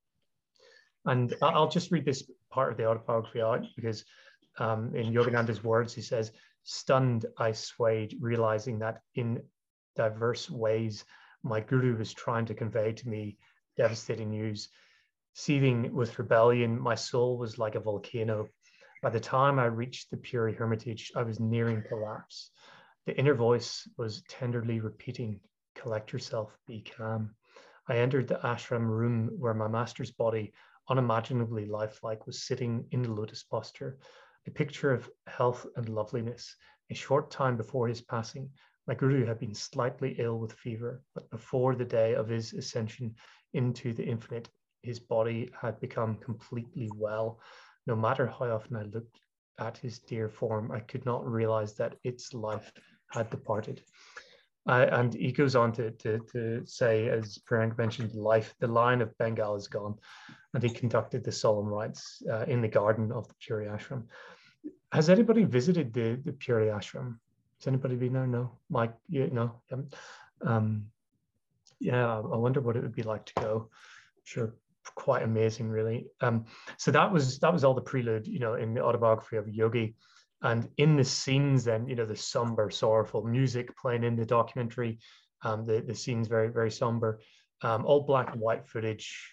And 1.06 1.34
i'll 1.44 1.70
just 1.70 1.92
read 1.92 2.06
this 2.06 2.24
part 2.50 2.72
of 2.72 2.78
the 2.78 2.88
autobiography 2.88 3.42
out 3.42 3.66
because 3.76 4.04
um, 4.58 4.96
in 4.96 5.14
Yogananda's 5.14 5.64
words, 5.64 5.94
he 5.94 6.02
says, 6.02 6.32
Stunned, 6.68 7.28
I 7.38 7.52
swayed, 7.52 8.18
realizing 8.20 8.80
that 8.80 9.04
in 9.14 9.48
diverse 9.96 10.50
ways, 10.50 11.06
my 11.44 11.60
guru 11.60 11.96
was 11.96 12.12
trying 12.12 12.48
to 12.48 12.56
convey 12.56 12.92
to 12.92 13.08
me 13.08 13.38
devastating 13.78 14.32
news. 14.32 14.70
Seething 15.36 15.94
with 15.94 16.18
rebellion, 16.18 16.80
my 16.80 16.96
soul 16.96 17.38
was 17.38 17.60
like 17.60 17.76
a 17.76 17.80
volcano. 17.80 18.50
By 19.04 19.12
the 19.12 19.20
time 19.20 19.60
I 19.60 19.66
reached 19.66 20.10
the 20.10 20.18
Puri 20.18 20.56
Hermitage, 20.56 21.12
I 21.16 21.22
was 21.22 21.40
nearing 21.40 21.84
collapse. 21.84 22.50
The 23.06 23.16
inner 23.16 23.36
voice 23.36 23.88
was 23.98 24.24
tenderly 24.24 24.80
repeating, 24.80 25.42
Collect 25.76 26.12
yourself, 26.12 26.58
be 26.66 26.82
calm. 26.82 27.36
I 27.88 27.98
entered 27.98 28.28
the 28.28 28.44
ashram 28.44 28.90
room 28.90 29.30
where 29.38 29.54
my 29.54 29.68
master's 29.68 30.10
body, 30.10 30.52
unimaginably 30.90 31.68
lifelike, 31.68 32.26
was 32.26 32.42
sitting 32.42 32.88
in 32.90 33.04
the 33.04 33.12
lotus 33.12 33.44
posture 33.44 34.00
a 34.48 34.52
picture 34.52 34.92
of 34.92 35.10
health 35.28 35.66
and 35.76 35.90
loveliness. 35.90 36.56
A 36.92 36.94
short 36.94 37.32
time 37.32 37.58
before 37.58 37.88
his 37.88 38.02
passing, 38.02 38.50
my 38.88 38.94
guru 38.94 39.26
had 39.26 39.40
been 39.40 39.56
slightly 39.56 40.16
ill 40.20 40.38
with 40.38 40.54
fever, 40.54 41.02
but 41.14 41.30
before 41.32 41.76
the 41.76 41.86
day 41.86 42.14
of 42.14 42.28
his 42.28 42.54
ascension 42.54 43.16
into 43.54 43.94
the 43.94 44.06
infinite, 44.06 44.50
his 44.84 45.00
body 45.00 45.52
had 45.60 45.80
become 45.80 46.16
completely 46.18 46.90
well. 46.96 47.40
No 47.88 47.96
matter 47.96 48.28
how 48.28 48.52
often 48.52 48.76
I 48.76 48.84
looked, 48.84 49.20
at 49.60 49.78
his 49.78 50.00
dear 50.00 50.30
form, 50.30 50.72
I 50.72 50.82
could 50.82 51.06
not 51.06 51.26
realize 51.26 51.76
that 51.76 51.96
its 52.04 52.34
life 52.34 52.72
had 53.12 53.30
departed. 53.30 53.82
Uh, 54.68 54.88
and 54.92 55.14
he 55.14 55.32
goes 55.32 55.56
on 55.56 55.72
to, 55.74 55.92
to, 55.92 56.20
to 56.32 56.66
say, 56.66 57.08
as 57.10 57.38
Priyank 57.50 57.78
mentioned, 57.78 58.14
life, 58.16 58.56
the 58.60 58.68
line 58.68 59.02
of 59.02 59.16
Bengal 59.18 59.56
is 59.56 59.68
gone. 59.68 59.96
And 60.54 60.64
he 60.64 60.70
conducted 60.70 61.24
the 61.24 61.32
solemn 61.32 61.68
rites 61.68 62.24
uh, 62.32 62.46
in 62.48 62.62
the 62.62 62.68
garden 62.68 63.12
of 63.12 63.28
the 63.28 63.36
Puri 63.46 63.68
Ashram. 63.68 64.06
Has 64.92 65.10
anybody 65.10 65.44
visited 65.44 65.94
the, 65.94 66.20
the 66.24 66.34
Puri 66.34 66.68
Ashram? 66.68 67.18
Has 67.60 67.68
anybody 67.68 67.96
been 67.96 68.14
there? 68.14 68.26
No. 68.26 68.58
Mike, 68.70 68.94
you 69.08 69.30
know, 69.32 69.62
um, 70.42 70.86
yeah, 71.80 72.18
I 72.18 72.38
wonder 72.38 72.62
what 72.62 72.76
it 72.76 72.84
would 72.84 72.96
be 72.96 73.04
like 73.04 73.26
to 73.26 73.34
go. 73.42 73.70
Sure, 74.24 74.56
quite 74.96 75.24
amazing, 75.24 75.70
really. 75.70 76.08
Um, 76.22 76.46
so 76.78 76.92
that 76.92 77.12
was 77.12 77.40
that 77.40 77.54
was 77.54 77.64
all 77.64 77.74
the 77.74 77.82
prelude, 77.82 78.28
you 78.28 78.40
know, 78.40 78.56
in 78.56 78.74
the 78.74 78.84
autobiography 78.84 79.38
of 79.38 79.48
Yogi 79.48 79.96
and 80.46 80.70
in 80.78 80.96
the 80.96 81.04
scenes 81.04 81.64
then 81.66 81.88
you 81.88 81.96
know 81.96 82.06
the 82.06 82.16
somber 82.16 82.70
sorrowful 82.70 83.24
music 83.24 83.76
playing 83.78 84.04
in 84.04 84.16
the 84.16 84.26
documentary 84.26 84.98
um, 85.42 85.66
the, 85.66 85.82
the 85.82 85.96
scenes 85.96 86.28
very 86.28 86.48
very 86.48 86.72
somber 86.72 87.20
um, 87.64 87.86
all 87.86 88.02
black 88.02 88.32
and 88.32 88.40
white 88.40 88.66
footage 88.68 89.32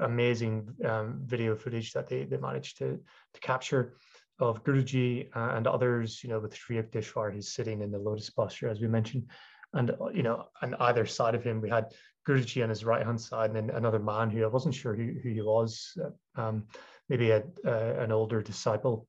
amazing 0.00 0.66
um, 0.84 1.20
video 1.24 1.54
footage 1.54 1.92
that 1.92 2.08
they, 2.08 2.24
they 2.24 2.38
managed 2.38 2.78
to, 2.78 2.98
to 3.34 3.40
capture 3.40 3.94
of 4.38 4.62
Guruji 4.64 5.28
uh, 5.36 5.56
and 5.56 5.66
others 5.66 6.22
you 6.22 6.30
know 6.30 6.40
with 6.40 6.54
Sri 6.54 6.76
Yukteswar 6.76 7.32
he's 7.34 7.52
sitting 7.52 7.80
in 7.82 7.90
the 7.90 7.98
lotus 7.98 8.30
posture 8.30 8.68
as 8.68 8.80
we 8.80 8.88
mentioned. 8.88 9.24
And 9.72 9.92
you 10.14 10.22
know 10.22 10.46
on 10.62 10.74
either 10.80 11.06
side 11.06 11.34
of 11.34 11.42
him 11.42 11.60
we 11.60 11.70
had 11.70 11.86
Guruji 12.26 12.62
on 12.62 12.68
his 12.68 12.84
right 12.84 13.04
hand 13.04 13.20
side 13.20 13.50
and 13.50 13.56
then 13.56 13.76
another 13.76 13.98
man 13.98 14.30
who 14.30 14.44
I 14.44 14.48
wasn't 14.48 14.74
sure 14.74 14.94
who, 14.94 15.14
who 15.22 15.30
he 15.30 15.42
was 15.42 15.96
um, 16.36 16.64
maybe 17.08 17.30
a, 17.30 17.42
uh, 17.66 17.94
an 17.98 18.12
older 18.12 18.42
disciple 18.42 19.06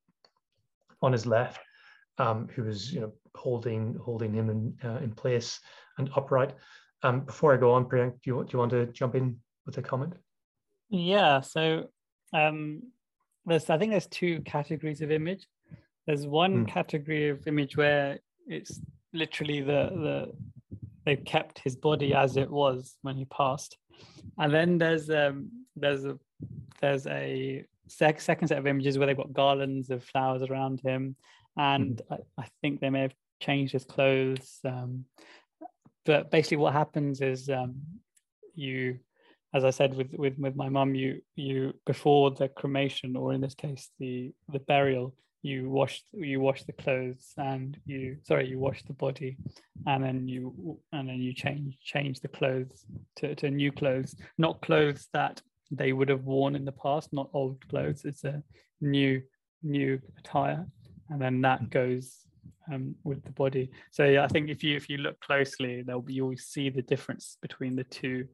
on 1.02 1.12
his 1.12 1.26
left, 1.26 1.60
um, 2.18 2.48
who 2.56 2.64
was 2.64 2.94
you 2.94 3.02
know 3.02 3.14
holding 3.36 3.96
holding 3.96 4.34
him 4.34 4.50
in 4.50 4.78
uh, 4.84 4.98
in 4.98 5.12
place 5.12 5.60
and 5.98 6.10
upright. 6.16 6.54
Um, 7.04 7.22
before 7.22 7.54
I 7.54 7.58
go 7.58 7.72
on, 7.72 7.86
Priyank, 7.86 8.22
do 8.24 8.32
you 8.32 8.44
do 8.44 8.50
you 8.54 8.60
want 8.60 8.72
to 8.72 8.88
jump 8.88 9.16
in 9.16 9.38
with 9.66 9.78
a 9.78 9.82
comment? 9.82 10.14
Yeah. 10.90 11.42
So 11.42 11.90
um, 12.34 12.82
there's 13.46 13.70
I 13.70 13.78
think 13.78 13.92
there's 13.92 14.08
two 14.08 14.42
categories 14.42 15.02
of 15.02 15.12
image. 15.12 15.48
There's 16.06 16.26
one 16.26 16.66
mm. 16.66 16.68
category 16.68 17.30
of 17.30 17.48
image 17.48 17.78
where 17.78 18.20
it's 18.48 18.80
literally 19.14 19.62
the 19.62 19.90
the 19.92 20.34
they 21.06 21.16
kept 21.16 21.60
his 21.60 21.76
body 21.76 22.14
as 22.14 22.36
it 22.36 22.50
was 22.50 22.98
when 23.02 23.16
he 23.16 23.26
passed, 23.26 23.78
and 24.38 24.54
then 24.54 24.78
there's 24.78 25.10
um 25.10 25.50
there's 25.76 26.06
a 26.06 26.18
there's 26.82 27.08
a 27.08 27.66
sec- 27.88 28.22
second 28.22 28.48
set 28.48 28.58
of 28.58 28.68
images 28.68 28.98
where 28.98 29.08
they've 29.08 29.18
got 29.18 29.34
garlands 29.34 29.90
of 29.90 30.04
flowers 30.04 30.42
around 30.44 30.82
him, 30.82 31.16
and 31.58 32.02
mm. 32.10 32.18
I, 32.38 32.42
I, 32.42 32.48
think 32.62 32.80
they 32.80 32.90
may 32.90 33.02
have 33.02 33.16
changed 33.40 33.74
his 33.74 33.86
clothes. 33.86 34.60
Um, 34.64 35.06
but 36.06 36.32
basically, 36.32 36.58
what 36.58 36.74
happens 36.74 37.22
is 37.22 37.50
um, 37.50 37.76
you, 38.56 39.00
as 39.54 39.66
I 39.66 39.72
said 39.72 39.96
with 39.96 40.14
with 40.14 40.38
with 40.38 40.56
my 40.56 40.70
mum, 40.70 40.96
you 40.96 41.22
you 41.36 41.74
before 41.86 42.32
the 42.32 42.48
cremation, 42.48 43.16
or 43.16 43.34
in 43.34 43.42
this 43.42 43.56
case, 43.56 43.90
the 44.00 44.32
the 44.50 44.60
burial, 44.60 45.16
you 45.48 45.70
wash 45.70 46.04
you 46.12 46.40
wash 46.40 46.64
the 46.64 46.74
clothes 46.74 47.34
and 47.38 47.80
you 47.86 48.18
sorry 48.24 48.48
you 48.48 48.60
wash 48.60 48.84
the 48.84 48.94
body 48.94 49.38
and 49.86 50.04
then 50.04 50.28
you 50.28 50.80
and 50.92 51.08
then 51.08 51.22
you 51.22 51.34
change 51.34 51.78
change 51.82 52.20
the 52.20 52.28
clothes 52.28 52.86
to, 53.16 53.36
to 53.36 53.50
new 53.50 53.72
clothes 53.72 54.16
not 54.38 54.62
clothes 54.62 55.08
that 55.14 55.42
they 55.72 55.94
would 55.94 56.10
have 56.10 56.24
worn 56.24 56.56
in 56.56 56.66
the 56.66 56.72
past, 56.72 57.14
not 57.14 57.30
old 57.34 57.68
clothes. 57.70 58.06
It's 58.06 58.24
a 58.24 58.44
new 58.82 59.22
new 59.64 60.00
attire, 60.18 60.66
and 61.10 61.22
then 61.22 61.42
that 61.42 61.62
mm. 61.64 61.70
goes 61.70 62.16
um, 62.72 62.96
with 63.04 63.24
the 63.24 63.32
body. 63.32 63.72
So 63.92 64.06
yeah, 64.06 64.24
I 64.24 64.28
think 64.28 64.50
if 64.50 64.64
you 64.64 64.76
if 64.76 64.90
you 64.90 64.98
look 64.98 65.20
closely, 65.20 65.82
there'll 65.82 66.02
be 66.02 66.14
you'll 66.14 66.38
see 66.38 66.70
the 66.70 66.82
difference 66.82 67.38
between 67.42 67.76
the 67.76 67.84
two 67.84 68.28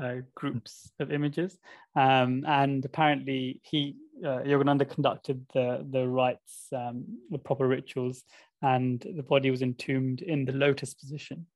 uh, 0.00 0.16
groups 0.34 0.90
of 1.00 1.12
images. 1.12 1.58
Um, 1.96 2.44
and 2.46 2.84
apparently, 2.84 3.60
he 3.64 3.96
uh, 4.24 4.40
Yogananda 4.40 4.88
conducted 4.88 5.44
the 5.54 5.86
the 5.90 6.06
rites, 6.06 6.66
um, 6.74 7.04
the 7.30 7.38
proper 7.38 7.66
rituals, 7.66 8.22
and 8.62 9.00
the 9.16 9.22
body 9.22 9.50
was 9.50 9.62
entombed 9.62 10.22
in 10.22 10.44
the 10.44 10.52
lotus 10.52 10.94
position 10.94 11.46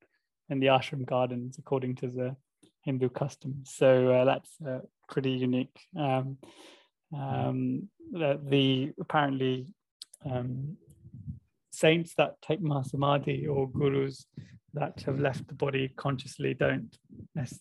in 0.51 0.61
the 0.61 0.67
ashram 0.67 1.07
gardens, 1.07 1.59
according 1.59 1.97
to 1.97 2.09
the 2.09 2.37
Hindu 2.85 3.09
customs. 3.09 3.73
So 3.75 4.13
uh, 4.13 4.25
that's 4.25 4.51
uh, 4.67 4.81
pretty 5.09 5.31
unique. 5.31 5.77
Um, 5.97 6.39
um, 7.17 7.89
the, 8.13 8.41
the, 8.45 8.93
apparently 9.01 9.67
um, 10.25 10.77
saints 11.71 12.15
that 12.17 12.41
take 12.43 12.61
mahasamadhi 12.61 13.49
or 13.49 13.69
gurus 13.69 14.27
that 14.75 15.01
have 15.07 15.21
left 15.21 15.47
the 15.47 15.55
body 15.55 15.89
consciously 15.97 16.53
don't 16.55 16.97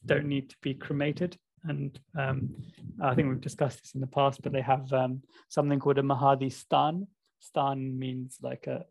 don't 0.06 0.26
need 0.26 0.50
to 0.50 0.56
be 0.62 0.74
cremated. 0.74 1.38
And 1.66 1.98
um, 2.18 2.56
I 3.02 3.16
think 3.16 3.30
we've 3.30 3.40
discussed 3.40 3.82
this 3.82 3.96
in 3.96 4.02
the 4.02 4.08
past, 4.08 4.42
but 4.42 4.52
they 4.52 4.62
have 4.62 4.92
um, 4.92 5.22
something 5.50 5.80
called 5.80 6.00
a 6.00 6.04
mahadi 6.04 6.52
stan. 6.52 7.08
Stan 7.40 7.98
means 7.98 8.38
like 8.42 8.68
a, 8.68 8.84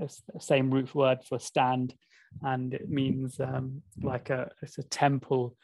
a 0.00 0.40
same 0.40 0.70
root 0.70 0.94
word 0.94 1.18
for 1.28 1.38
stand, 1.38 1.94
and 2.42 2.74
it 2.74 2.90
means 2.90 3.40
um, 3.40 3.82
like 4.02 4.30
a 4.30 4.50
it's 4.62 4.78
a 4.78 4.82
temple 4.82 5.56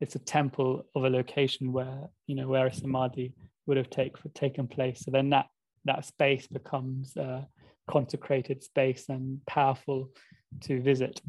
it's 0.00 0.14
a 0.14 0.20
temple 0.20 0.86
of 0.94 1.04
a 1.04 1.10
location 1.10 1.72
where 1.72 2.08
you 2.26 2.34
know 2.34 2.48
where 2.48 2.66
a 2.66 2.72
samadhi 2.72 3.34
would 3.66 3.76
have 3.76 3.90
take, 3.90 4.16
taken 4.34 4.66
place. 4.66 5.00
So 5.00 5.10
then 5.10 5.30
that 5.30 5.46
that 5.84 6.04
space 6.04 6.46
becomes 6.46 7.16
a 7.16 7.46
consecrated 7.88 8.62
space 8.62 9.08
and 9.08 9.44
powerful 9.46 10.10
to 10.62 10.80
visit, 10.80 11.20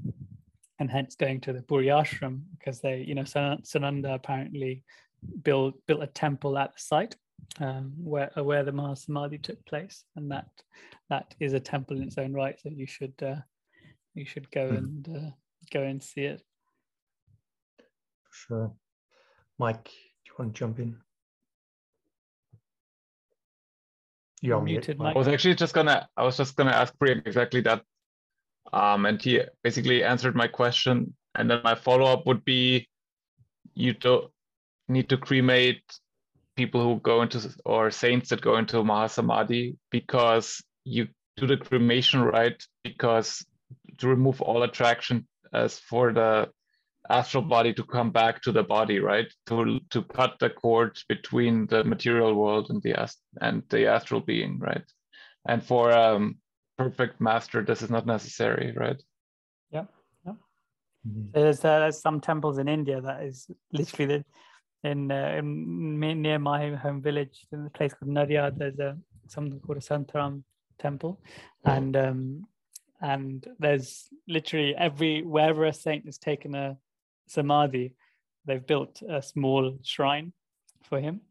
and 0.79 0.89
hence 0.89 1.15
going 1.15 1.41
to 1.41 1.53
the 1.53 1.61
Puri 1.61 1.87
Ashram 1.87 2.41
because 2.57 2.81
they 2.81 3.01
you 3.01 3.15
know 3.15 3.23
Sananda 3.23 4.15
apparently 4.15 4.83
built 5.43 5.75
built 5.85 6.03
a 6.03 6.07
temple 6.07 6.57
at 6.57 6.73
the 6.73 6.79
site 6.79 7.15
um, 7.59 7.93
where 7.97 8.31
where 8.35 8.63
the 8.63 8.71
Mahasamadhi 8.71 9.41
took 9.41 9.63
place, 9.65 10.05
and 10.15 10.31
that 10.31 10.47
that 11.09 11.35
is 11.39 11.53
a 11.53 11.59
temple 11.59 11.97
in 11.97 12.03
its 12.03 12.17
own 12.17 12.33
right. 12.33 12.59
So 12.61 12.69
you 12.69 12.87
should 12.87 13.13
uh, 13.21 13.35
you 14.13 14.25
should 14.25 14.49
go 14.51 14.69
mm. 14.69 14.77
and 14.77 15.09
uh, 15.09 15.29
go 15.71 15.81
and 15.83 16.01
see 16.01 16.21
it. 16.21 16.41
for 18.23 18.33
Sure. 18.47 18.73
Mike, 19.57 19.85
do 19.85 19.91
you 20.25 20.33
want 20.39 20.55
to 20.55 20.59
jump 20.59 20.79
in? 20.79 20.97
You're 24.41 24.61
muted, 24.61 24.97
Mike. 24.97 25.15
I 25.15 25.19
was 25.19 25.27
actually 25.27 25.55
just 25.55 25.73
gonna 25.73 26.09
I 26.17 26.23
was 26.23 26.35
just 26.35 26.55
gonna 26.55 26.71
ask 26.71 26.97
Priya 26.97 27.21
exactly 27.25 27.61
that. 27.61 27.83
Um, 28.73 29.05
and 29.05 29.21
he 29.21 29.41
basically 29.63 30.03
answered 30.03 30.35
my 30.35 30.47
question. 30.47 31.13
And 31.35 31.49
then 31.49 31.61
my 31.63 31.75
follow-up 31.75 32.25
would 32.25 32.43
be 32.43 32.89
you 33.73 33.93
don't 33.93 34.31
need 34.89 35.09
to 35.09 35.17
cremate 35.17 35.83
people 36.57 36.83
who 36.83 36.99
go 36.99 37.21
into 37.21 37.39
or 37.65 37.91
saints 37.91 38.29
that 38.29 38.41
go 38.41 38.57
into 38.57 38.77
Mahasamadhi 38.77 39.77
because 39.91 40.61
you 40.83 41.07
do 41.37 41.47
the 41.47 41.57
cremation 41.57 42.21
right 42.21 42.61
because 42.83 43.45
to 43.97 44.07
remove 44.07 44.41
all 44.41 44.63
attraction 44.63 45.27
as 45.53 45.79
for 45.79 46.13
the 46.13 46.49
astral 47.09 47.43
body 47.43 47.73
to 47.73 47.83
come 47.83 48.11
back 48.11 48.41
to 48.41 48.51
the 48.51 48.63
body, 48.63 48.99
right? 48.99 49.27
To 49.47 49.79
to 49.89 50.03
cut 50.03 50.37
the 50.39 50.49
cord 50.49 50.97
between 51.07 51.67
the 51.67 51.83
material 51.83 52.33
world 52.35 52.69
and 52.69 52.81
the 52.81 52.93
ast- 52.99 53.23
and 53.41 53.63
the 53.69 53.87
astral 53.87 54.21
being, 54.21 54.59
right? 54.59 54.85
And 55.47 55.63
for 55.63 55.91
um, 55.91 56.37
perfect 56.77 57.19
master, 57.19 57.63
this 57.63 57.81
is 57.81 57.89
not 57.89 58.05
necessary, 58.05 58.73
right? 58.75 59.01
Yeah, 59.71 59.85
yeah. 60.25 60.33
Mm-hmm. 61.07 61.31
There's 61.33 61.65
uh, 61.65 61.79
there's 61.79 62.01
some 62.01 62.21
temples 62.21 62.57
in 62.57 62.67
India 62.67 63.01
that 63.01 63.23
is 63.23 63.47
literally 63.71 64.17
the 64.17 64.25
in, 64.83 65.11
uh, 65.11 65.35
in 65.37 65.99
near 65.99 66.39
my 66.39 66.75
home 66.75 67.01
village 67.01 67.45
in 67.51 67.65
a 67.65 67.69
place 67.69 67.93
called 67.93 68.11
Nadiad. 68.11 68.57
There's 68.57 68.79
a 68.79 68.97
something 69.27 69.59
called 69.59 69.77
a 69.77 69.81
Santaram 69.81 70.43
temple, 70.79 71.19
and 71.65 71.95
um, 71.95 72.47
and 73.01 73.45
there's 73.59 74.07
literally 74.27 74.75
every 74.75 75.23
wherever 75.23 75.65
a 75.65 75.73
saint 75.73 76.05
has 76.05 76.17
taken 76.17 76.55
a 76.55 76.77
samadhi, 77.27 77.95
they've 78.45 78.65
built 78.65 79.01
a 79.07 79.21
small 79.21 79.77
shrine 79.83 80.33
for 80.83 80.99
him 80.99 81.21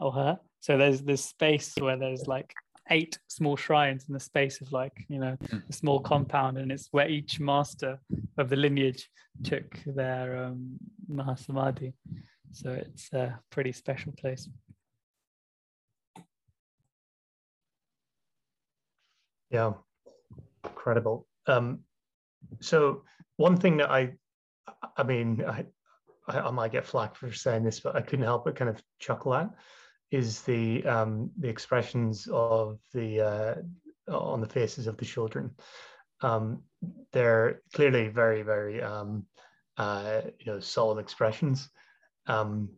or 0.00 0.12
her. 0.12 0.38
So 0.60 0.76
there's 0.76 1.02
this 1.02 1.24
space 1.24 1.74
where 1.78 1.96
there's 1.96 2.26
like 2.26 2.54
eight 2.90 3.18
small 3.28 3.56
shrines 3.56 4.04
in 4.08 4.14
the 4.14 4.20
space 4.20 4.60
of 4.60 4.72
like 4.72 5.04
you 5.08 5.18
know 5.18 5.36
hmm. 5.50 5.58
a 5.68 5.72
small 5.72 6.00
compound 6.00 6.58
and 6.58 6.72
it's 6.72 6.88
where 6.90 7.08
each 7.08 7.38
master 7.38 7.98
of 8.38 8.48
the 8.48 8.56
lineage 8.56 9.10
took 9.44 9.78
their 9.84 10.44
um, 10.44 10.78
mahasamadhi 11.10 11.92
so 12.52 12.70
it's 12.70 13.12
a 13.12 13.38
pretty 13.50 13.72
special 13.72 14.12
place 14.12 14.48
yeah 19.50 19.72
incredible 20.88 21.26
um, 21.46 21.80
so 22.60 23.02
one 23.36 23.56
thing 23.56 23.76
that 23.76 23.90
i 23.90 24.12
I 24.96 25.02
mean, 25.02 25.44
I, 25.46 25.64
I, 26.26 26.50
might 26.50 26.72
get 26.72 26.86
flack 26.86 27.16
for 27.16 27.32
saying 27.32 27.64
this, 27.64 27.80
but 27.80 27.96
I 27.96 28.02
couldn't 28.02 28.24
help 28.24 28.44
but 28.44 28.56
kind 28.56 28.68
of 28.68 28.82
chuckle 28.98 29.34
at 29.34 29.50
is 30.10 30.42
the 30.42 30.84
um, 30.84 31.30
the 31.38 31.48
expressions 31.48 32.28
of 32.32 32.78
the 32.94 33.20
uh, 33.20 34.12
on 34.12 34.40
the 34.40 34.48
faces 34.48 34.86
of 34.86 34.96
the 34.96 35.04
children. 35.04 35.50
Um, 36.20 36.62
they're 37.12 37.62
clearly 37.74 38.08
very 38.08 38.42
very 38.42 38.82
um, 38.82 39.26
uh, 39.76 40.22
you 40.38 40.52
know 40.52 40.60
solemn 40.60 40.98
expressions, 40.98 41.68
um, 42.26 42.68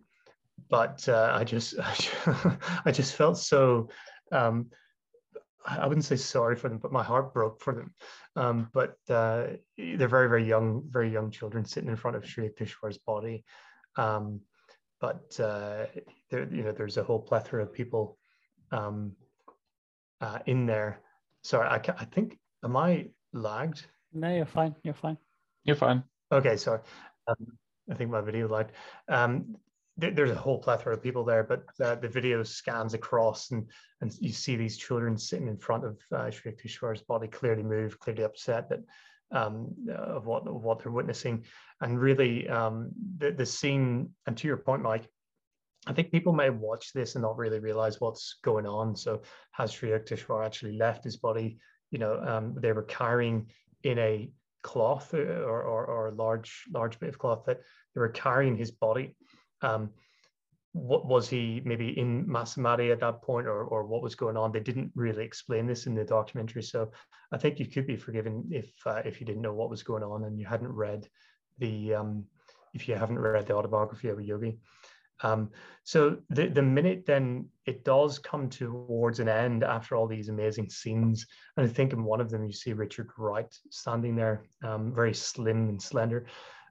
but 0.68 1.08
uh, 1.08 1.32
I 1.34 1.44
just 1.44 1.74
I 2.84 2.92
just 2.92 3.14
felt 3.14 3.38
so. 3.38 3.88
Um, 5.66 5.78
I 5.80 5.86
wouldn't 5.86 6.04
say 6.04 6.16
sorry 6.16 6.56
for 6.56 6.68
them, 6.68 6.78
but 6.78 6.92
my 6.92 7.02
heart 7.02 7.34
broke 7.34 7.60
for 7.60 7.74
them. 7.74 7.94
Um, 8.36 8.68
but 8.72 8.96
uh, 9.08 9.48
they're 9.76 10.08
very, 10.08 10.28
very 10.28 10.46
young, 10.46 10.82
very 10.88 11.10
young 11.10 11.30
children 11.30 11.64
sitting 11.64 11.90
in 11.90 11.96
front 11.96 12.16
of 12.16 12.26
Sri 12.26 12.48
Yukteswar's 12.48 12.98
body. 12.98 13.44
Um, 13.96 14.40
but 15.00 15.38
uh, 15.40 15.86
there, 16.30 16.48
you 16.52 16.62
know, 16.62 16.72
there's 16.72 16.96
a 16.96 17.02
whole 17.02 17.20
plethora 17.20 17.62
of 17.62 17.72
people 17.72 18.18
um, 18.70 19.12
uh, 20.20 20.38
in 20.46 20.66
there. 20.66 21.00
Sorry, 21.42 21.66
I, 21.66 21.76
I 21.76 22.04
think, 22.04 22.38
am 22.62 22.76
I 22.76 23.08
lagged? 23.32 23.86
No, 24.12 24.34
you're 24.34 24.46
fine. 24.46 24.74
You're 24.82 24.94
fine. 24.94 25.16
You're 25.64 25.76
fine. 25.76 26.04
Okay, 26.32 26.56
sorry. 26.56 26.80
Um, 27.26 27.46
I 27.90 27.94
think 27.94 28.10
my 28.10 28.20
video 28.20 28.48
lagged. 28.48 28.72
There, 30.00 30.10
there's 30.10 30.30
a 30.30 30.34
whole 30.34 30.58
plethora 30.58 30.94
of 30.94 31.02
people 31.02 31.24
there, 31.24 31.44
but 31.44 31.64
uh, 31.84 31.96
the 31.96 32.08
video 32.08 32.42
scans 32.42 32.94
across 32.94 33.50
and 33.50 33.68
and 34.00 34.12
you 34.20 34.32
see 34.32 34.56
these 34.56 34.78
children 34.78 35.18
sitting 35.18 35.48
in 35.48 35.58
front 35.58 35.84
of 35.84 35.98
uh, 36.16 36.30
Sri 36.30 36.52
Yukteswar's 36.52 37.02
body, 37.02 37.28
clearly 37.28 37.62
moved, 37.62 37.98
clearly 37.98 38.24
upset 38.24 38.68
that 38.70 38.80
um, 39.32 39.74
of 39.88 40.26
what 40.26 40.46
of 40.48 40.62
what 40.62 40.82
they're 40.82 40.92
witnessing, 40.92 41.44
and 41.80 42.00
really 42.00 42.48
um, 42.48 42.90
the 43.18 43.30
the 43.32 43.46
scene. 43.46 44.10
And 44.26 44.36
to 44.38 44.48
your 44.48 44.56
point, 44.56 44.82
Mike, 44.82 45.06
I 45.86 45.92
think 45.92 46.10
people 46.10 46.32
may 46.32 46.50
watch 46.50 46.92
this 46.92 47.14
and 47.14 47.22
not 47.22 47.36
really 47.36 47.58
realize 47.58 48.00
what's 48.00 48.38
going 48.42 48.66
on. 48.66 48.96
So 48.96 49.22
has 49.52 49.72
Sri 49.72 49.90
Yukteswar 49.90 50.44
actually 50.44 50.76
left 50.76 51.04
his 51.04 51.16
body? 51.16 51.58
You 51.90 51.98
know, 51.98 52.20
um, 52.20 52.54
they 52.58 52.72
were 52.72 52.82
carrying 52.82 53.50
in 53.82 53.98
a 53.98 54.30
cloth 54.62 55.14
uh, 55.14 55.18
or, 55.18 55.62
or, 55.62 55.86
or 55.86 56.08
a 56.08 56.14
large 56.14 56.64
large 56.72 56.98
bit 57.00 57.08
of 57.08 57.18
cloth 57.18 57.44
that 57.46 57.60
they 57.94 58.00
were 58.00 58.08
carrying 58.08 58.56
his 58.56 58.70
body. 58.70 59.16
Um, 59.62 59.90
what 60.72 61.06
was 61.06 61.28
he 61.28 61.60
maybe 61.64 61.98
in 61.98 62.26
Mahasamadhi 62.26 62.92
at 62.92 63.00
that 63.00 63.22
point 63.22 63.46
or, 63.48 63.64
or 63.64 63.84
what 63.84 64.02
was 64.02 64.14
going 64.14 64.36
on? 64.36 64.52
They 64.52 64.60
didn't 64.60 64.92
really 64.94 65.24
explain 65.24 65.66
this 65.66 65.86
in 65.86 65.94
the 65.94 66.04
documentary. 66.04 66.62
So 66.62 66.92
I 67.32 67.38
think 67.38 67.58
you 67.58 67.66
could 67.66 67.86
be 67.86 67.96
forgiven 67.96 68.48
if 68.50 68.70
uh, 68.86 69.02
if 69.04 69.20
you 69.20 69.26
didn't 69.26 69.42
know 69.42 69.54
what 69.54 69.70
was 69.70 69.82
going 69.82 70.04
on 70.04 70.24
and 70.24 70.38
you 70.38 70.46
hadn't 70.46 70.68
read 70.72 71.08
the 71.58 71.94
um, 71.94 72.24
if 72.72 72.88
you 72.88 72.94
haven't 72.94 73.18
read 73.18 73.46
the 73.46 73.56
autobiography 73.56 74.08
of 74.08 74.18
a 74.18 74.24
yogi. 74.24 74.58
Um, 75.22 75.50
so 75.84 76.16
the, 76.30 76.48
the 76.48 76.62
minute 76.62 77.04
then 77.06 77.48
it 77.66 77.84
does 77.84 78.18
come 78.18 78.48
towards 78.48 79.20
an 79.20 79.28
end 79.28 79.64
after 79.64 79.94
all 79.94 80.06
these 80.06 80.28
amazing 80.28 80.70
scenes. 80.70 81.26
And 81.56 81.66
I 81.66 81.68
think 81.68 81.92
in 81.92 82.04
one 82.04 82.20
of 82.20 82.30
them 82.30 82.44
you 82.44 82.52
see 82.52 82.72
Richard 82.72 83.10
Wright 83.18 83.52
standing 83.70 84.16
there, 84.16 84.44
um, 84.64 84.94
very 84.94 85.12
slim 85.12 85.68
and 85.68 85.82
slender. 85.82 86.26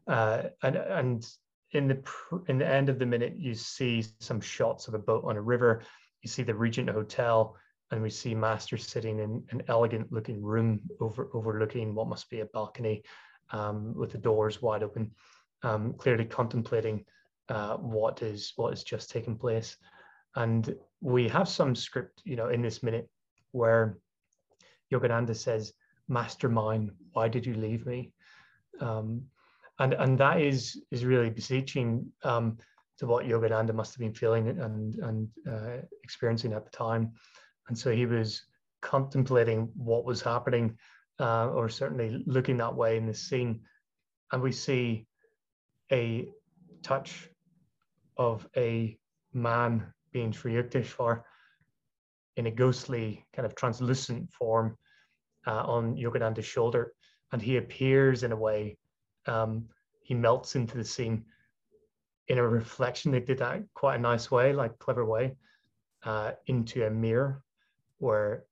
Uh, 0.08 0.44
and, 0.64 0.76
and 0.76 1.28
in 1.72 1.88
the 1.88 2.04
in 2.48 2.58
the 2.58 2.68
end 2.68 2.90
of 2.90 3.00
the 3.00 3.06
minute, 3.06 3.36
you 3.38 3.54
see 3.54 4.04
some 4.20 4.42
shots 4.42 4.88
of 4.88 4.94
a 4.94 5.00
boat 5.00 5.24
on 5.26 5.38
a 5.38 5.42
river. 5.42 5.82
You 6.22 6.30
see 6.30 6.44
the 6.44 6.56
Regent 6.56 6.90
Hotel, 6.90 7.56
and 7.92 8.02
we 8.02 8.10
see 8.10 8.34
Master 8.34 8.78
sitting 8.78 9.20
in 9.20 9.44
an 9.52 9.64
elegant 9.68 10.12
looking 10.12 10.42
room 10.42 10.82
over 11.00 11.30
overlooking 11.34 11.94
what 11.94 12.08
must 12.08 12.30
be 12.30 12.40
a 12.40 12.46
balcony, 12.46 13.04
um, 13.52 13.94
with 13.94 14.12
the 14.12 14.18
doors 14.18 14.62
wide 14.62 14.84
open, 14.84 15.12
um, 15.64 15.94
clearly 15.94 16.26
contemplating 16.26 17.06
uh, 17.50 17.78
what 17.78 18.22
is 18.24 18.54
what 18.56 18.72
has 18.72 18.84
just 18.84 19.12
taken 19.12 19.36
place. 19.36 19.78
And 20.36 20.76
we 21.02 21.28
have 21.28 21.48
some 21.48 21.76
script, 21.76 22.22
you 22.26 22.36
know, 22.36 22.50
in 22.50 22.62
this 22.62 22.82
minute 22.82 23.10
where 23.52 23.98
Yogananda 24.92 25.36
says, 25.36 25.74
"Mastermind, 26.08 26.92
why 27.14 27.28
did 27.28 27.46
you 27.46 27.54
leave 27.54 27.86
me?" 27.86 28.12
Um, 28.80 29.24
and 29.80 29.94
and 29.94 30.18
that 30.20 30.42
is 30.42 30.82
is 30.92 31.06
really 31.06 31.30
beseeching 31.30 32.06
um, 32.24 32.58
to 32.98 33.08
what 33.08 33.26
Yogananda 33.26 33.74
must 33.74 33.94
have 33.94 34.00
been 34.00 34.14
feeling 34.14 34.48
and 34.50 34.96
and 34.96 35.28
uh, 35.50 35.78
experiencing 36.04 36.54
at 36.54 36.66
the 36.66 36.72
time, 36.72 37.12
and 37.68 37.78
so 37.78 37.92
he 37.92 38.06
was 38.06 38.44
contemplating 38.82 39.70
what 39.76 40.06
was 40.06 40.22
happening, 40.22 40.78
uh, 41.20 41.50
or 41.50 41.70
certainly 41.70 42.24
looking 42.26 42.58
that 42.58 42.76
way 42.76 42.98
in 42.98 43.06
this 43.06 43.28
scene, 43.28 43.62
and 44.32 44.42
we 44.42 44.52
see 44.52 45.06
a 45.92 46.30
touch 46.84 47.30
of 48.18 48.48
a 48.56 48.98
man 49.34 49.94
being 50.12 50.32
Sri 50.32 50.54
Yukteswar 50.54 51.22
in 52.36 52.48
a 52.48 52.52
ghostly 52.52 53.26
kind 53.34 53.46
of 53.46 53.56
translucent 53.56 54.32
form 54.32 54.78
uh, 55.48 55.64
on 55.64 55.96
Yogananda's 55.96 56.46
shoulder, 56.46 56.94
and 57.32 57.42
he 57.42 57.58
appears 57.58 58.24
in 58.24 58.32
a 58.32 58.36
way 58.36 58.78
um, 59.30 59.66
he 60.02 60.14
melts 60.14 60.56
into 60.56 60.78
the 60.78 60.84
scene 60.84 61.24
in 62.28 62.38
a 62.38 62.48
reflection. 62.48 63.12
They 63.12 63.20
did 63.20 63.40
that 63.40 63.62
quite 63.74 63.96
a 63.96 64.02
nice 64.02 64.32
way, 64.32 64.54
like 64.54 64.80
clever 64.80 65.06
way, 65.06 65.36
uh, 66.04 66.32
into 66.48 66.86
a 66.86 66.90
mirror 66.90 67.44
where 68.00 68.46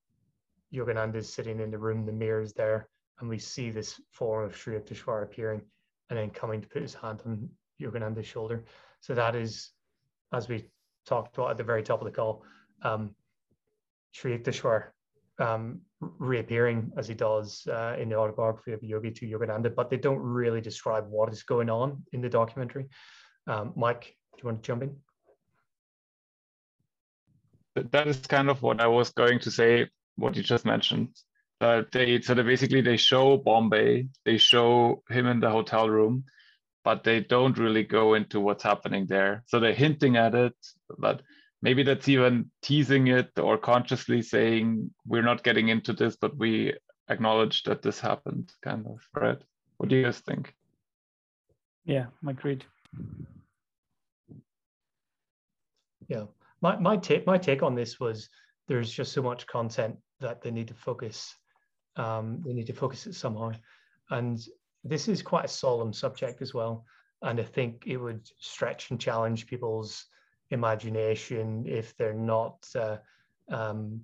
Yogananda 0.73 1.15
is 1.15 1.33
sitting 1.33 1.59
in 1.59 1.71
the 1.71 1.77
room, 1.77 2.05
the 2.05 2.11
mirror 2.11 2.41
is 2.41 2.53
there, 2.53 2.89
and 3.19 3.29
we 3.29 3.39
see 3.39 3.69
this 3.69 3.99
form 4.11 4.45
of 4.45 4.55
Sri 4.55 4.75
Yukteswar 4.75 5.23
appearing 5.23 5.61
and 6.09 6.19
then 6.19 6.29
coming 6.29 6.61
to 6.61 6.67
put 6.67 6.81
his 6.81 6.93
hand 6.93 7.21
on 7.25 7.49
Yogananda's 7.81 8.27
shoulder. 8.27 8.65
So 8.99 9.13
that 9.15 9.35
is, 9.35 9.71
as 10.33 10.47
we 10.47 10.69
talked 11.05 11.37
about 11.37 11.51
at 11.51 11.57
the 11.57 11.63
very 11.63 11.83
top 11.83 12.01
of 12.01 12.05
the 12.05 12.11
call, 12.11 12.43
um, 12.83 13.15
Sri 14.11 14.37
Yukteswar 14.37 14.87
um, 15.39 15.81
reappearing 15.99 16.91
as 16.97 17.07
he 17.07 17.13
does 17.13 17.65
uh, 17.67 17.95
in 17.99 18.09
the 18.09 18.15
autobiography 18.15 18.71
of 18.71 18.83
Yogi 18.83 19.11
to 19.11 19.25
Yogananda, 19.25 19.73
but 19.73 19.89
they 19.89 19.97
don't 19.97 20.19
really 20.19 20.61
describe 20.61 21.09
what 21.09 21.31
is 21.31 21.43
going 21.43 21.69
on 21.69 22.03
in 22.13 22.21
the 22.21 22.29
documentary. 22.29 22.85
Um, 23.47 23.73
Mike, 23.75 24.15
do 24.35 24.41
you 24.43 24.49
want 24.49 24.61
to 24.61 24.67
jump 24.67 24.83
in? 24.83 24.95
That 27.91 28.07
is 28.07 28.17
kind 28.17 28.49
of 28.49 28.61
what 28.61 28.81
I 28.81 28.87
was 28.87 29.11
going 29.11 29.39
to 29.39 29.51
say, 29.51 29.89
what 30.15 30.35
you 30.35 30.43
just 30.43 30.65
mentioned. 30.65 31.09
Uh, 31.59 31.83
they 31.91 32.21
so 32.21 32.35
they 32.35 32.43
basically 32.43 32.81
they 32.81 32.97
show 32.97 33.37
Bombay, 33.37 34.07
they 34.25 34.37
show 34.37 35.03
him 35.09 35.25
in 35.25 35.39
the 35.39 35.49
hotel 35.49 35.89
room, 35.89 36.25
but 36.83 37.03
they 37.03 37.19
don't 37.19 37.57
really 37.57 37.83
go 37.83 38.13
into 38.13 38.39
what's 38.39 38.63
happening 38.63 39.07
there. 39.07 39.43
So 39.47 39.59
they're 39.59 39.73
hinting 39.73 40.17
at 40.17 40.35
it, 40.35 40.53
but 40.99 41.21
maybe 41.61 41.83
that's 41.83 42.07
even 42.07 42.51
teasing 42.61 43.07
it 43.07 43.29
or 43.39 43.57
consciously 43.57 44.21
saying 44.21 44.89
we're 45.05 45.21
not 45.21 45.43
getting 45.43 45.69
into 45.69 45.93
this 45.93 46.15
but 46.15 46.35
we 46.37 46.73
acknowledge 47.09 47.63
that 47.63 47.81
this 47.81 47.99
happened 47.99 48.51
kind 48.63 48.85
of 48.85 48.99
right? 49.15 49.41
What 49.77 49.89
do 49.89 49.95
you 49.95 50.03
guys 50.03 50.19
think? 50.19 50.53
Yeah 51.85 52.07
agreed. 52.27 52.65
Yeah. 56.07 56.25
My, 56.61 56.77
my 56.77 56.97
take 56.97 57.27
my 57.27 57.37
take 57.37 57.63
on 57.63 57.75
this 57.75 57.99
was 57.99 58.29
there's 58.67 58.91
just 58.91 59.13
so 59.13 59.21
much 59.21 59.45
content 59.47 59.97
that 60.19 60.41
they 60.41 60.51
need 60.51 60.67
to 60.69 60.73
focus 60.73 61.35
um, 61.97 62.41
they 62.45 62.53
need 62.53 62.67
to 62.67 62.73
focus 62.73 63.07
it 63.07 63.15
somehow. 63.15 63.51
And 64.11 64.39
this 64.83 65.07
is 65.07 65.21
quite 65.21 65.45
a 65.45 65.49
solemn 65.49 65.93
subject 65.93 66.41
as 66.41 66.53
well. 66.53 66.85
And 67.23 67.39
i 67.39 67.43
think 67.43 67.83
it 67.87 67.97
would 67.97 68.27
stretch 68.39 68.91
and 68.91 68.99
challenge 68.99 69.47
people's 69.47 70.05
imagination 70.51 71.65
if 71.67 71.95
they're 71.97 72.13
not 72.13 72.65
uh, 72.75 72.97
um, 73.49 74.01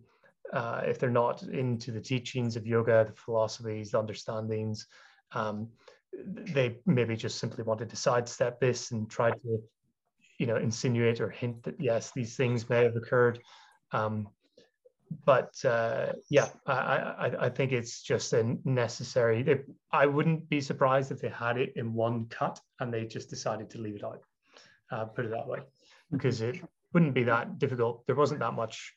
uh, 0.51 0.81
if 0.85 0.99
they're 0.99 1.09
not 1.09 1.41
into 1.43 1.91
the 1.91 1.99
teachings 1.99 2.55
of 2.55 2.67
yoga, 2.67 3.05
the 3.07 3.15
philosophies, 3.15 3.91
the 3.91 3.99
understandings. 3.99 4.85
Um, 5.31 5.69
they 6.13 6.77
maybe 6.85 7.15
just 7.15 7.39
simply 7.39 7.63
wanted 7.63 7.89
to 7.89 7.95
sidestep 7.95 8.59
this 8.59 8.91
and 8.91 9.09
try 9.09 9.31
to, 9.31 9.63
you 10.37 10.45
know, 10.45 10.57
insinuate 10.57 11.21
or 11.21 11.29
hint 11.29 11.63
that 11.63 11.79
yes, 11.79 12.11
these 12.11 12.35
things 12.35 12.69
may 12.69 12.83
have 12.83 12.95
occurred. 12.95 13.39
Um, 13.91 14.27
but 15.25 15.53
uh, 15.65 16.13
yeah, 16.29 16.49
I, 16.67 16.73
I, 16.73 17.45
I, 17.45 17.49
think 17.49 17.71
it's 17.71 18.01
just 18.01 18.33
a 18.33 18.57
necessary. 18.63 19.43
They, 19.43 19.61
I 19.91 20.07
wouldn't 20.07 20.49
be 20.49 20.59
surprised 20.59 21.11
if 21.11 21.21
they 21.21 21.29
had 21.29 21.57
it 21.57 21.73
in 21.75 21.93
one 21.93 22.25
cut 22.27 22.59
and 22.79 22.91
they 22.91 23.05
just 23.05 23.29
decided 23.29 23.69
to 23.71 23.79
leave 23.79 23.95
it 23.95 24.03
out. 24.03 24.23
Uh, 24.91 25.05
put 25.05 25.25
it 25.25 25.31
that 25.31 25.47
way 25.47 25.59
because 26.13 26.41
it 26.41 26.61
wouldn't 26.93 27.13
be 27.13 27.23
that 27.23 27.59
difficult. 27.59 28.05
There 28.07 28.15
wasn't 28.15 28.39
that 28.39 28.53
much 28.53 28.93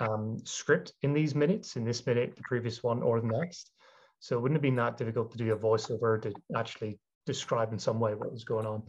um, 0.00 0.38
script 0.44 0.92
in 1.02 1.12
these 1.12 1.34
minutes, 1.34 1.76
in 1.76 1.84
this 1.84 2.04
minute, 2.06 2.34
the 2.34 2.42
previous 2.42 2.82
one, 2.82 3.02
or 3.02 3.20
the 3.20 3.28
next. 3.28 3.70
So 4.18 4.36
it 4.36 4.40
wouldn't 4.40 4.56
have 4.56 4.62
been 4.62 4.76
that 4.76 4.96
difficult 4.96 5.30
to 5.32 5.38
do 5.38 5.52
a 5.52 5.56
voiceover 5.56 6.20
to 6.22 6.32
actually 6.56 6.98
describe 7.26 7.72
in 7.72 7.78
some 7.78 8.00
way 8.00 8.14
what 8.14 8.32
was 8.32 8.44
going 8.44 8.66
on. 8.66 8.82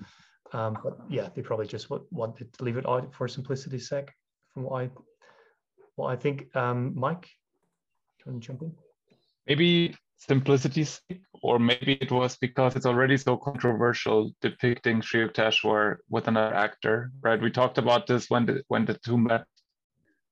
Um, 0.53 0.77
but 0.83 0.97
yeah, 1.09 1.27
they 1.35 1.41
probably 1.41 1.67
just 1.67 1.89
wanted 1.89 2.53
to 2.53 2.63
leave 2.63 2.77
it 2.77 2.87
out 2.87 3.13
for 3.13 3.27
simplicity's 3.27 3.89
sake, 3.89 4.09
from 4.53 4.63
what 4.63 4.83
I 4.83 4.89
what 5.95 6.07
I 6.07 6.15
think. 6.15 6.55
Um, 6.55 6.93
Mike, 6.95 7.27
do 8.23 8.31
you 8.33 8.39
jump 8.39 8.61
in? 8.61 8.73
Maybe 9.45 9.95
simplicity's 10.17 11.01
sake, 11.09 11.21
or 11.41 11.59
maybe 11.59 11.93
it 11.93 12.11
was 12.11 12.37
because 12.37 12.75
it's 12.75 12.85
already 12.85 13.17
so 13.17 13.37
controversial 13.37 14.31
depicting 14.41 15.01
Sri 15.01 15.27
Yukteswar 15.27 15.97
with 16.09 16.27
another 16.27 16.53
actor, 16.53 17.11
right? 17.21 17.41
We 17.41 17.51
talked 17.51 17.77
about 17.77 18.07
this 18.07 18.29
when 18.29 18.45
the 18.45 18.63
when 18.67 18.85
the 18.85 18.95
two 18.95 19.17
met, 19.17 19.45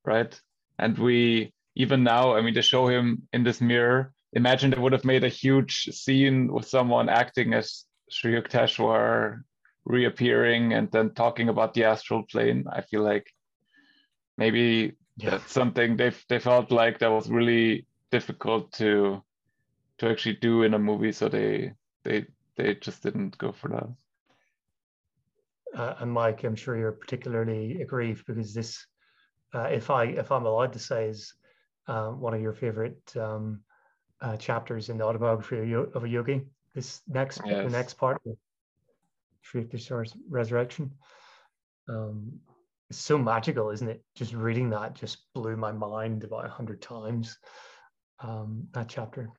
right? 0.03 0.39
And 0.79 0.97
we 0.97 1.53
even 1.75 2.03
now, 2.03 2.36
I 2.36 2.41
mean, 2.41 2.53
to 2.55 2.61
show 2.61 2.88
him 2.88 3.27
in 3.31 3.43
this 3.43 3.61
mirror, 3.61 4.13
imagine 4.33 4.71
they 4.71 4.79
would 4.79 4.93
have 4.93 5.05
made 5.05 5.23
a 5.23 5.29
huge 5.29 5.86
scene 5.91 6.51
with 6.51 6.67
someone 6.67 7.09
acting 7.09 7.53
as 7.53 7.86
Sri 8.09 8.33
Yukteswar 8.33 9.41
reappearing 9.86 10.73
and 10.73 10.91
then 10.91 11.13
talking 11.13 11.49
about 11.49 11.73
the 11.73 11.83
astral 11.83 12.23
plane. 12.23 12.65
I 12.71 12.81
feel 12.81 13.03
like 13.03 13.31
maybe 14.38 14.93
yeah. 15.17 15.31
that's 15.31 15.51
something 15.51 15.95
they 15.95 16.11
they 16.27 16.39
felt 16.39 16.71
like 16.71 16.99
that 16.99 17.11
was 17.11 17.29
really 17.29 17.86
difficult 18.11 18.71
to 18.73 19.21
to 19.99 20.09
actually 20.09 20.35
do 20.35 20.63
in 20.63 20.73
a 20.73 20.79
movie, 20.79 21.11
so 21.11 21.29
they 21.29 21.73
they 22.03 22.25
they 22.57 22.75
just 22.75 23.03
didn't 23.03 23.37
go 23.37 23.51
for 23.51 23.69
that. 23.69 23.87
Uh, 25.79 25.95
and 25.99 26.11
Mike, 26.11 26.43
I'm 26.43 26.55
sure 26.55 26.77
you're 26.77 26.91
particularly 26.91 27.81
aggrieved 27.81 28.25
because 28.25 28.53
this, 28.53 28.85
uh, 29.53 29.63
if 29.63 29.89
I 29.89 30.05
if 30.05 30.31
I'm 30.31 30.45
allowed 30.45 30.73
to 30.73 30.79
say, 30.79 31.07
is 31.07 31.33
um, 31.87 32.19
one 32.19 32.33
of 32.33 32.41
your 32.41 32.53
favorite 32.53 33.15
um, 33.17 33.61
uh, 34.21 34.37
chapters 34.37 34.89
in 34.89 34.97
the 34.97 35.03
autobiography 35.03 35.73
of 35.73 36.03
a 36.03 36.09
yogi. 36.09 36.41
This 36.73 37.01
next 37.07 37.41
yes. 37.45 37.65
the 37.65 37.77
next 37.77 37.93
part, 37.95 38.21
Sri 39.41 39.63
Yukteswar's 39.63 40.13
resurrection. 40.29 40.91
Um, 41.87 42.39
it's 42.89 42.99
so 42.99 43.17
magical, 43.17 43.69
isn't 43.71 43.87
it? 43.87 44.03
Just 44.15 44.33
reading 44.33 44.69
that 44.69 44.93
just 44.93 45.17
blew 45.33 45.55
my 45.57 45.71
mind 45.71 46.23
about 46.23 46.45
a 46.45 46.49
hundred 46.49 46.81
times. 46.81 47.37
Um, 48.19 48.67
that 48.73 48.87
chapter. 48.87 49.29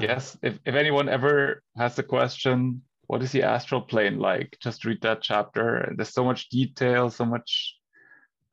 Yes, 0.00 0.36
if, 0.42 0.58
if 0.64 0.74
anyone 0.74 1.08
ever 1.08 1.62
has 1.76 1.96
the 1.96 2.02
question, 2.02 2.82
what 3.08 3.22
is 3.22 3.32
the 3.32 3.42
astral 3.42 3.80
plane 3.80 4.18
like? 4.18 4.56
Just 4.62 4.84
read 4.84 5.00
that 5.02 5.22
chapter. 5.22 5.92
There's 5.96 6.12
so 6.12 6.24
much 6.24 6.48
detail, 6.50 7.10
so 7.10 7.24
much. 7.24 7.76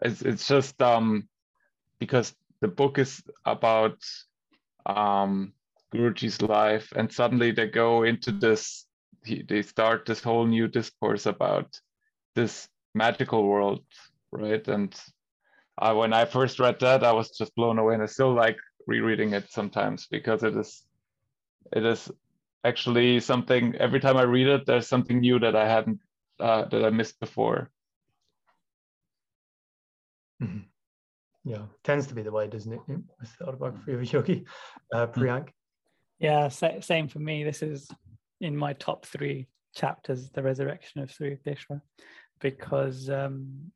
It's 0.02 0.22
it's 0.22 0.48
just 0.48 0.82
um 0.82 1.28
because 2.00 2.34
the 2.62 2.68
book 2.68 2.98
is 2.98 3.22
about 3.46 3.98
um 4.86 5.54
Guruji's 5.94 6.42
life, 6.42 6.92
and 6.96 7.12
suddenly 7.12 7.52
they 7.52 7.68
go 7.68 8.04
into 8.04 8.32
this. 8.32 8.86
He, 9.24 9.44
they 9.44 9.62
start 9.62 10.06
this 10.06 10.22
whole 10.22 10.46
new 10.46 10.68
discourse 10.68 11.26
about 11.26 11.80
this 12.36 12.68
magical 12.94 13.44
world, 13.48 13.84
right? 14.32 14.66
And 14.68 14.96
I, 15.78 15.94
when 15.94 16.14
I 16.14 16.26
first 16.26 16.60
read 16.60 16.80
that, 16.80 17.04
I 17.04 17.12
was 17.12 17.38
just 17.38 17.56
blown 17.56 17.80
away, 17.80 17.96
and 17.96 18.04
I 18.04 18.08
still 18.08 18.34
like 18.34 18.58
rereading 18.88 19.34
it 19.34 19.50
sometimes 19.50 20.08
because 20.08 20.44
it 20.44 20.56
is 20.56 20.85
it 21.72 21.86
is 21.86 22.12
actually 22.64 23.20
something 23.20 23.76
every 23.76 24.00
time 24.00 24.18
I 24.18 24.24
read 24.24 24.48
it, 24.48 24.66
there's 24.66 24.88
something 24.88 25.20
new 25.20 25.40
that 25.40 25.56
I 25.56 25.68
hadn't 25.68 26.00
uh, 26.40 26.66
that 26.66 26.84
I 26.84 26.90
missed 26.90 27.20
before. 27.20 27.70
Mm-hmm. 30.42 30.60
Yeah, 31.46 31.62
tends 31.84 32.08
to 32.08 32.16
be 32.16 32.24
the 32.24 32.32
way, 32.32 32.48
doesn't 32.48 32.74
it, 32.74 32.80
with 32.88 33.38
the 33.38 33.48
autobiography 33.48 33.94
of 33.94 34.02
a 34.02 34.06
yogi, 34.06 34.46
uh, 34.94 35.06
mm-hmm. 35.06 35.22
Priyank? 35.22 35.50
Yeah, 36.20 36.48
same 36.48 37.08
for 37.08 37.20
me. 37.20 37.44
This 37.44 37.62
is 37.62 37.90
in 38.42 38.58
my 38.58 38.74
top 38.74 39.06
three 39.06 39.48
chapters, 39.76 40.30
the 40.32 40.42
resurrection 40.42 41.02
of 41.02 41.12
Sri 41.12 41.38
Yukteswar, 41.38 41.82
because 42.40 43.10
um, 43.10 43.72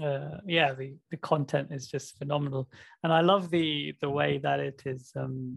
uh, 0.00 0.38
yeah, 0.46 0.72
the, 0.72 0.94
the 1.10 1.16
content 1.16 1.68
is 1.72 1.88
just 1.88 2.16
phenomenal, 2.18 2.68
and 3.02 3.12
I 3.12 3.22
love 3.22 3.50
the 3.50 3.94
the 4.00 4.10
way 4.10 4.38
that 4.38 4.60
it 4.60 4.82
is 4.86 5.10
um, 5.16 5.56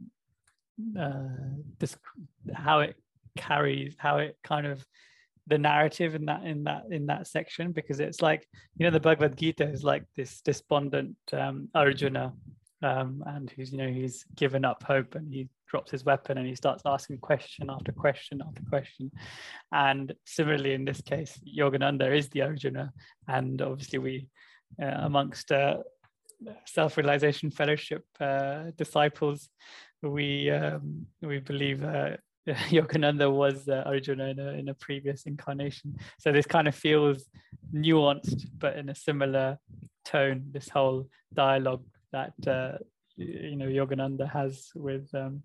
uh, 0.99 1.29
this 1.79 1.95
how 2.53 2.79
it 2.79 2.95
carries 3.37 3.95
how 3.97 4.17
it 4.17 4.37
kind 4.43 4.67
of 4.67 4.85
the 5.47 5.57
narrative 5.57 6.15
in 6.15 6.25
that 6.25 6.43
in 6.43 6.63
that 6.63 6.83
in 6.91 7.05
that 7.07 7.27
section 7.27 7.71
because 7.71 7.99
it's 7.99 8.21
like 8.21 8.47
you 8.77 8.85
know 8.85 8.91
the 8.91 8.99
Bhagavad 8.99 9.37
Gita 9.37 9.67
is 9.67 9.83
like 9.83 10.03
this 10.15 10.41
despondent 10.41 11.15
um, 11.33 11.69
Arjuna 11.73 12.33
um, 12.83 13.23
and 13.25 13.49
who's 13.51 13.71
you 13.71 13.77
know 13.77 13.89
he's 13.89 14.25
given 14.35 14.65
up 14.65 14.83
hope 14.83 15.15
and 15.15 15.33
he 15.33 15.49
drops 15.71 15.91
his 15.91 16.03
weapon 16.03 16.37
and 16.37 16.45
he 16.45 16.55
starts 16.55 16.83
asking 16.85 17.17
question 17.19 17.69
after 17.69 17.91
question 17.91 18.41
after 18.45 18.61
question. 18.69 19.09
And 19.71 20.13
similarly 20.25 20.73
in 20.73 20.85
this 20.85 21.01
case 21.01 21.39
Yogananda 21.47 22.15
is 22.15 22.29
the 22.29 22.41
Arjuna. 22.41 22.91
And 23.27 23.61
obviously 23.61 23.99
we 23.99 24.27
uh, 24.81 24.85
amongst 24.85 25.51
uh, 25.51 25.77
self-realization 26.65 27.51
fellowship 27.51 28.03
uh, 28.19 28.71
disciples 28.77 29.49
we 30.01 30.49
um, 30.49 31.05
we 31.21 31.39
believe 31.39 31.83
uh, 31.83 32.17
Yogananda 32.47 33.31
was 33.31 33.67
uh, 33.67 33.83
Arjuna 33.85 34.25
in 34.25 34.39
a, 34.39 34.47
in 34.53 34.69
a 34.69 34.73
previous 34.73 35.23
incarnation. 35.23 35.97
So 36.19 36.31
this 36.31 36.45
kind 36.45 36.67
of 36.67 36.75
feels 36.75 37.25
nuanced, 37.73 38.47
but 38.57 38.77
in 38.77 38.89
a 38.89 38.95
similar 38.95 39.59
tone. 40.05 40.45
This 40.51 40.69
whole 40.69 41.07
dialogue 41.33 41.85
that 42.11 42.33
uh, 42.47 42.77
you 43.15 43.55
know 43.55 43.67
Yogananda 43.67 44.29
has 44.31 44.69
with 44.75 45.13
um, 45.13 45.43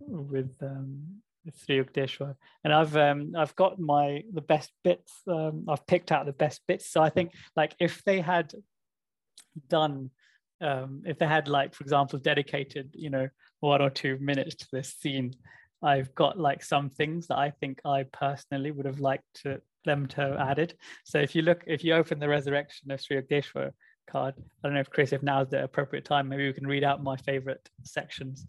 with 0.00 0.54
um, 0.62 1.22
Sri 1.54 1.82
Yukteswar. 1.82 2.34
And 2.64 2.72
I've 2.72 2.96
um, 2.96 3.32
I've 3.36 3.56
got 3.56 3.78
my 3.78 4.22
the 4.32 4.42
best 4.42 4.72
bits. 4.84 5.12
Um, 5.26 5.64
I've 5.68 5.86
picked 5.86 6.12
out 6.12 6.26
the 6.26 6.32
best 6.32 6.62
bits. 6.68 6.90
So 6.90 7.02
I 7.02 7.08
think 7.08 7.32
like 7.56 7.74
if 7.80 8.02
they 8.04 8.20
had 8.20 8.52
done 9.68 10.10
um, 10.60 11.02
if 11.04 11.18
they 11.18 11.26
had 11.26 11.48
like 11.48 11.74
for 11.74 11.84
example 11.84 12.18
dedicated 12.18 12.90
you 12.94 13.10
know 13.10 13.28
one 13.60 13.82
or 13.82 13.90
two 13.90 14.18
minutes 14.20 14.54
to 14.54 14.66
this 14.72 14.94
scene 15.00 15.32
i've 15.82 16.14
got 16.14 16.38
like 16.38 16.62
some 16.62 16.90
things 16.90 17.26
that 17.26 17.38
i 17.38 17.50
think 17.50 17.80
i 17.84 18.04
personally 18.12 18.70
would 18.70 18.86
have 18.86 19.00
liked 19.00 19.24
to 19.34 19.60
them 19.86 20.06
to 20.08 20.20
have 20.20 20.36
added. 20.36 20.74
So 21.04 21.18
if 21.20 21.34
you 21.34 21.42
look 21.42 21.62
if 21.66 21.82
you 21.84 21.94
open 21.94 22.18
the 22.18 22.28
resurrection 22.28 22.90
of 22.90 23.00
sri 23.00 23.22
card 24.10 24.34
i 24.38 24.42
don't 24.62 24.74
know 24.74 24.80
if 24.80 24.90
chris 24.90 25.12
if 25.12 25.22
now's 25.22 25.48
the 25.48 25.64
appropriate 25.64 26.04
time 26.04 26.28
maybe 26.28 26.46
we 26.46 26.52
can 26.52 26.66
read 26.66 26.84
out 26.84 27.02
my 27.02 27.16
favorite 27.16 27.68
sections. 27.82 28.46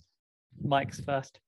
Mike's 0.61 0.99
first. 0.99 1.39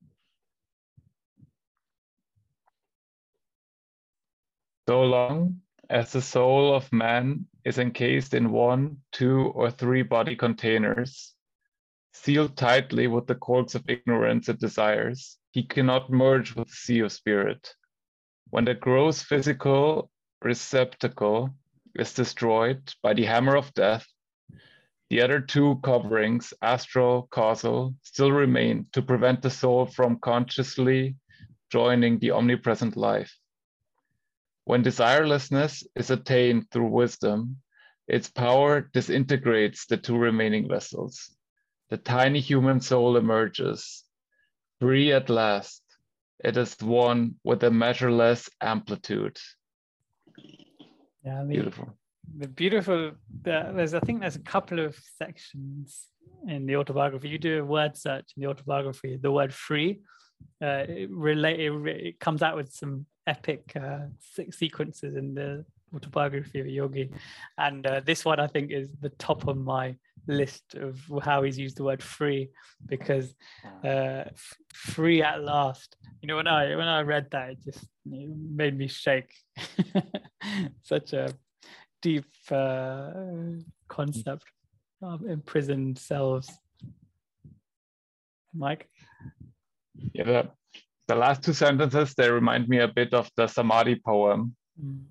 So 4.88 5.03
long 5.03 5.62
as 5.89 6.12
the 6.12 6.22
soul 6.22 6.74
of 6.74 6.91
man 6.91 7.45
is 7.64 7.78
encased 7.78 8.34
in 8.34 8.51
one, 8.51 8.97
two, 9.12 9.51
or 9.55 9.70
three 9.70 10.03
body 10.03 10.36
containers, 10.36 11.34
sealed 12.12 12.57
tightly 12.57 13.07
with 13.07 13.28
the 13.28 13.36
cords 13.36 13.76
of 13.76 13.89
ignorance 13.89 14.49
and 14.49 14.60
desires, 14.60 15.38
he 15.51 15.64
cannot 15.64 16.12
merge 16.12 16.55
with 16.55 16.68
the 16.68 16.76
sea 16.76 16.99
of 16.99 17.12
spirit. 17.12 17.74
When 18.49 18.66
the 18.66 18.74
gross 18.74 19.22
physical 19.22 20.10
receptacle 20.41 21.55
is 21.95 22.14
destroyed 22.14 22.93
by 23.01 23.14
the 23.14 23.26
hammer 23.26 23.55
of 23.55 23.74
death, 23.74 24.07
the 25.10 25.22
other 25.22 25.41
two 25.41 25.80
coverings, 25.84 26.53
astral, 26.62 27.28
causal, 27.32 27.95
still 28.03 28.32
remain 28.32 28.86
to 28.93 29.01
prevent 29.01 29.41
the 29.41 29.49
soul 29.49 29.88
from 29.88 30.20
consciously 30.20 31.16
joining 31.72 32.20
the 32.20 32.32
omnipresent 32.32 32.95
life. 32.95 33.36
When 34.66 34.84
desirelessness 34.84 35.84
is 35.95 36.12
attained 36.12 36.70
through 36.70 36.89
wisdom, 36.89 37.57
its 38.07 38.30
power 38.30 38.82
disintegrates 38.93 39.88
the 39.88 39.97
two 39.97 40.18
remaining 40.18 40.68
vessels. 40.68 41.36
The 41.89 41.97
tiny 41.97 42.39
human 42.39 42.81
soul 42.81 43.17
emerges, 43.17 44.03
free 44.79 45.11
at 45.11 45.29
last. 45.29 45.81
It 46.43 46.55
is 46.55 46.75
one 46.79 47.35
with 47.43 47.63
a 47.63 47.71
measureless 47.71 48.49
amplitude. 48.61 49.37
Yeah, 51.25 51.41
the, 51.41 51.47
beautiful. 51.47 51.97
The 52.37 52.47
beautiful. 52.47 53.11
there's, 53.41 53.93
I 53.93 53.99
think, 54.01 54.21
there's 54.21 54.35
a 54.35 54.39
couple 54.39 54.79
of 54.79 54.95
sections 55.17 56.07
in 56.47 56.65
the 56.65 56.75
autobiography. 56.75 57.29
You 57.29 57.39
do 57.39 57.61
a 57.61 57.65
word 57.65 57.97
search 57.97 58.31
in 58.37 58.43
the 58.43 58.49
autobiography. 58.49 59.17
The 59.17 59.31
word 59.31 59.53
"free" 59.53 59.99
uh, 60.61 60.85
it 60.87 61.09
relate. 61.11 61.59
It, 61.59 61.71
it 61.87 62.19
comes 62.19 62.41
out 62.41 62.55
with 62.55 62.71
some 62.71 63.05
epic 63.27 63.73
uh, 63.75 64.05
sequences 64.51 65.15
in 65.15 65.33
the 65.33 65.65
autobiography 65.93 66.59
of 66.59 66.67
a 66.67 66.69
yogi. 66.69 67.09
And 67.57 67.85
uh, 67.85 68.01
this 68.05 68.25
one 68.25 68.39
i 68.39 68.47
think 68.47 68.71
is 68.71 68.89
the 69.01 69.09
top 69.09 69.47
of 69.47 69.57
my 69.57 69.95
list 70.27 70.75
of 70.75 70.99
how 71.23 71.43
he's 71.43 71.57
used 71.57 71.77
the 71.77 71.83
word 71.83 72.03
free 72.03 72.49
because 72.85 73.33
uh, 73.83 74.25
f- 74.27 74.57
free 74.73 75.21
at 75.23 75.43
last. 75.43 75.95
You 76.21 76.27
know 76.27 76.35
when 76.35 76.47
i 76.47 76.75
when 76.75 76.87
i 76.87 77.01
read 77.01 77.31
that 77.31 77.51
it 77.51 77.63
just 77.63 77.83
it 78.11 78.29
made 78.29 78.77
me 78.77 78.87
shake. 78.87 79.33
Such 80.83 81.13
a 81.13 81.33
deep 82.01 82.25
uh, 82.51 83.11
concept 83.87 84.45
of 85.01 85.25
imprisoned 85.25 85.97
selves. 85.97 86.49
Mike? 88.53 88.89
Yeah 90.13 90.23
that 90.23 90.51
the 91.07 91.15
last 91.15 91.43
two 91.43 91.53
sentences 91.53 92.13
they 92.13 92.29
remind 92.29 92.69
me 92.69 92.79
a 92.79 92.87
bit 92.87 93.13
of 93.13 93.29
the 93.35 93.47
samadhi 93.47 93.95
poem. 94.05 94.55
Mm. 94.81 95.03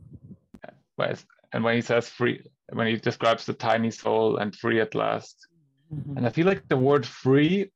And 1.52 1.64
when 1.64 1.74
he 1.74 1.80
says 1.80 2.08
free 2.08 2.42
when 2.72 2.86
he 2.86 2.96
describes 2.96 3.46
the 3.46 3.54
tiny 3.54 3.90
soul 3.90 4.36
and 4.36 4.54
free 4.54 4.80
at 4.80 4.94
last 4.94 5.46
mm-hmm. 5.92 6.16
and 6.16 6.26
i 6.26 6.30
feel 6.30 6.46
like 6.46 6.66
the 6.68 6.76
word 6.76 7.06
free 7.06 7.70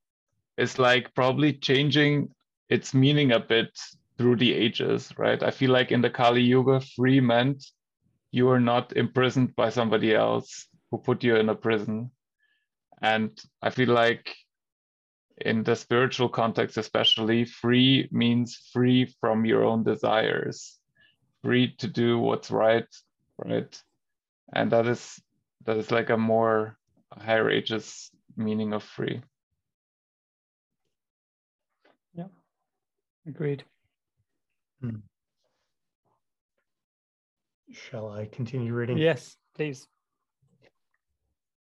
is 0.58 0.78
like 0.78 1.14
probably 1.14 1.52
changing 1.52 2.28
its 2.68 2.94
meaning 2.94 3.32
a 3.32 3.40
bit 3.40 3.78
through 4.18 4.36
the 4.36 4.52
ages, 4.52 5.12
right? 5.18 5.42
I 5.42 5.50
feel 5.50 5.70
like 5.70 5.90
in 5.90 6.00
the 6.00 6.10
Kali 6.10 6.42
Yuga, 6.42 6.80
free 6.80 7.20
meant 7.20 7.64
you 8.30 8.48
are 8.48 8.60
not 8.60 8.96
imprisoned 8.96 9.54
by 9.56 9.68
somebody 9.70 10.14
else 10.14 10.68
who 10.90 10.98
put 10.98 11.24
you 11.24 11.36
in 11.36 11.48
a 11.48 11.54
prison. 11.54 12.10
And 13.00 13.30
I 13.60 13.70
feel 13.70 13.88
like 13.88 14.34
in 15.38 15.64
the 15.64 15.74
spiritual 15.74 16.28
context, 16.28 16.76
especially, 16.76 17.44
free 17.44 18.08
means 18.12 18.70
free 18.72 19.12
from 19.20 19.44
your 19.44 19.64
own 19.64 19.82
desires, 19.82 20.78
free 21.42 21.74
to 21.78 21.88
do 21.88 22.18
what's 22.18 22.50
right, 22.50 22.86
right? 23.44 23.82
And 24.52 24.70
that 24.72 24.86
is 24.86 25.20
that 25.64 25.76
is 25.76 25.90
like 25.90 26.10
a 26.10 26.16
more 26.16 26.76
higher 27.10 27.50
ages 27.50 28.10
meaning 28.36 28.72
of 28.72 28.82
free. 28.82 29.22
Yeah, 32.14 32.28
agreed. 33.26 33.64
Hmm. 34.80 34.96
Shall 37.70 38.10
I 38.10 38.26
continue 38.26 38.74
reading? 38.74 38.98
Yes, 38.98 39.36
please. 39.54 39.86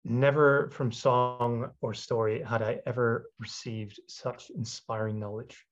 Never 0.05 0.71
from 0.71 0.93
song 0.93 1.71
or 1.81 1.93
story 1.93 2.43
had 2.43 2.63
I 2.63 2.81
ever 2.87 3.31
received 3.39 4.01
such 4.07 4.51
inspiring 4.51 5.19
knowledge. 5.19 5.67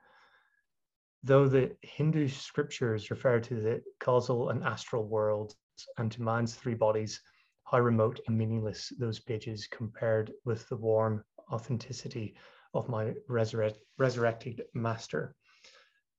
Though 1.22 1.48
the 1.48 1.76
Hindu 1.82 2.28
scriptures 2.28 3.10
refer 3.10 3.40
to 3.40 3.54
the 3.54 3.82
causal 3.98 4.50
and 4.50 4.62
astral 4.64 5.04
worlds 5.04 5.56
and 5.98 6.10
to 6.12 6.22
man's 6.22 6.54
three 6.54 6.74
bodies, 6.74 7.20
how 7.64 7.80
remote 7.80 8.20
and 8.26 8.38
meaningless 8.38 8.92
those 8.98 9.18
pages 9.18 9.66
compared 9.70 10.32
with 10.44 10.68
the 10.68 10.76
warm 10.76 11.24
authenticity 11.52 12.36
of 12.74 12.88
my 12.88 13.14
resurrect, 13.28 13.78
resurrected 13.98 14.62
master. 14.74 15.34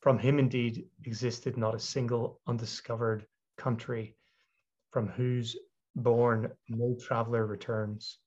From 0.02 0.20
him 0.20 0.40
indeed 0.40 0.86
existed 1.06 1.58
not 1.58 1.76
a 1.76 1.80
single 1.80 2.40
undiscovered 2.48 3.26
country 3.58 4.16
from 4.92 5.08
whose 5.08 5.56
born 5.96 6.52
no 6.70 6.96
traveler 7.00 7.46
returns. 7.46 8.20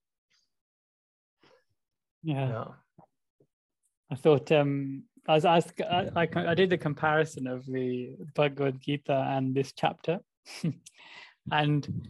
Yeah. 2.23 2.65
I 4.11 4.15
thought 4.17 4.51
um, 4.53 5.05
I 5.29 5.35
was 5.35 5.45
asked, 5.45 5.81
I, 5.81 6.11
I, 6.17 6.29
I 6.35 6.55
did 6.55 6.71
the 6.71 6.79
comparison 6.79 7.47
of 7.47 7.65
the 7.67 8.17
Bhagavad 8.35 8.81
Gita 8.81 9.15
and 9.15 9.55
this 9.55 9.73
chapter. 9.73 10.19
and 11.53 12.09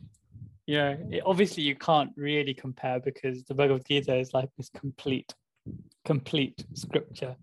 you 0.66 0.76
know, 0.76 0.96
it, 1.10 1.22
obviously 1.26 1.62
you 1.62 1.74
can't 1.74 2.10
really 2.16 2.54
compare 2.54 3.00
because 3.00 3.42
the 3.44 3.54
Bhagavad 3.54 3.86
Gita 3.86 4.16
is 4.16 4.32
like 4.32 4.50
this 4.56 4.70
complete, 4.70 5.34
complete 6.04 6.64
scripture 6.74 7.36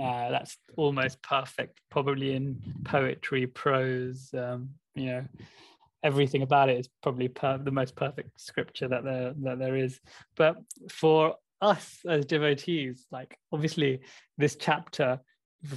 uh, 0.00 0.30
that's 0.30 0.56
almost 0.76 1.20
perfect, 1.22 1.80
probably 1.90 2.34
in 2.34 2.60
poetry, 2.84 3.46
prose, 3.46 4.30
um, 4.34 4.70
you 4.94 5.06
know, 5.06 5.24
everything 6.04 6.42
about 6.42 6.68
it 6.68 6.78
is 6.78 6.88
probably 7.02 7.28
per- 7.28 7.58
the 7.58 7.70
most 7.70 7.96
perfect 7.96 8.40
scripture 8.40 8.86
that 8.86 9.02
there 9.02 9.34
that 9.42 9.58
there 9.58 9.76
is. 9.76 9.98
But 10.36 10.56
for 10.90 11.34
us 11.60 11.98
as 12.08 12.26
devotees, 12.26 13.06
like 13.10 13.36
obviously 13.52 14.00
this 14.36 14.54
chapter 14.54 15.18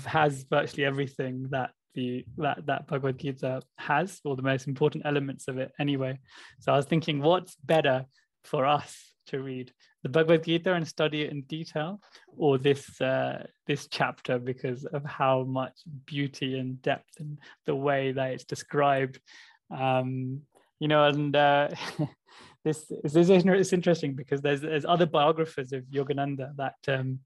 has 0.05 0.43
virtually 0.43 0.85
everything 0.85 1.47
that 1.49 1.71
the 1.93 2.25
that 2.37 2.65
that 2.65 2.87
Bhagavad 2.87 3.19
Gita 3.19 3.61
has, 3.77 4.19
or 4.25 4.35
the 4.35 4.41
most 4.41 4.67
important 4.67 5.05
elements 5.05 5.47
of 5.47 5.57
it 5.57 5.71
anyway. 5.79 6.19
So 6.59 6.73
I 6.73 6.77
was 6.77 6.85
thinking, 6.85 7.21
what's 7.21 7.55
better 7.55 8.05
for 8.43 8.65
us 8.65 9.11
to 9.27 9.41
read 9.41 9.71
the 10.03 10.09
Bhagavad 10.09 10.43
Gita 10.43 10.73
and 10.73 10.87
study 10.87 11.21
it 11.21 11.31
in 11.31 11.43
detail, 11.43 11.99
or 12.35 12.57
this 12.57 12.99
uh, 13.01 13.45
this 13.67 13.87
chapter 13.87 14.39
because 14.39 14.85
of 14.85 15.05
how 15.05 15.43
much 15.43 15.73
beauty 16.05 16.57
and 16.57 16.81
depth 16.81 17.19
and 17.19 17.37
the 17.65 17.75
way 17.75 18.11
that 18.11 18.31
it's 18.31 18.43
described. 18.43 19.19
Um, 19.69 20.41
you 20.79 20.87
know, 20.87 21.05
and 21.05 21.35
uh, 21.35 21.69
this, 22.65 22.91
this 23.03 23.15
is 23.15 23.73
interesting 23.73 24.15
because 24.15 24.41
there's 24.41 24.61
there's 24.61 24.85
other 24.85 25.05
biographers 25.05 25.71
of 25.71 25.83
Yogananda 25.83 26.55
that 26.57 26.75
um, 26.87 27.19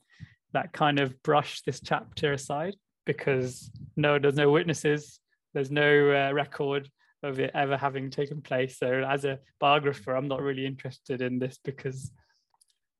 that 0.53 0.73
kind 0.73 0.99
of 0.99 1.21
brush 1.23 1.61
this 1.61 1.79
chapter 1.79 2.33
aside 2.33 2.75
because 3.05 3.69
no, 3.95 4.19
there's 4.19 4.35
no 4.35 4.51
witnesses, 4.51 5.19
there's 5.53 5.71
no 5.71 6.11
uh, 6.11 6.33
record 6.33 6.89
of 7.23 7.39
it 7.39 7.51
ever 7.53 7.77
having 7.77 8.09
taken 8.09 8.41
place. 8.41 8.77
So 8.77 9.03
as 9.07 9.25
a 9.25 9.39
biographer, 9.59 10.15
I'm 10.15 10.27
not 10.27 10.41
really 10.41 10.65
interested 10.65 11.21
in 11.21 11.39
this 11.39 11.59
because 11.63 12.11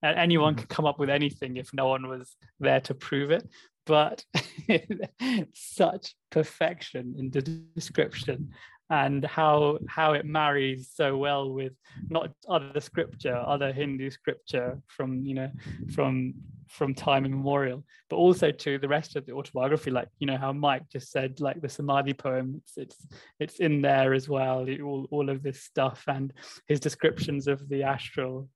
anyone 0.03 0.55
could 0.55 0.69
come 0.69 0.85
up 0.85 0.99
with 0.99 1.09
anything 1.09 1.57
if 1.57 1.73
no 1.73 1.87
one 1.87 2.07
was 2.07 2.35
there 2.59 2.81
to 2.81 2.93
prove 2.93 3.31
it. 3.31 3.47
But 3.85 4.23
such 5.53 6.15
perfection 6.31 7.15
in 7.17 7.29
the 7.29 7.41
description 7.75 8.53
and 8.89 9.25
how 9.25 9.79
how 9.87 10.13
it 10.13 10.25
marries 10.25 10.91
so 10.93 11.17
well 11.17 11.51
with 11.51 11.73
not 12.09 12.31
other 12.47 12.79
scripture 12.79 13.35
other 13.35 13.73
hindu 13.73 14.11
scripture 14.11 14.79
from 14.87 15.25
you 15.25 15.33
know 15.33 15.49
from 15.91 16.35
from 16.67 16.93
time 16.93 17.25
immemorial 17.25 17.83
but 18.09 18.17
also 18.17 18.51
to 18.51 18.77
the 18.77 18.87
rest 18.87 19.15
of 19.15 19.25
the 19.25 19.31
autobiography 19.33 19.91
like 19.91 20.07
you 20.19 20.27
know 20.27 20.37
how 20.37 20.51
mike 20.51 20.83
just 20.91 21.11
said 21.11 21.39
like 21.39 21.61
the 21.61 21.69
samadhi 21.69 22.13
poem 22.13 22.61
it's 22.63 22.77
it's, 22.77 23.07
it's 23.39 23.59
in 23.59 23.81
there 23.81 24.13
as 24.13 24.27
well 24.27 24.67
all, 24.83 25.07
all 25.11 25.29
of 25.29 25.43
this 25.43 25.61
stuff 25.61 26.03
and 26.07 26.33
his 26.67 26.79
descriptions 26.79 27.47
of 27.47 27.67
the 27.69 27.83
astral 27.83 28.49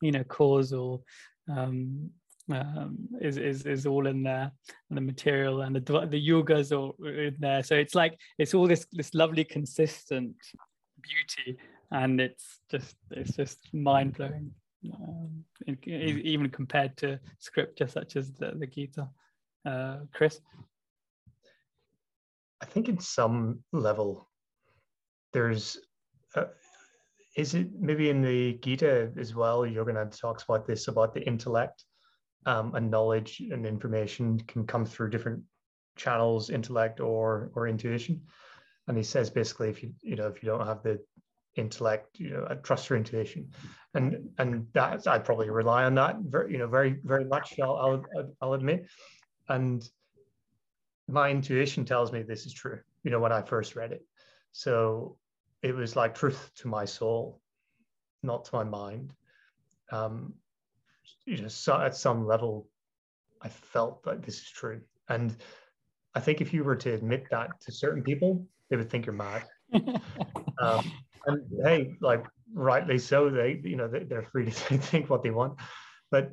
you 0.00 0.12
know 0.12 0.24
causal 0.24 1.04
um, 1.50 2.10
um, 2.52 3.08
is, 3.20 3.36
is 3.36 3.66
is 3.66 3.86
all 3.86 4.06
in 4.06 4.22
there, 4.22 4.50
and 4.88 4.96
the 4.96 5.02
material 5.02 5.62
and 5.62 5.76
the 5.76 5.80
the 5.80 6.28
yugas 6.28 6.72
are 6.72 7.08
in 7.08 7.36
there. 7.38 7.62
So 7.62 7.76
it's 7.76 7.94
like 7.94 8.18
it's 8.38 8.54
all 8.54 8.66
this 8.66 8.86
this 8.92 9.14
lovely 9.14 9.44
consistent 9.44 10.34
beauty, 11.00 11.58
and 11.90 12.20
it's 12.20 12.60
just 12.70 12.96
it's 13.10 13.36
just 13.36 13.58
mind 13.72 14.14
blowing, 14.14 14.52
um, 14.94 15.44
even 15.86 16.48
compared 16.48 16.96
to 16.98 17.18
scripture 17.38 17.86
such 17.86 18.16
as 18.16 18.32
the, 18.32 18.52
the 18.58 18.66
Gita. 18.66 19.08
Uh, 19.66 19.98
Chris, 20.12 20.40
I 22.62 22.66
think 22.66 22.88
in 22.88 22.98
some 22.98 23.60
level, 23.72 24.28
there's. 25.32 25.78
Uh, 26.34 26.44
is 27.36 27.54
it 27.54 27.68
maybe 27.78 28.10
in 28.10 28.22
the 28.22 28.54
Gita 28.54 29.12
as 29.18 29.34
well? 29.34 29.60
Yogananda 29.60 30.18
talks 30.18 30.42
about 30.42 30.66
this 30.66 30.88
about 30.88 31.14
the 31.14 31.24
intellect 31.26 31.84
um, 32.46 32.74
and 32.74 32.90
knowledge 32.90 33.40
and 33.50 33.66
information 33.66 34.38
can 34.40 34.66
come 34.66 34.84
through 34.84 35.10
different 35.10 35.42
channels, 35.96 36.50
intellect 36.50 37.00
or 37.00 37.50
or 37.54 37.68
intuition. 37.68 38.22
And 38.88 38.96
he 38.96 39.04
says 39.04 39.30
basically, 39.30 39.68
if 39.68 39.82
you 39.82 39.92
you 40.02 40.16
know 40.16 40.26
if 40.26 40.42
you 40.42 40.48
don't 40.48 40.66
have 40.66 40.82
the 40.82 41.00
intellect, 41.60 42.18
you 42.18 42.30
know, 42.30 42.58
trust 42.62 42.88
your 42.88 42.96
intuition, 42.96 43.50
and 43.94 44.28
and 44.38 44.66
that 44.72 45.06
I 45.06 45.18
probably 45.18 45.50
rely 45.50 45.84
on 45.84 45.94
that 45.96 46.16
very 46.20 46.52
you 46.52 46.58
know 46.58 46.66
very 46.66 46.98
very 47.04 47.24
much. 47.24 47.58
I'll 47.60 47.76
I'll, 47.76 48.34
I'll 48.40 48.52
admit, 48.54 48.86
and 49.48 49.88
my 51.08 51.30
intuition 51.30 51.84
tells 51.84 52.12
me 52.12 52.22
this 52.22 52.46
is 52.46 52.52
true. 52.52 52.80
You 53.04 53.10
know 53.10 53.20
when 53.20 53.32
I 53.32 53.42
first 53.42 53.76
read 53.76 53.92
it, 53.92 54.04
so 54.52 55.16
it 55.62 55.74
was 55.74 55.96
like 55.96 56.14
truth 56.14 56.50
to 56.56 56.68
my 56.68 56.84
soul, 56.84 57.40
not 58.22 58.44
to 58.46 58.56
my 58.56 58.64
mind. 58.64 59.14
Um, 59.92 60.34
you 61.26 61.42
know, 61.42 61.48
so 61.48 61.80
at 61.80 61.94
some 61.94 62.26
level, 62.26 62.66
I 63.42 63.48
felt 63.48 64.02
that 64.04 64.22
this 64.22 64.38
is 64.38 64.50
true. 64.50 64.80
And 65.08 65.36
I 66.14 66.20
think 66.20 66.40
if 66.40 66.52
you 66.52 66.64
were 66.64 66.76
to 66.76 66.94
admit 66.94 67.26
that 67.30 67.60
to 67.62 67.72
certain 67.72 68.02
people, 68.02 68.46
they 68.68 68.76
would 68.76 68.90
think 68.90 69.06
you're 69.06 69.14
mad. 69.14 69.44
um, 70.60 70.90
and 71.26 71.42
hey, 71.64 71.96
like 72.00 72.24
rightly 72.54 72.98
so, 72.98 73.30
they 73.30 73.60
you 73.62 73.76
know 73.76 73.88
they, 73.88 74.14
are 74.14 74.22
free 74.22 74.46
to 74.46 74.50
think 74.78 75.10
what 75.10 75.22
they 75.22 75.30
want. 75.30 75.58
But 76.10 76.32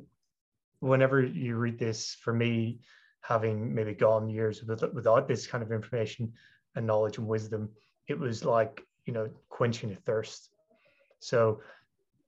whenever 0.80 1.22
you 1.22 1.56
read 1.56 1.78
this, 1.78 2.16
for 2.22 2.32
me, 2.32 2.80
having 3.20 3.74
maybe 3.74 3.94
gone 3.94 4.28
years 4.28 4.62
without 4.62 5.28
this 5.28 5.46
kind 5.46 5.62
of 5.62 5.72
information 5.72 6.32
and 6.74 6.86
knowledge 6.86 7.18
and 7.18 7.26
wisdom, 7.26 7.70
it 8.06 8.18
was 8.18 8.44
like 8.44 8.82
you 9.06 9.12
know 9.12 9.28
quenching 9.48 9.92
a 9.92 9.96
thirst. 9.96 10.50
So 11.20 11.60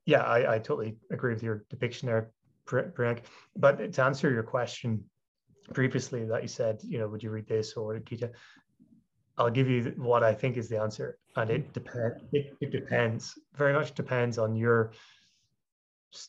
yeah, 0.06 0.22
I, 0.22 0.54
I 0.54 0.58
totally 0.58 0.96
agree 1.10 1.34
with 1.34 1.42
your 1.42 1.64
depiction 1.70 2.06
there, 2.06 2.30
Priyank. 2.66 3.20
But 3.56 3.92
to 3.92 4.04
answer 4.04 4.30
your 4.30 4.42
question 4.42 5.04
previously 5.72 6.24
that 6.24 6.42
you 6.42 6.48
said, 6.48 6.80
you 6.82 6.98
know, 6.98 7.08
would 7.08 7.22
you 7.22 7.30
read 7.30 7.46
this 7.46 7.74
or 7.74 7.98
Gita? 7.98 8.30
I'll 9.40 9.50
give 9.50 9.70
you 9.70 9.94
what 9.96 10.22
I 10.22 10.34
think 10.34 10.58
is 10.58 10.68
the 10.68 10.78
answer, 10.78 11.16
and 11.34 11.50
it 11.50 11.72
depends. 11.72 12.22
It, 12.32 12.54
it 12.60 12.70
depends 12.70 13.38
very 13.54 13.72
much 13.72 13.94
depends 13.94 14.36
on 14.36 14.54
your 14.54 14.92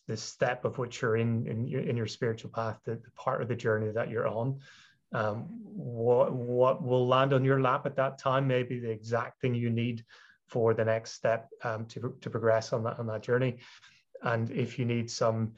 the 0.07 0.15
step 0.15 0.63
of 0.63 0.77
which 0.77 1.01
you're 1.01 1.17
in 1.17 1.45
in 1.45 1.67
your, 1.67 1.81
in 1.81 1.97
your 1.97 2.07
spiritual 2.07 2.51
path, 2.51 2.79
the, 2.85 2.95
the 2.95 3.11
part 3.17 3.41
of 3.41 3.49
the 3.49 3.55
journey 3.55 3.91
that 3.91 4.09
you're 4.09 4.29
on. 4.29 4.59
Um, 5.13 5.47
what 5.65 6.31
what 6.31 6.81
will 6.81 7.05
land 7.05 7.33
on 7.33 7.43
your 7.43 7.59
lap 7.59 7.85
at 7.85 7.97
that 7.97 8.17
time 8.17 8.47
may 8.47 8.63
be 8.63 8.79
the 8.79 8.89
exact 8.89 9.41
thing 9.41 9.55
you 9.55 9.69
need 9.69 10.05
for 10.47 10.73
the 10.73 10.85
next 10.85 11.11
step 11.11 11.49
um, 11.65 11.85
to 11.87 12.15
to 12.21 12.29
progress 12.29 12.71
on 12.71 12.83
that 12.85 12.97
on 12.97 13.07
that 13.07 13.23
journey. 13.23 13.57
And 14.23 14.49
if 14.51 14.79
you 14.79 14.85
need 14.85 15.11
some 15.11 15.55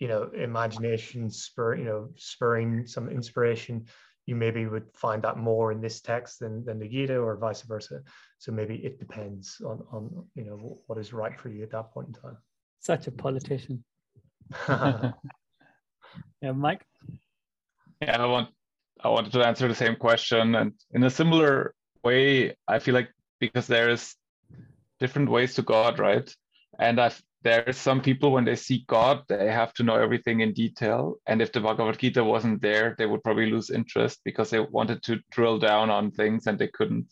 you 0.00 0.08
know 0.08 0.24
imagination 0.34 1.30
spur 1.30 1.76
you 1.76 1.84
know 1.84 2.08
spurring 2.16 2.84
some 2.88 3.08
inspiration 3.08 3.86
you 4.26 4.34
maybe 4.34 4.66
would 4.66 4.86
find 4.94 5.22
that 5.22 5.38
more 5.38 5.72
in 5.72 5.80
this 5.80 6.00
text 6.00 6.40
than, 6.40 6.64
than 6.64 6.78
the 6.80 6.88
Gita 6.88 7.16
or 7.16 7.36
vice 7.36 7.62
versa. 7.62 8.02
So 8.38 8.52
maybe 8.52 8.76
it 8.76 8.98
depends 8.98 9.60
on, 9.64 9.82
on 9.92 10.26
you 10.34 10.44
know 10.44 10.80
what 10.86 10.98
is 10.98 11.12
right 11.12 11.38
for 11.38 11.48
you 11.48 11.62
at 11.62 11.70
that 11.70 11.92
point 11.92 12.08
in 12.08 12.14
time. 12.14 12.36
Such 12.80 13.06
a 13.06 13.12
politician. 13.12 13.84
yeah, 14.68 15.12
Mike. 16.54 16.84
Yeah, 18.02 18.22
I 18.22 18.26
want 18.26 18.50
I 19.02 19.08
wanted 19.08 19.32
to 19.32 19.46
answer 19.46 19.68
the 19.68 19.74
same 19.74 19.96
question, 19.96 20.54
and 20.56 20.72
in 20.92 21.04
a 21.04 21.10
similar 21.10 21.74
way, 22.02 22.56
I 22.66 22.78
feel 22.80 22.94
like 22.94 23.10
because 23.38 23.66
there's 23.66 24.16
different 24.98 25.30
ways 25.30 25.54
to 25.54 25.62
God, 25.62 25.98
right? 25.98 26.34
And 26.78 27.00
I 27.00 27.12
there's 27.46 27.76
some 27.76 28.00
people 28.00 28.32
when 28.32 28.44
they 28.44 28.56
see 28.56 28.84
God, 28.88 29.22
they 29.28 29.52
have 29.52 29.72
to 29.74 29.84
know 29.84 29.94
everything 29.94 30.40
in 30.40 30.52
detail. 30.52 31.14
And 31.28 31.40
if 31.40 31.52
the 31.52 31.60
Bhagavad 31.60 31.96
Gita 31.96 32.24
wasn't 32.24 32.60
there, 32.60 32.96
they 32.98 33.06
would 33.06 33.22
probably 33.22 33.48
lose 33.48 33.70
interest 33.70 34.18
because 34.24 34.50
they 34.50 34.58
wanted 34.58 35.00
to 35.04 35.20
drill 35.30 35.60
down 35.60 35.88
on 35.88 36.10
things 36.10 36.48
and 36.48 36.58
they 36.58 36.66
couldn't. 36.66 37.06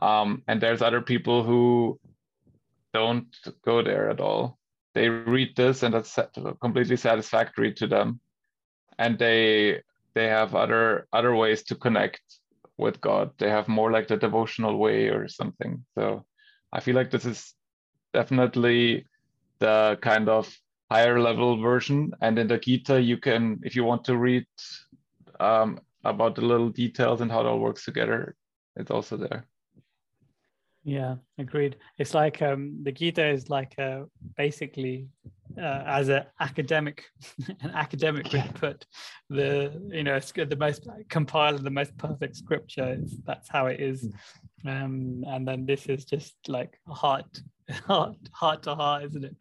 Um, 0.00 0.42
and 0.48 0.60
there's 0.60 0.82
other 0.82 1.00
people 1.00 1.44
who 1.44 2.00
don't 2.92 3.28
go 3.64 3.80
there 3.80 4.10
at 4.10 4.18
all. 4.18 4.58
They 4.94 5.08
read 5.08 5.54
this 5.54 5.84
and 5.84 5.94
that's 5.94 6.18
completely 6.60 6.96
satisfactory 6.96 7.72
to 7.74 7.86
them, 7.86 8.18
and 8.98 9.16
they 9.20 9.82
they 10.14 10.26
have 10.26 10.56
other 10.56 11.06
other 11.12 11.36
ways 11.36 11.62
to 11.64 11.76
connect 11.76 12.22
with 12.76 13.00
God. 13.00 13.30
They 13.38 13.50
have 13.50 13.68
more 13.68 13.92
like 13.92 14.08
the 14.08 14.16
devotional 14.16 14.78
way 14.78 15.10
or 15.10 15.28
something. 15.28 15.84
So 15.96 16.24
I 16.72 16.80
feel 16.80 16.96
like 16.96 17.12
this 17.12 17.24
is 17.24 17.54
definitely 18.12 19.06
the 19.60 19.98
kind 20.02 20.28
of 20.28 20.52
higher 20.90 21.20
level 21.20 21.60
version. 21.60 22.12
And 22.20 22.38
in 22.38 22.48
the 22.48 22.58
Gita, 22.58 23.00
you 23.00 23.18
can, 23.18 23.60
if 23.62 23.76
you 23.76 23.84
want 23.84 24.04
to 24.04 24.16
read 24.16 24.46
um, 25.40 25.80
about 26.04 26.34
the 26.34 26.42
little 26.42 26.70
details 26.70 27.20
and 27.20 27.30
how 27.30 27.40
it 27.40 27.46
all 27.46 27.58
works 27.58 27.84
together, 27.84 28.36
it's 28.76 28.90
also 28.90 29.16
there. 29.16 29.46
Yeah, 30.88 31.16
agreed. 31.36 31.76
It's 31.98 32.14
like 32.14 32.40
um, 32.40 32.78
the 32.82 32.92
Gita 32.92 33.22
is 33.22 33.50
like 33.50 33.74
uh, 33.78 34.04
basically 34.38 35.06
uh, 35.58 35.82
as 35.86 36.08
an 36.08 36.24
academic, 36.40 37.04
an 37.60 37.72
academic 37.74 38.32
would 38.32 38.54
put 38.54 38.86
the 39.28 39.70
you 39.92 40.02
know 40.02 40.18
the 40.18 40.56
most 40.58 40.88
compiled, 41.10 41.62
the 41.62 41.70
most 41.70 41.94
perfect 41.98 42.36
scripture. 42.36 42.96
It's, 43.02 43.16
that's 43.26 43.50
how 43.50 43.66
it 43.66 43.80
is, 43.80 44.08
hmm. 44.62 44.68
um, 44.68 45.24
and 45.26 45.46
then 45.46 45.66
this 45.66 45.84
is 45.86 46.06
just 46.06 46.34
like 46.48 46.80
heart, 46.88 47.38
heart, 47.86 48.16
heart 48.32 48.62
to 48.62 48.74
heart, 48.74 49.04
isn't 49.04 49.26
it? 49.26 49.36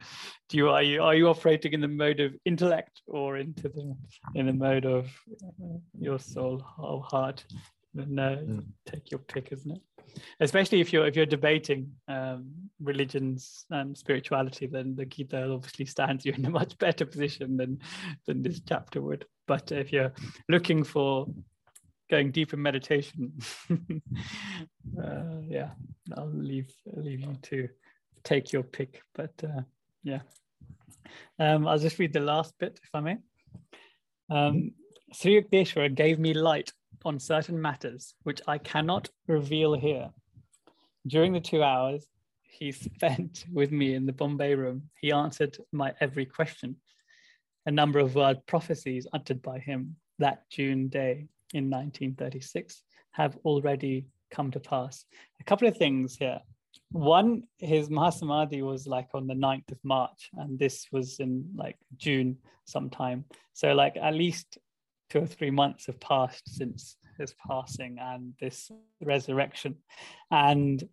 Do 0.50 0.58
you 0.58 0.68
are 0.68 0.84
you 0.84 1.02
are 1.02 1.16
you 1.16 1.30
operating 1.30 1.72
in 1.72 1.80
the 1.80 1.88
mode 1.88 2.20
of 2.20 2.36
intellect 2.44 3.04
or 3.08 3.38
into 3.38 3.70
the 3.70 3.96
in 4.36 4.48
the 4.48 4.54
mode 4.54 4.86
of 4.86 5.06
uh, 5.32 5.78
your 5.98 6.20
soul, 6.20 6.60
whole 6.60 7.04
heart? 7.04 7.46
No, 7.94 8.36
mm. 8.36 8.66
take 8.86 9.12
your 9.12 9.20
pick, 9.20 9.54
isn't 9.54 9.72
it? 9.72 9.82
Especially 10.40 10.82
if 10.82 10.92
you're 10.92 11.08
if 11.08 11.16
you're 11.16 11.26
debating 11.26 11.92
um, 12.08 12.52
religions 12.82 13.66
and 13.70 13.98
spirituality, 13.98 14.68
then 14.68 14.96
the 14.96 15.06
Gita 15.06 15.50
obviously 15.52 15.86
stands 15.86 16.26
you 16.26 16.34
in 16.34 16.46
a 16.46 16.50
much 16.50 16.78
better 16.78 17.06
position 17.06 17.58
than 17.58 17.80
than 18.26 18.42
this 18.42 18.62
chapter 18.68 19.02
would. 19.02 19.26
But 19.48 19.72
if 19.72 19.92
you're 19.92 20.14
looking 20.50 20.84
for 20.84 21.28
going 22.10 22.32
deep 22.32 22.54
in 22.54 22.62
meditation, 22.62 23.34
uh, 23.72 25.42
yeah, 25.48 25.72
I'll 26.16 26.32
leave 26.34 26.72
I'll 26.96 27.04
leave 27.04 27.22
you 27.22 27.38
to 27.44 27.70
take 28.24 28.52
your 28.52 28.64
pick. 28.64 29.02
But 29.14 29.34
uh, 29.44 29.62
yeah, 30.04 30.22
um, 31.40 31.68
I'll 31.68 31.80
just 31.80 32.00
read 32.00 32.14
the 32.14 32.20
last 32.20 32.54
bit, 32.60 32.80
if 32.84 32.90
I 32.94 33.00
may. 33.02 33.18
Um, 34.30 34.72
Sri 35.14 35.42
Yukteswar 35.42 35.94
gave 35.94 36.20
me 36.20 36.34
light 36.34 36.72
on 37.08 37.20
certain 37.20 37.60
matters 37.60 38.16
which 38.24 38.42
I 38.48 38.58
cannot 38.58 39.10
reveal 39.28 39.74
here. 39.74 40.10
During 41.08 41.32
the 41.32 41.40
two 41.40 41.64
hours 41.64 42.06
he 42.42 42.72
spent 42.74 43.46
with 43.54 43.72
me 43.72 43.96
in 43.96 44.06
the 44.06 44.12
Bombay 44.12 44.56
room, 44.56 44.90
he 45.00 45.12
answered 45.12 45.58
my 45.72 45.94
every 46.02 46.26
question. 46.26 46.76
A 47.66 47.72
number 47.72 48.00
of 48.00 48.16
word 48.16 48.46
prophecies 48.46 49.08
uttered 49.14 49.42
by 49.42 49.60
him 49.60 49.96
that 50.20 50.50
June 50.50 50.90
day 50.90 51.28
in 51.54 51.70
1936 51.70 52.84
have 53.12 53.38
already 53.46 54.08
come 54.30 54.52
to 54.52 54.60
pass. 54.60 55.06
A 55.40 55.44
couple 55.46 55.68
of 55.68 55.78
things 55.78 56.18
here. 56.18 56.40
One, 56.92 57.44
his 57.58 57.90
Mahasamadhi 57.90 58.64
was 58.64 58.86
like 58.86 59.10
on 59.14 59.28
the 59.28 59.34
9th 59.34 59.72
of 59.72 59.78
March, 59.84 60.30
and 60.34 60.58
this 60.60 60.88
was 60.92 61.20
in 61.20 61.50
like 61.56 61.78
June 61.98 62.38
sometime. 62.66 63.26
So, 63.54 63.74
like, 63.74 63.98
at 63.98 64.14
least 64.14 64.58
two 65.10 65.20
or 65.20 65.28
three 65.28 65.52
months 65.52 65.86
have 65.88 66.00
passed 66.00 66.56
since 66.58 66.98
his 67.18 67.34
passing 67.48 67.98
and 68.00 68.34
this 68.40 68.72
resurrection. 69.02 69.76
And 70.32 70.88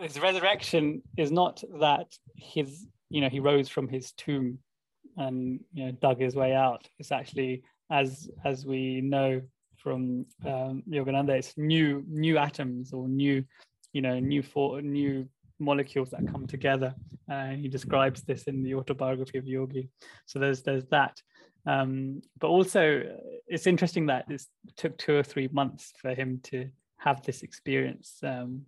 his 0.00 0.20
resurrection 0.20 1.02
is 1.16 1.30
not 1.30 1.62
that 1.80 2.06
his, 2.36 2.86
you 3.10 3.20
know, 3.20 3.28
he 3.28 3.40
rose 3.40 3.68
from 3.68 3.88
his 3.88 4.12
tomb 4.12 4.58
and 5.16 5.60
you 5.72 5.86
know 5.86 5.92
dug 5.92 6.20
his 6.20 6.34
way 6.34 6.54
out. 6.54 6.88
It's 6.98 7.12
actually, 7.12 7.62
as 7.90 8.28
as 8.44 8.66
we 8.66 9.00
know 9.00 9.42
from 9.76 10.26
um, 10.44 10.82
Yogananda, 10.88 11.30
it's 11.30 11.56
new 11.56 12.04
new 12.08 12.38
atoms 12.38 12.92
or 12.92 13.08
new, 13.08 13.44
you 13.92 14.02
know, 14.02 14.18
new 14.18 14.42
for 14.42 14.80
new 14.82 15.28
molecules 15.58 16.10
that 16.10 16.26
come 16.26 16.46
together. 16.46 16.94
And 17.28 17.58
uh, 17.58 17.62
he 17.62 17.68
describes 17.68 18.22
this 18.22 18.44
in 18.44 18.62
the 18.62 18.74
autobiography 18.74 19.38
of 19.38 19.46
Yogi. 19.46 19.88
So 20.26 20.38
there's 20.38 20.62
there's 20.62 20.86
that. 20.86 21.20
Um, 21.66 22.22
but 22.38 22.48
also, 22.48 23.02
it's 23.46 23.66
interesting 23.66 24.06
that 24.06 24.30
it 24.30 24.42
took 24.76 24.96
two 24.98 25.16
or 25.16 25.22
three 25.22 25.48
months 25.52 25.92
for 26.00 26.14
him 26.14 26.40
to 26.44 26.68
have 26.98 27.22
this 27.22 27.42
experience. 27.42 28.18
Um, 28.22 28.62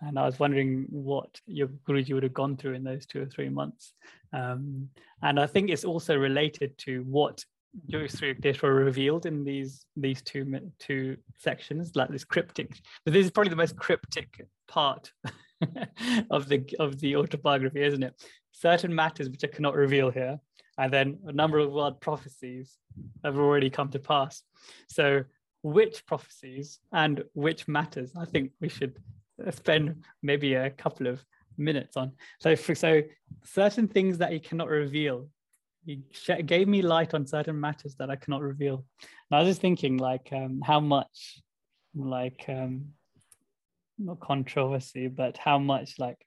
and 0.00 0.18
I 0.18 0.26
was 0.26 0.38
wondering 0.38 0.86
what 0.90 1.40
your 1.46 1.68
Guruji 1.68 2.12
would 2.14 2.22
have 2.22 2.34
gone 2.34 2.56
through 2.56 2.74
in 2.74 2.84
those 2.84 3.06
two 3.06 3.22
or 3.22 3.26
three 3.26 3.48
months. 3.48 3.94
Um, 4.32 4.88
and 5.22 5.38
I 5.40 5.46
think 5.46 5.70
it's 5.70 5.84
also 5.84 6.16
related 6.16 6.76
to 6.78 7.02
what 7.02 7.44
Yogi 7.86 8.56
were 8.62 8.74
revealed 8.74 9.26
in 9.26 9.44
these 9.44 9.84
these 9.96 10.22
two 10.22 10.60
two 10.78 11.16
sections, 11.38 11.92
like 11.96 12.08
this 12.08 12.24
cryptic. 12.24 12.78
But 13.04 13.14
this 13.14 13.24
is 13.24 13.30
probably 13.30 13.50
the 13.50 13.56
most 13.56 13.76
cryptic 13.76 14.46
part 14.68 15.12
of 16.30 16.48
the 16.48 16.64
of 16.78 17.00
the 17.00 17.16
autobiography, 17.16 17.82
isn't 17.82 18.02
it? 18.02 18.14
Certain 18.52 18.94
matters 18.94 19.28
which 19.28 19.44
I 19.44 19.48
cannot 19.48 19.74
reveal 19.74 20.10
here, 20.10 20.38
and 20.78 20.92
then 20.92 21.18
a 21.26 21.32
number 21.32 21.58
of 21.58 21.72
word 21.72 22.00
prophecies 22.00 22.76
have 23.24 23.38
already 23.38 23.70
come 23.70 23.90
to 23.90 23.98
pass. 23.98 24.42
So, 24.88 25.24
which 25.62 26.04
prophecies 26.06 26.80
and 26.92 27.24
which 27.32 27.66
matters? 27.68 28.12
I 28.16 28.24
think 28.24 28.52
we 28.60 28.68
should 28.68 28.98
spend 29.50 30.04
maybe 30.22 30.54
a 30.54 30.70
couple 30.70 31.06
of 31.06 31.24
minutes 31.56 31.96
on. 31.96 32.12
So, 32.40 32.56
for, 32.56 32.74
so 32.74 33.02
certain 33.44 33.88
things 33.88 34.18
that 34.18 34.32
he 34.32 34.40
cannot 34.40 34.68
reveal. 34.68 35.28
He 35.86 36.02
gave 36.46 36.66
me 36.66 36.80
light 36.80 37.12
on 37.12 37.26
certain 37.26 37.60
matters 37.60 37.94
that 37.96 38.10
I 38.10 38.16
cannot 38.16 38.40
reveal. 38.40 38.84
And 39.02 39.36
I 39.36 39.40
was 39.40 39.50
just 39.50 39.60
thinking, 39.60 39.98
like, 39.98 40.30
um, 40.32 40.62
how 40.64 40.80
much, 40.80 41.42
like, 41.94 42.46
um, 42.48 42.86
not 43.98 44.20
controversy, 44.20 45.08
but 45.08 45.36
how 45.38 45.58
much 45.58 45.98
like 45.98 46.18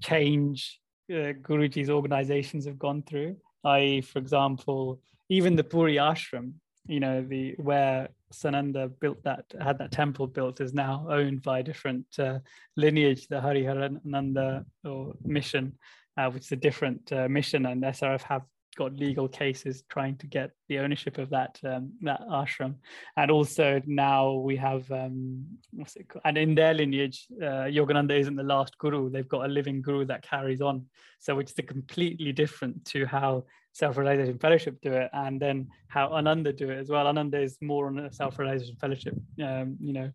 change 0.00 0.80
uh, 1.10 1.32
Guruji's 1.42 1.90
organizations 1.90 2.66
have 2.66 2.78
gone 2.78 3.02
through 3.02 3.36
i.e., 3.76 4.00
for 4.00 4.18
example, 4.18 5.00
even 5.28 5.56
the 5.56 5.64
Puri 5.64 5.96
ashram, 5.96 6.52
you 6.86 7.00
know, 7.00 7.22
the 7.22 7.54
where 7.58 8.08
Sananda 8.32 8.90
built 9.00 9.22
that 9.24 9.44
had 9.60 9.78
that 9.78 9.92
temple 9.92 10.26
built 10.26 10.60
is 10.60 10.72
now 10.74 11.06
owned 11.08 11.42
by 11.42 11.58
a 11.60 11.62
different 11.62 12.06
uh, 12.18 12.38
lineage, 12.76 13.28
the 13.28 13.40
Hariharananda 13.40 14.64
or 14.84 15.14
mission, 15.24 15.74
uh, 16.16 16.30
which 16.30 16.44
is 16.46 16.52
a 16.52 16.56
different 16.56 17.12
uh, 17.12 17.28
mission, 17.28 17.66
and 17.66 17.82
SRF 17.82 18.22
have 18.22 18.42
got 18.78 18.94
legal 19.06 19.28
cases 19.28 19.82
trying 19.94 20.16
to 20.18 20.26
get 20.26 20.52
the 20.68 20.78
ownership 20.78 21.18
of 21.18 21.28
that 21.30 21.58
um, 21.64 21.84
that 22.08 22.20
ashram, 22.40 22.74
and 23.16 23.30
also 23.36 23.66
now 23.86 24.22
we 24.48 24.54
have 24.56 24.90
um, 24.92 25.44
what's 25.72 25.96
it 25.96 26.08
called? 26.08 26.22
And 26.24 26.38
in 26.38 26.54
their 26.54 26.74
lineage, 26.74 27.26
uh, 27.42 27.66
Yogananda 27.76 28.18
isn't 28.22 28.36
the 28.36 28.52
last 28.54 28.78
guru; 28.78 29.10
they've 29.10 29.34
got 29.36 29.46
a 29.46 29.54
living 29.58 29.82
guru 29.82 30.04
that 30.06 30.22
carries 30.22 30.60
on. 30.60 30.86
So 31.18 31.34
which 31.34 31.50
is 31.50 31.66
completely 31.66 32.32
different 32.32 32.84
to 32.92 33.04
how 33.04 33.44
self-realization 33.72 34.38
fellowship 34.38 34.76
do 34.80 34.92
it, 34.92 35.10
and 35.12 35.42
then 35.44 35.68
how 35.88 36.06
Ananda 36.18 36.52
do 36.52 36.70
it 36.70 36.78
as 36.78 36.88
well. 36.88 37.08
Ananda 37.08 37.40
is 37.40 37.58
more 37.60 37.88
on 37.88 37.98
a 37.98 38.12
self-realization 38.12 38.76
fellowship, 38.80 39.14
um, 39.42 39.76
you 39.80 39.92
know. 39.92 40.10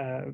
Uh, 0.00 0.26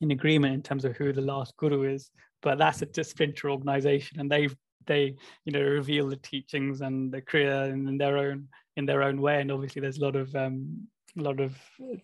in 0.00 0.10
agreement 0.10 0.52
in 0.52 0.62
terms 0.62 0.84
of 0.84 0.96
who 0.96 1.12
the 1.12 1.28
last 1.32 1.56
guru 1.56 1.80
is, 1.94 2.10
but 2.42 2.58
that's 2.58 2.82
a 2.82 3.04
splinter 3.04 3.48
organization, 3.48 4.20
and 4.20 4.30
they've 4.30 4.56
they 4.86 5.14
you 5.44 5.52
know 5.52 5.60
reveal 5.60 6.08
the 6.08 6.16
teachings 6.16 6.80
and 6.80 7.12
the 7.12 7.22
kriya 7.22 7.70
in 7.72 7.98
their 7.98 8.18
own 8.18 8.48
in 8.76 8.86
their 8.86 9.02
own 9.02 9.20
way. 9.20 9.40
And 9.40 9.52
obviously 9.52 9.80
there's 9.80 9.98
a 9.98 10.04
lot 10.04 10.16
of 10.16 10.34
um 10.34 10.88
a 11.16 11.22
lot 11.22 11.38
of 11.40 11.56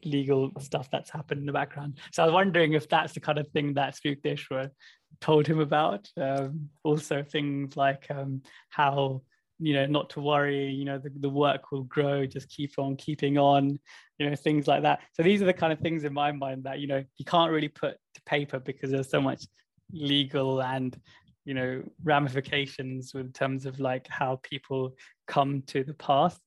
legal 0.05 0.53
stuff 0.61 0.89
that's 0.91 1.11
happened 1.11 1.41
in 1.41 1.47
the 1.47 1.53
background. 1.53 1.99
So 2.13 2.23
i 2.23 2.27
was 2.27 2.33
wondering 2.33 2.75
if 2.75 2.89
that's 2.89 3.13
the 3.13 3.21
kind 3.21 3.39
of 3.39 3.49
thing 3.49 3.75
that 3.75 3.97
Sri 3.97 4.15
Yukteswar 4.15 4.71
told 5.21 5.47
him 5.47 5.59
about. 5.59 6.09
Um, 6.17 6.71
also 6.85 7.23
things 7.25 7.77
like 7.77 8.07
um, 8.11 8.43
how 8.69 9.23
you 9.59 9.75
know 9.75 9.85
not 9.85 10.09
to 10.09 10.21
worry 10.21 10.69
you 10.71 10.87
know 10.87 10.97
the, 10.97 11.11
the 11.21 11.29
work 11.29 11.71
will 11.71 11.83
grow 11.83 12.25
just 12.25 12.49
keep 12.49 12.79
on 12.79 12.97
keeping 12.97 13.37
on 13.37 13.79
you 14.19 14.29
know 14.29 14.37
things 14.37 14.67
like 14.67 14.83
that. 14.83 15.01
So 15.15 15.23
these 15.23 15.43
are 15.43 15.47
the 15.47 15.53
kind 15.53 15.73
of 15.73 15.81
things 15.81 16.05
in 16.05 16.13
my 16.13 16.33
mind 16.33 16.65
that 16.65 16.79
you 16.79 16.87
know 16.87 17.03
you 17.17 17.25
can't 17.25 17.53
really 17.53 17.69
put 17.69 17.97
to 18.15 18.23
paper 18.27 18.61
because 18.61 18.91
there's 18.91 19.11
so 19.11 19.21
much 19.21 19.45
legal 19.93 20.63
and 20.63 20.99
you 21.45 21.55
know 21.55 21.83
ramifications 22.05 23.13
in 23.15 23.33
terms 23.33 23.67
of 23.67 23.81
like 23.81 24.07
how 24.09 24.41
people 24.43 24.95
come 25.27 25.63
to 25.69 25.85
the 25.85 25.95
path. 25.95 26.39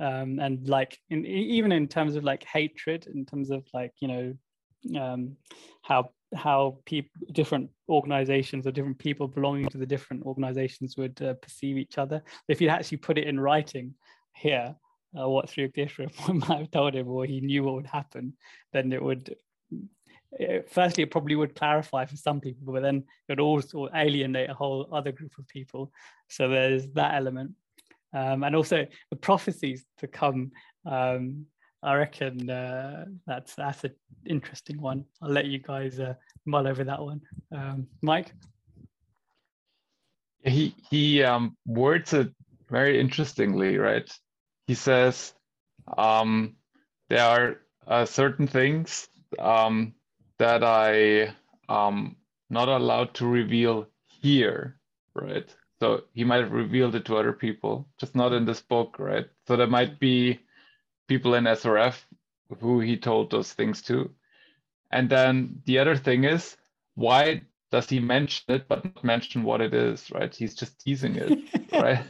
Um, 0.00 0.38
and 0.38 0.66
like 0.68 0.98
in, 1.10 1.26
even 1.26 1.72
in 1.72 1.88
terms 1.88 2.16
of 2.16 2.24
like 2.24 2.44
hatred 2.44 3.06
in 3.12 3.26
terms 3.26 3.50
of 3.50 3.64
like 3.74 3.92
you 4.00 4.08
know 4.08 5.00
um, 5.00 5.36
how 5.82 6.10
how 6.34 6.78
people 6.84 7.10
different 7.32 7.70
organizations 7.88 8.66
or 8.66 8.70
different 8.70 8.98
people 8.98 9.26
belonging 9.26 9.68
to 9.68 9.78
the 9.78 9.86
different 9.86 10.24
organizations 10.24 10.96
would 10.96 11.20
uh, 11.22 11.34
perceive 11.34 11.76
each 11.76 11.98
other. 11.98 12.22
If 12.48 12.60
you 12.60 12.68
actually 12.68 12.98
put 12.98 13.18
it 13.18 13.26
in 13.26 13.40
writing 13.40 13.94
here 14.34 14.74
uh, 15.18 15.28
what 15.28 15.48
Sri 15.48 15.70
might 16.28 16.58
have 16.58 16.70
told 16.70 16.94
him 16.94 17.08
or 17.08 17.24
he 17.24 17.40
knew 17.40 17.64
what 17.64 17.74
would 17.74 17.86
happen 17.86 18.34
then 18.72 18.92
it 18.92 19.02
would 19.02 19.34
firstly 20.68 21.02
it 21.02 21.10
probably 21.10 21.36
would 21.36 21.54
clarify 21.54 22.04
for 22.04 22.16
some 22.16 22.40
people 22.40 22.72
but 22.72 22.82
then 22.82 22.96
it 22.96 23.32
would 23.32 23.40
also 23.40 23.88
alienate 23.94 24.50
a 24.50 24.54
whole 24.54 24.88
other 24.92 25.10
group 25.10 25.32
of 25.38 25.48
people 25.48 25.90
so 26.28 26.48
there's 26.48 26.86
that 26.88 27.14
element 27.14 27.50
um, 28.14 28.44
and 28.44 28.54
also 28.54 28.86
the 29.10 29.16
prophecies 29.16 29.84
to 29.98 30.06
come 30.06 30.50
um, 30.86 31.46
I 31.82 31.94
reckon 31.94 32.50
uh, 32.50 33.04
that's 33.26 33.54
that's 33.54 33.84
an 33.84 33.94
interesting 34.26 34.80
one. 34.80 35.04
I'll 35.22 35.30
let 35.30 35.46
you 35.46 35.58
guys 35.58 36.00
uh, 36.00 36.14
mull 36.44 36.66
over 36.66 36.82
that 36.84 37.00
one. 37.00 37.20
Um, 37.52 37.86
Mike. 38.02 38.32
He 40.42 40.74
he 40.90 41.22
um, 41.22 41.56
words 41.66 42.12
it 42.14 42.32
very 42.68 43.00
interestingly, 43.00 43.78
right? 43.78 44.10
He 44.66 44.74
says 44.74 45.34
um, 45.96 46.56
there 47.08 47.24
are 47.24 47.56
uh, 47.86 48.04
certain 48.04 48.46
things 48.46 49.08
um, 49.38 49.94
that 50.38 50.64
I 50.64 51.34
um, 51.68 52.16
not 52.50 52.68
allowed 52.68 53.14
to 53.14 53.26
reveal 53.26 53.88
here, 54.06 54.78
right? 55.14 55.54
So 55.80 56.04
he 56.12 56.24
might 56.24 56.40
have 56.40 56.52
revealed 56.52 56.94
it 56.94 57.04
to 57.06 57.16
other 57.16 57.32
people, 57.32 57.88
just 57.98 58.16
not 58.16 58.32
in 58.32 58.44
this 58.44 58.60
book, 58.60 58.96
right? 58.98 59.26
So 59.46 59.56
there 59.56 59.66
might 59.66 60.00
be 60.00 60.40
people 61.06 61.34
in 61.34 61.44
SRF 61.44 61.94
who 62.60 62.80
he 62.80 62.96
told 62.96 63.30
those 63.30 63.52
things 63.52 63.82
to. 63.82 64.10
And 64.90 65.08
then 65.08 65.62
the 65.66 65.78
other 65.78 65.96
thing 65.96 66.24
is, 66.24 66.56
why 66.94 67.42
does 67.70 67.88
he 67.88 68.00
mention 68.00 68.44
it 68.48 68.68
but 68.68 68.84
not 68.84 69.04
mention 69.04 69.42
what 69.42 69.60
it 69.60 69.74
is, 69.74 70.10
right? 70.10 70.34
He's 70.34 70.54
just 70.54 70.80
teasing 70.80 71.16
it, 71.16 71.38
right? 71.72 72.04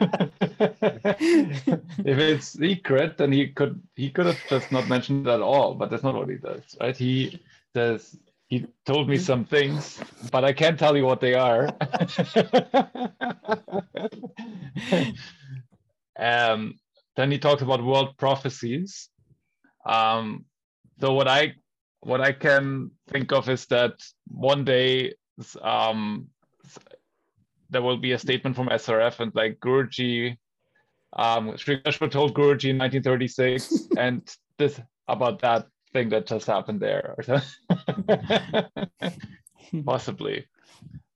if 0.00 2.18
it's 2.18 2.48
secret, 2.48 3.18
then 3.18 3.32
he 3.32 3.48
could 3.48 3.82
he 3.94 4.10
could 4.10 4.26
have 4.26 4.38
just 4.48 4.72
not 4.72 4.88
mentioned 4.88 5.26
it 5.26 5.30
at 5.30 5.42
all, 5.42 5.74
but 5.74 5.90
that's 5.90 6.02
not 6.02 6.14
what 6.14 6.28
he 6.28 6.36
does, 6.36 6.76
right? 6.80 6.96
He 6.96 7.40
says 7.76 8.16
he 8.48 8.66
told 8.86 9.06
me 9.06 9.18
some 9.18 9.44
things, 9.44 10.00
but 10.32 10.44
I 10.44 10.52
can't 10.54 10.78
tell 10.78 10.96
you 10.96 11.04
what 11.04 11.20
they 11.20 11.34
are. 11.34 11.68
um, 16.18 16.60
then 17.16 17.30
he 17.30 17.38
talks 17.38 17.62
about 17.62 17.84
world 17.84 18.16
prophecies. 18.16 19.10
Um, 19.84 20.46
so 21.00 21.12
what 21.12 21.28
I 21.28 21.54
what 22.00 22.20
I 22.22 22.32
can 22.32 22.92
think 23.12 23.32
of 23.32 23.48
is 23.50 23.66
that 23.66 23.94
one 24.28 24.64
day 24.64 25.12
um, 25.60 26.28
there 27.68 27.82
will 27.82 27.98
be 27.98 28.12
a 28.12 28.18
statement 28.18 28.56
from 28.56 28.68
SRF 28.68 29.20
and 29.20 29.32
like 29.34 29.60
Guruji, 29.60 30.38
um, 31.12 31.56
Sri 31.56 31.80
Krishna 31.80 32.08
told 32.08 32.32
Guruji 32.32 32.70
in 32.70 32.78
1936, 32.78 33.88
and 33.98 34.22
this 34.56 34.80
about 35.08 35.40
that 35.40 35.66
thing 35.92 36.10
that 36.10 36.26
just 36.26 36.46
happened 36.46 36.80
there, 36.80 37.16
possibly. 39.84 40.46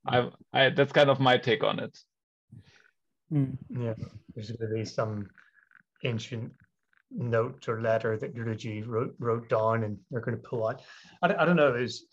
I, 0.07 0.29
I 0.53 0.71
that's 0.71 0.93
kind 0.93 1.11
of 1.11 1.21
my 1.21 1.39
take 1.39 1.63
on 1.63 1.81
it. 1.81 1.99
Hmm. 3.31 3.51
Yeah, 3.69 3.95
there's 4.35 4.51
going 4.51 4.71
to 4.71 4.75
be 4.75 4.85
some 4.85 5.29
ancient 6.05 6.53
note 7.11 7.69
or 7.69 7.81
letter 7.81 8.17
that 8.17 8.35
Guruji 8.35 8.87
wrote 8.87 9.15
wrote 9.19 9.49
down, 9.49 9.85
and 9.85 9.99
they're 10.11 10.21
going 10.21 10.37
to 10.37 10.49
pull 10.49 10.67
out. 10.67 10.83
I, 11.23 11.35
I 11.35 11.45
don't 11.45 11.57
know. 11.57 11.75
It's 11.75 12.05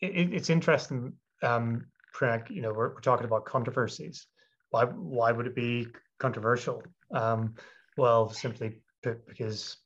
it, 0.00 0.32
it's 0.32 0.50
interesting. 0.50 1.12
Um, 1.42 1.86
Frank, 2.12 2.50
you 2.50 2.60
know, 2.60 2.72
we're, 2.72 2.94
we're 2.94 3.00
talking 3.00 3.26
about 3.26 3.44
controversies. 3.44 4.26
Why 4.70 4.84
why 4.84 5.32
would 5.32 5.46
it 5.46 5.54
be 5.54 5.88
controversial? 6.18 6.82
Um, 7.12 7.54
well, 7.96 8.30
simply 8.30 8.80
because 9.02 9.76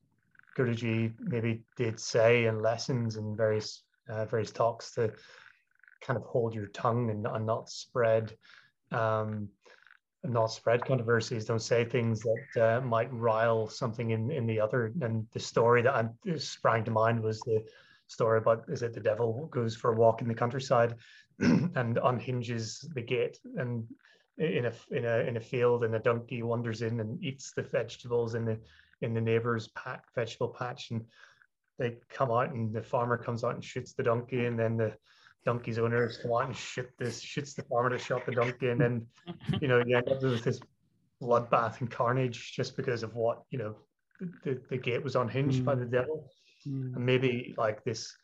Guruji 0.57 1.13
maybe 1.21 1.63
did 1.77 2.01
say 2.01 2.47
in 2.47 2.63
lessons 2.63 3.17
and 3.17 3.37
various 3.37 3.83
uh, 4.09 4.25
various 4.25 4.53
talks 4.53 4.93
to 4.95 5.13
kind 6.01 6.17
of 6.17 6.23
hold 6.25 6.55
your 6.55 6.69
tongue 6.69 7.11
and, 7.11 7.27
and 7.27 7.45
not 7.47 7.69
spread 7.69 8.37
um, 8.93 9.49
not 10.25 10.47
spread 10.47 10.85
controversies, 10.85 11.45
don't 11.45 11.61
say 11.61 11.85
things 11.85 12.23
that 12.23 12.63
uh, 12.63 12.81
might 12.81 13.13
rile 13.13 13.69
something 13.69 14.11
in, 14.11 14.31
in 14.31 14.47
the 14.47 14.61
other. 14.61 14.93
And 15.01 15.27
the 15.33 15.41
story 15.41 15.83
that 15.83 15.95
I'm, 15.95 16.11
sprang 16.39 16.85
to 16.85 16.91
mind 16.91 17.23
was 17.23 17.41
the 17.41 17.65
story 18.09 18.39
about 18.39 18.65
is 18.69 18.83
it 18.83 18.95
the 18.95 19.01
devil 19.01 19.49
goes 19.53 19.75
for 19.75 19.93
a 19.93 19.97
walk 19.97 20.23
in 20.23 20.29
the 20.29 20.35
countryside 20.35 20.95
and 21.39 21.99
unhinges 22.05 22.89
the 22.95 23.03
gate 23.03 23.39
and 23.57 23.85
in 24.39 24.67
a 24.67 24.73
in 24.91 25.05
a 25.05 25.19
in 25.21 25.37
a 25.37 25.41
field 25.41 25.83
and 25.83 25.95
a 25.95 25.99
donkey 25.99 26.43
wanders 26.43 26.83
in 26.83 27.01
and 27.01 27.23
eats 27.25 27.53
the 27.53 27.63
vegetables 27.63 28.35
in 28.35 28.45
the 28.45 28.59
in 29.03 29.15
the 29.15 29.21
neighbor's 29.21 29.69
patch, 29.69 30.01
vegetable 30.15 30.49
patch 30.49 30.91
and 30.91 31.05
they 31.79 31.97
come 32.09 32.31
out 32.31 32.53
and 32.53 32.75
the 32.75 32.83
farmer 32.83 33.17
comes 33.17 33.45
out 33.45 33.55
and 33.55 33.65
shoots 33.65 33.93
the 33.93 34.03
donkey 34.03 34.47
and 34.47 34.59
then 34.59 34.77
the 34.77 34.93
donkey's 35.45 35.79
owners 35.79 36.19
come 36.19 36.33
out 36.33 36.47
and 36.47 36.57
shit 36.57 36.91
this 36.99 37.23
shits 37.23 37.55
the 37.55 37.63
farmer 37.65 37.91
to 37.91 37.99
shot 37.99 38.25
the 38.27 38.33
donkey 38.33 38.69
and 38.69 38.81
then 38.81 39.07
you 39.61 39.69
know 39.69 39.83
you 39.87 39.97
end 39.97 40.09
up 40.09 40.21
with 40.23 40.43
this 40.43 40.61
bloodbath 41.23 41.81
and 41.81 41.91
carnage 41.91 42.53
just 42.55 42.77
because 42.77 43.03
of 43.03 43.15
what 43.15 43.43
you 43.51 43.59
know 43.59 43.77
the, 44.45 44.61
the 44.71 44.77
gate 44.77 45.03
was 45.03 45.17
unhinged 45.17 45.63
mm. 45.63 45.65
by 45.65 45.75
the 45.75 45.85
mm. 45.85 45.93
devil 45.93 46.31
mm. 46.67 46.95
and 46.95 47.07
maybe 47.07 47.55
like 47.57 47.85
this 47.85 48.15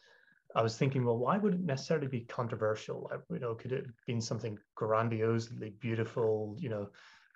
i 0.56 0.62
was 0.62 0.76
thinking 0.76 1.04
well 1.04 1.16
why 1.16 1.38
would 1.38 1.54
it 1.54 1.60
necessarily 1.60 2.08
be 2.08 2.20
controversial 2.20 3.08
like 3.10 3.20
you 3.30 3.38
know 3.38 3.54
could 3.54 3.72
it 3.72 3.86
have 3.86 3.94
been 4.06 4.20
something 4.20 4.58
grandiosely 4.74 5.74
beautiful 5.80 6.56
you 6.58 6.68
know 6.68 6.88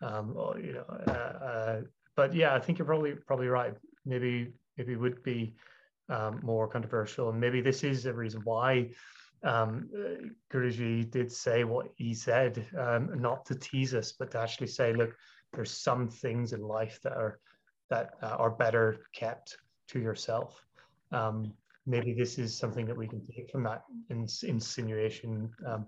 um 0.03 0.35
or, 0.37 0.59
you 0.59 0.73
know 0.73 0.85
uh, 1.07 1.45
uh, 1.45 1.81
but 2.17 2.35
yeah 2.35 2.55
i 2.55 2.59
think 2.59 2.79
you're 2.79 2.87
probably 2.87 3.13
probably 3.27 3.49
right 3.49 3.75
maybe 4.05 4.53
maybe 4.77 4.93
it 4.93 5.01
would 5.01 5.23
be 5.23 5.55
um, 6.09 6.41
more 6.43 6.69
controversial 6.69 7.31
and 7.31 7.41
maybe 7.41 7.61
this 7.61 7.83
is 7.83 8.07
a 8.07 8.13
reason 8.13 8.41
why 8.45 8.89
um, 9.45 9.89
Guruji 10.53 11.11
did 11.11 11.31
say 11.31 11.65
what 11.65 11.89
he 11.97 12.15
said, 12.15 12.67
um, 12.79 13.21
not 13.21 13.45
to 13.47 13.55
tease 13.55 13.95
us, 13.95 14.13
but 14.13 14.31
to 14.33 14.41
actually 14.41 14.67
say, 14.67 14.93
look, 14.93 15.15
there's 15.53 15.71
some 15.71 16.09
things 16.09 16.53
in 16.53 16.61
life 16.61 16.99
that 17.03 17.13
are 17.13 17.39
that 17.89 18.11
uh, 18.23 18.37
are 18.39 18.51
better 18.51 19.07
kept 19.15 19.59
to 19.89 20.01
yourself. 20.01 20.65
Um, 21.13 21.53
maybe 21.87 22.13
this 22.13 22.39
is 22.39 22.57
something 22.57 22.85
that 22.87 22.97
we 22.97 23.07
can 23.07 23.25
take 23.25 23.51
from 23.51 23.63
that 23.63 23.85
ins- 24.11 24.43
insinuation 24.43 25.49
um, 25.65 25.87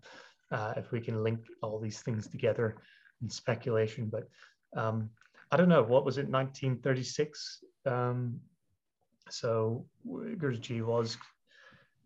uh, 0.52 0.74
if 0.76 0.92
we 0.92 1.00
can 1.00 1.24
link 1.24 1.40
all 1.60 1.80
these 1.80 2.00
things 2.00 2.28
together 2.28 2.76
in 3.20 3.28
speculation. 3.28 4.08
But 4.08 4.28
um, 4.80 5.10
I 5.50 5.56
don't 5.56 5.68
know, 5.68 5.82
what 5.82 6.04
was 6.04 6.18
it, 6.18 6.28
1936? 6.28 7.64
Um, 7.86 8.40
so 9.30 9.86
Guruji 10.06 10.84
was 10.84 11.16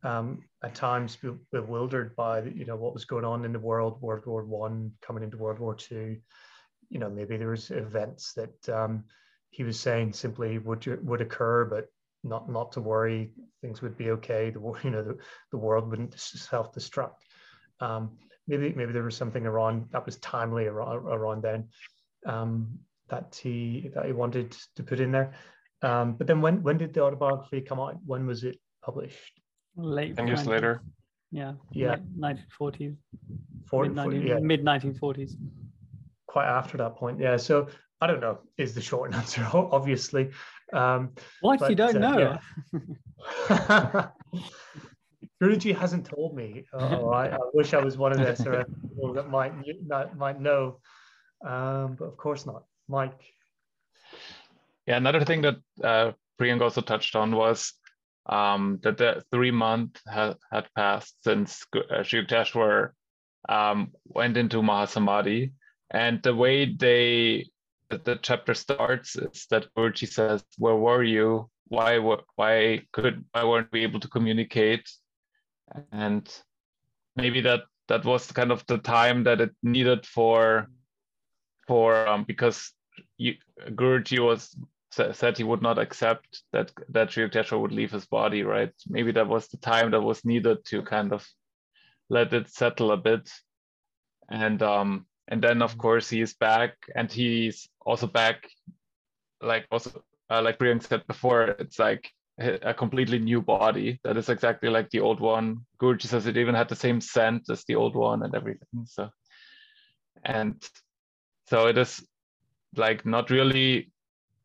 um, 0.04 0.42
at 0.64 0.74
times 0.74 1.18
bewildered 1.52 2.16
by 2.16 2.42
you 2.42 2.64
know 2.64 2.76
what 2.76 2.94
was 2.94 3.04
going 3.04 3.24
on 3.24 3.44
in 3.44 3.52
the 3.52 3.58
world, 3.58 4.00
World 4.00 4.26
War 4.26 4.44
One 4.44 4.92
coming 5.00 5.22
into 5.22 5.36
World 5.36 5.60
War 5.60 5.74
Two. 5.74 6.16
You 6.88 6.98
know, 6.98 7.08
maybe 7.08 7.36
there 7.36 7.50
was 7.50 7.70
events 7.70 8.32
that 8.34 8.68
um, 8.68 9.04
he 9.50 9.62
was 9.62 9.78
saying 9.78 10.12
simply 10.12 10.58
would 10.58 10.84
would 11.04 11.20
occur, 11.20 11.64
but 11.64 11.86
not 12.24 12.50
not 12.50 12.72
to 12.72 12.80
worry, 12.80 13.30
things 13.60 13.80
would 13.82 13.96
be 13.96 14.10
okay. 14.10 14.50
The 14.50 14.60
you 14.84 14.90
know 14.90 15.02
the, 15.02 15.16
the 15.52 15.58
world 15.58 15.88
wouldn't 15.88 16.18
self 16.18 16.72
destruct. 16.72 17.14
Um, 17.80 18.18
maybe 18.48 18.72
maybe 18.74 18.92
there 18.92 19.04
was 19.04 19.16
something 19.16 19.46
around 19.46 19.88
that 19.92 20.04
was 20.04 20.16
timely 20.18 20.66
around, 20.66 21.06
around 21.06 21.42
then 21.42 21.68
um, 22.26 22.78
that 23.12 23.38
he 23.40 23.90
that 23.94 24.06
he 24.06 24.12
wanted 24.12 24.56
to 24.76 24.82
put 24.82 24.98
in 24.98 25.12
there. 25.12 25.32
Um, 25.82 26.14
but 26.14 26.26
then 26.26 26.40
when 26.40 26.62
when 26.62 26.78
did 26.78 26.92
the 26.94 27.02
autobiography 27.02 27.60
come 27.60 27.78
out? 27.78 27.96
When 28.04 28.26
was 28.26 28.42
it 28.42 28.58
published? 28.82 29.42
late 29.76 30.16
10 30.16 30.26
years 30.26 30.46
later 30.46 30.82
yeah 31.30 31.52
yeah 31.72 31.96
1940s 32.18 32.96
40, 33.68 33.88
mid 34.40 34.64
1940s 34.64 35.32
quite 36.26 36.46
after 36.46 36.76
that 36.76 36.96
point 36.96 37.18
yeah 37.18 37.36
so 37.36 37.68
i 38.00 38.06
don't 38.06 38.20
know 38.20 38.38
is 38.58 38.74
the 38.74 38.80
short 38.80 39.14
answer 39.20 39.46
obviously 39.52 40.30
um 40.72 41.10
what 41.40 41.58
but, 41.58 41.70
you 41.70 41.76
don't 41.76 42.02
uh, 42.02 42.10
know 42.10 42.38
yeah. 43.48 44.08
Guruji 45.42 45.76
hasn't 45.76 46.06
told 46.06 46.36
me. 46.36 46.64
Oh, 46.72 47.08
I, 47.08 47.34
I, 47.34 47.38
wish 47.52 47.74
I 47.74 47.82
was 47.82 47.98
one 47.98 48.12
of 48.12 48.18
the 48.18 48.64
people 48.80 49.12
that 49.14 49.28
might 49.28 49.52
that 49.88 50.16
might 50.16 50.40
know, 50.40 50.78
um, 51.44 51.96
but 51.98 52.04
of 52.04 52.16
course 52.16 52.46
not. 52.46 52.62
Mike. 52.92 53.18
Yeah, 54.86 54.98
another 54.98 55.24
thing 55.24 55.42
that 55.42 55.56
uh, 55.82 56.12
Priyank 56.38 56.60
also 56.60 56.82
touched 56.82 57.16
on 57.16 57.34
was 57.34 57.72
um, 58.26 58.80
that 58.82 58.98
the 58.98 59.24
three 59.30 59.50
months 59.50 60.02
ha- 60.06 60.36
had 60.52 60.68
passed 60.76 61.16
since 61.24 61.64
uh, 61.74 62.02
Sri 62.02 62.24
Yukteswar 62.24 62.90
um, 63.48 63.92
went 64.04 64.36
into 64.36 64.60
Mahasamadhi. 64.60 65.52
And 65.90 66.22
the 66.22 66.34
way 66.34 66.66
they 66.66 67.48
the 67.88 68.18
chapter 68.22 68.54
starts 68.54 69.16
is 69.16 69.46
that 69.50 69.72
Guruji 69.74 70.08
says, 70.08 70.44
"Where 70.58 70.76
were 70.76 71.02
you? 71.02 71.50
Why 71.68 71.98
why 71.98 72.82
could 72.92 73.24
why 73.32 73.44
weren't 73.44 73.72
we 73.72 73.82
able 73.82 74.00
to 74.00 74.08
communicate?" 74.08 74.90
And 75.92 76.24
maybe 77.16 77.40
that 77.42 77.62
that 77.88 78.04
was 78.04 78.32
kind 78.32 78.52
of 78.52 78.64
the 78.66 78.78
time 78.78 79.24
that 79.24 79.40
it 79.40 79.50
needed 79.62 80.06
for 80.06 80.68
for 81.66 82.08
um, 82.08 82.24
because 82.24 82.72
you, 83.22 83.34
Guruji 83.70 84.18
was 84.24 84.56
said 84.90 85.38
he 85.38 85.44
would 85.44 85.62
not 85.62 85.78
accept 85.78 86.42
that 86.52 86.70
that 86.90 87.10
Sri 87.10 87.26
Yukteswar 87.26 87.60
would 87.60 87.72
leave 87.72 87.92
his 87.92 88.06
body, 88.06 88.42
right? 88.42 88.72
Maybe 88.86 89.12
that 89.12 89.28
was 89.28 89.48
the 89.48 89.56
time 89.56 89.90
that 89.92 90.02
was 90.02 90.24
needed 90.24 90.58
to 90.66 90.82
kind 90.82 91.12
of 91.12 91.26
let 92.10 92.32
it 92.34 92.48
settle 92.48 92.92
a 92.92 92.96
bit. 92.96 93.30
And 94.28 94.62
um 94.62 95.06
and 95.28 95.42
then 95.42 95.62
of 95.62 95.78
course 95.78 96.10
he 96.10 96.20
is 96.20 96.34
back 96.34 96.74
and 96.94 97.10
he's 97.10 97.68
also 97.86 98.06
back 98.06 98.48
like 99.40 99.66
also 99.70 100.04
uh, 100.30 100.42
like 100.42 100.58
Priyank 100.58 100.82
said 100.82 101.06
before, 101.06 101.42
it's 101.58 101.78
like 101.78 102.10
a 102.38 102.72
completely 102.72 103.18
new 103.18 103.42
body 103.42 104.00
that 104.04 104.16
is 104.16 104.30
exactly 104.30 104.70
like 104.70 104.88
the 104.90 105.00
old 105.00 105.20
one. 105.20 105.58
Guruji 105.80 106.06
says 106.06 106.26
it 106.26 106.36
even 106.38 106.54
had 106.54 106.68
the 106.68 106.76
same 106.76 107.00
scent 107.00 107.50
as 107.50 107.64
the 107.64 107.76
old 107.76 107.94
one 107.94 108.22
and 108.22 108.34
everything. 108.34 108.86
So 108.86 109.10
and 110.24 110.62
so 111.48 111.66
it 111.66 111.78
is 111.78 112.02
like 112.76 113.04
not 113.04 113.30
really 113.30 113.90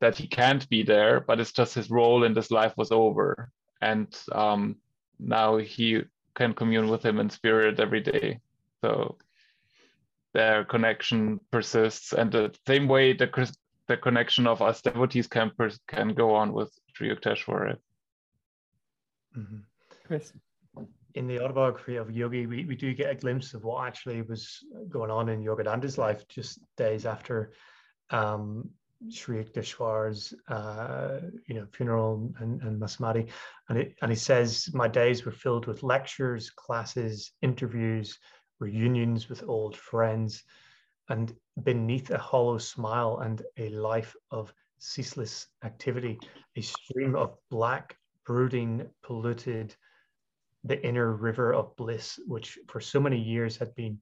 that 0.00 0.16
he 0.16 0.26
can't 0.26 0.68
be 0.68 0.82
there, 0.82 1.20
but 1.20 1.40
it's 1.40 1.52
just 1.52 1.74
his 1.74 1.90
role 1.90 2.24
in 2.24 2.34
this 2.34 2.50
life 2.50 2.72
was 2.76 2.92
over. 2.92 3.50
And 3.80 4.14
um, 4.32 4.76
now 5.18 5.56
he 5.56 6.02
can 6.34 6.54
commune 6.54 6.88
with 6.88 7.04
him 7.04 7.18
in 7.18 7.30
spirit 7.30 7.80
every 7.80 8.00
day. 8.00 8.40
So 8.80 9.16
their 10.34 10.64
connection 10.64 11.40
persists. 11.50 12.12
And 12.12 12.30
the 12.30 12.54
same 12.66 12.86
way 12.86 13.12
the, 13.12 13.28
the 13.88 13.96
connection 13.96 14.46
of 14.46 14.62
us 14.62 14.82
devotees 14.82 15.26
can, 15.26 15.50
can 15.88 16.14
go 16.14 16.34
on 16.34 16.52
with 16.52 16.70
Sri 16.94 17.10
Yukteswar. 17.10 17.76
Mm-hmm. 19.36 19.58
Chris? 20.06 20.32
In 21.14 21.26
the 21.26 21.40
autobiography 21.40 21.96
of 21.96 22.10
Yogi, 22.12 22.46
we, 22.46 22.64
we 22.64 22.76
do 22.76 22.94
get 22.94 23.10
a 23.10 23.14
glimpse 23.14 23.54
of 23.54 23.64
what 23.64 23.88
actually 23.88 24.22
was 24.22 24.64
going 24.88 25.10
on 25.10 25.28
in 25.28 25.42
Yogananda's 25.42 25.98
life 25.98 26.28
just 26.28 26.60
days 26.76 27.04
after 27.06 27.52
um, 28.10 28.70
Sri 29.10 29.44
Yukteswar's 29.44 30.34
uh, 30.48 31.20
you 31.46 31.54
know 31.54 31.66
funeral 31.72 32.32
and, 32.40 32.60
and 32.62 32.82
and 33.68 33.78
it, 33.78 33.94
and 34.02 34.10
he 34.10 34.16
says 34.16 34.68
my 34.74 34.88
days 34.88 35.24
were 35.24 35.32
filled 35.32 35.66
with 35.66 35.82
lectures, 35.82 36.50
classes, 36.50 37.32
interviews, 37.42 38.18
reunions 38.58 39.28
with 39.28 39.44
old 39.46 39.76
friends, 39.76 40.42
and 41.08 41.34
beneath 41.62 42.10
a 42.10 42.18
hollow 42.18 42.58
smile 42.58 43.20
and 43.20 43.42
a 43.56 43.68
life 43.70 44.16
of 44.30 44.52
ceaseless 44.78 45.46
activity, 45.64 46.18
a 46.56 46.60
stream 46.60 47.14
of 47.14 47.36
black, 47.50 47.96
brooding, 48.24 48.88
polluted, 49.02 49.74
the 50.64 50.84
inner 50.84 51.12
river 51.12 51.54
of 51.54 51.74
bliss, 51.76 52.18
which 52.26 52.58
for 52.68 52.80
so 52.80 53.00
many 53.00 53.18
years 53.18 53.56
had 53.56 53.74
been 53.76 53.98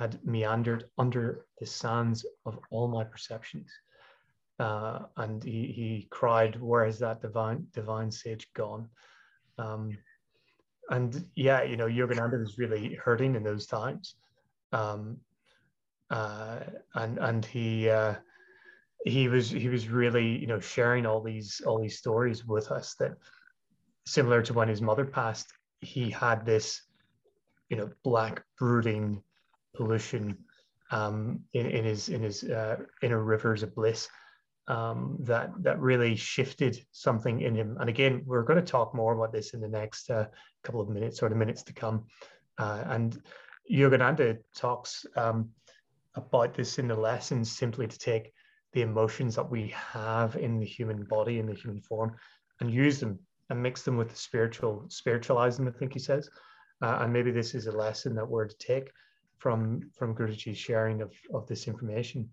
had 0.00 0.18
meandered 0.24 0.84
under 0.98 1.44
the 1.60 1.66
sands 1.66 2.26
of 2.44 2.58
all 2.70 2.88
my 2.88 3.04
perceptions 3.04 3.70
uh, 4.60 5.06
and 5.16 5.42
he, 5.42 5.72
he 5.72 6.06
cried, 6.10 6.60
"Where 6.60 6.84
is 6.84 6.98
that 6.98 7.22
divine 7.22 7.66
divine 7.72 8.10
sage 8.10 8.46
gone?" 8.52 8.90
Um, 9.56 9.96
and 10.90 11.24
yeah, 11.34 11.62
you 11.62 11.78
know, 11.78 11.86
Yogananda 11.86 12.38
was 12.38 12.58
really 12.58 12.94
hurting 12.94 13.36
in 13.36 13.42
those 13.42 13.66
times, 13.66 14.16
um, 14.72 15.16
uh, 16.10 16.60
and 16.94 17.16
and 17.18 17.42
he 17.42 17.88
uh, 17.88 18.16
he 19.06 19.28
was 19.28 19.48
he 19.48 19.68
was 19.68 19.88
really 19.88 20.28
you 20.38 20.46
know 20.46 20.60
sharing 20.60 21.06
all 21.06 21.22
these 21.22 21.62
all 21.66 21.80
these 21.80 21.96
stories 21.96 22.44
with 22.44 22.70
us 22.70 22.94
that 22.96 23.12
similar 24.04 24.42
to 24.42 24.52
when 24.52 24.68
his 24.68 24.82
mother 24.82 25.06
passed, 25.06 25.50
he 25.80 26.10
had 26.10 26.44
this 26.44 26.82
you 27.70 27.78
know 27.78 27.88
black 28.04 28.44
brooding 28.58 29.22
pollution 29.74 30.36
um, 30.90 31.40
in, 31.52 31.66
in 31.66 31.84
his 31.84 32.08
in 32.08 32.22
his 32.22 32.44
uh, 32.44 32.76
inner 33.02 33.22
rivers 33.22 33.62
of 33.62 33.74
bliss 33.74 34.08
um, 34.68 35.16
that 35.20 35.50
that 35.62 35.80
really 35.80 36.16
shifted 36.16 36.84
something 36.92 37.40
in 37.40 37.54
him. 37.54 37.76
And 37.80 37.88
again, 37.88 38.22
we're 38.26 38.44
going 38.44 38.64
to 38.64 38.72
talk 38.72 38.94
more 38.94 39.14
about 39.14 39.32
this 39.32 39.54
in 39.54 39.60
the 39.60 39.68
next 39.68 40.10
uh, 40.10 40.26
couple 40.62 40.80
of 40.80 40.88
minutes 40.88 41.22
or 41.22 41.28
the 41.28 41.34
minutes 41.34 41.62
to 41.64 41.72
come. 41.72 42.04
Uh, 42.58 42.84
and 42.86 43.20
Yogananda 43.70 44.38
talks 44.54 45.06
um, 45.16 45.50
about 46.14 46.54
this 46.54 46.78
in 46.78 46.88
the 46.88 46.94
lessons 46.94 47.50
simply 47.50 47.86
to 47.86 47.98
take 47.98 48.32
the 48.72 48.82
emotions 48.82 49.34
that 49.34 49.50
we 49.50 49.74
have 49.74 50.36
in 50.36 50.60
the 50.60 50.66
human 50.66 51.04
body 51.04 51.38
in 51.38 51.46
the 51.46 51.54
human 51.54 51.80
form 51.80 52.14
and 52.60 52.72
use 52.72 53.00
them 53.00 53.18
and 53.48 53.60
mix 53.60 53.82
them 53.82 53.96
with 53.96 54.10
the 54.10 54.16
spiritual, 54.16 54.84
spiritualize 54.88 55.56
them. 55.56 55.66
I 55.66 55.72
think 55.72 55.92
he 55.92 55.98
says. 55.98 56.30
Uh, 56.82 56.98
and 57.00 57.12
maybe 57.12 57.30
this 57.30 57.54
is 57.54 57.66
a 57.66 57.72
lesson 57.72 58.14
that 58.14 58.28
we're 58.28 58.46
to 58.46 58.56
take 58.58 58.90
from 59.40 59.90
from 59.98 60.14
Guruji's 60.14 60.56
sharing 60.56 61.02
of, 61.02 61.12
of 61.34 61.48
this 61.48 61.66
information 61.66 62.30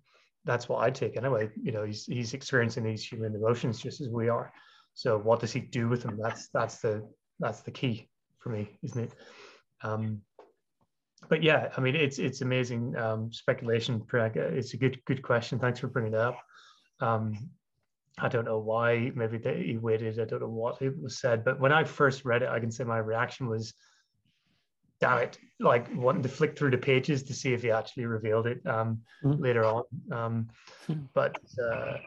that's 0.48 0.70
what 0.70 0.82
I 0.82 0.90
take 0.90 1.18
anyway. 1.18 1.50
You 1.62 1.74
know, 1.74 1.84
he's 1.84 2.06
he's 2.06 2.34
experiencing 2.34 2.86
these 2.86 3.06
human 3.06 3.36
emotions 3.36 3.80
just 3.80 4.02
as 4.02 4.08
we 4.08 4.30
are. 4.30 4.52
So 4.94 5.20
what 5.20 5.42
does 5.42 5.52
he 5.52 5.60
do 5.60 5.90
with 5.90 6.02
them? 6.02 6.18
That's 6.20 6.48
that's 6.48 6.78
the 6.78 7.08
that's 7.40 7.62
the 7.62 7.72
key 7.72 8.10
for 8.40 8.50
me, 8.50 8.70
isn't 8.82 9.04
it? 9.04 9.14
Um, 9.84 10.22
but 11.30 11.44
yeah, 11.44 11.70
I 11.76 11.82
mean, 11.82 11.96
it's 11.96 12.18
it's 12.18 12.42
amazing 12.42 12.96
um, 12.96 13.32
speculation. 13.32 14.02
It's 14.14 14.74
a 14.74 14.78
good 14.78 15.04
good 15.06 15.22
question. 15.22 15.60
Thanks 15.60 15.82
for 15.82 15.88
bringing 15.88 16.14
it 16.14 16.20
up. 16.20 16.40
Um, 17.02 17.50
I 18.18 18.30
don't 18.30 18.46
know 18.46 18.58
why. 18.58 19.12
Maybe 19.14 19.38
they, 19.38 19.64
he 19.64 19.78
waited. 19.78 20.20
I 20.20 20.26
don't 20.26 20.40
know 20.40 20.48
what 20.48 20.82
it 20.82 21.00
was 21.00 21.20
said. 21.20 21.44
But 21.44 21.60
when 21.60 21.72
I 21.72 21.84
first 21.84 22.26
read 22.26 22.42
it, 22.42 22.50
I 22.50 22.60
can 22.60 22.72
say 22.72 22.84
my 22.84 22.98
reaction 22.98 23.48
was 23.48 23.74
damn 25.00 25.20
it, 25.20 25.38
like 25.60 25.88
wanting 25.96 26.24
to 26.24 26.30
flick 26.30 26.58
through 26.58 26.72
the 26.72 26.78
pages 26.78 27.24
to 27.24 27.34
see 27.34 27.54
if 27.54 27.62
he 27.62 27.72
actually 27.72 28.06
revealed 28.06 28.48
it 28.48 28.66
um, 28.66 29.00
mm-hmm. 29.24 29.42
later 29.42 29.64
on. 29.66 29.84
Um, 30.12 30.48
hmm. 30.88 31.02
but 31.14 31.38
uh, 31.72 31.98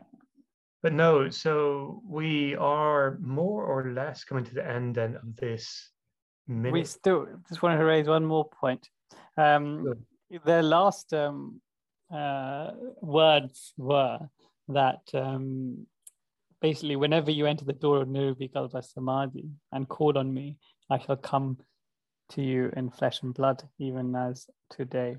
but 0.82 0.93
no, 0.93 1.28
so 1.28 2.03
we 2.07 2.57
are 2.57 3.18
more 3.20 3.64
or 3.64 3.93
less 3.93 4.24
coming 4.24 4.45
to 4.45 4.55
the 4.55 4.66
end 4.66 4.95
then 4.95 5.16
of 5.16 5.36
this 5.36 5.91
minute. 6.49 6.72
We 6.72 6.84
still 6.84 7.26
just 7.49 7.62
wanted 7.62 7.78
to 7.78 7.84
raise 7.84 8.09
one 8.09 8.24
more 8.24 8.49
point. 8.49 8.88
Um, 9.36 9.93
the 10.45 10.62
last 10.62 11.12
um, 11.12 11.61
uh, 12.12 12.70
words 13.01 13.74
were 13.76 14.20
that 14.68 15.03
um, 15.14 15.86
basically, 16.61 16.97
whenever 16.97 17.30
you 17.30 17.47
enter 17.47 17.64
the 17.64 17.72
door 17.72 18.03
of 18.03 18.09
Nirvikalpa 18.09 18.82
Samadhi 18.82 19.51
and 19.72 19.88
call 19.88 20.16
on 20.16 20.32
me, 20.32 20.57
I 20.88 20.99
shall 20.99 21.17
come 21.17 21.58
to 22.30 22.42
you 22.42 22.70
in 22.76 22.90
flesh 22.90 23.22
and 23.22 23.34
blood, 23.34 23.62
even 23.78 24.14
as 24.14 24.48
today, 24.70 25.16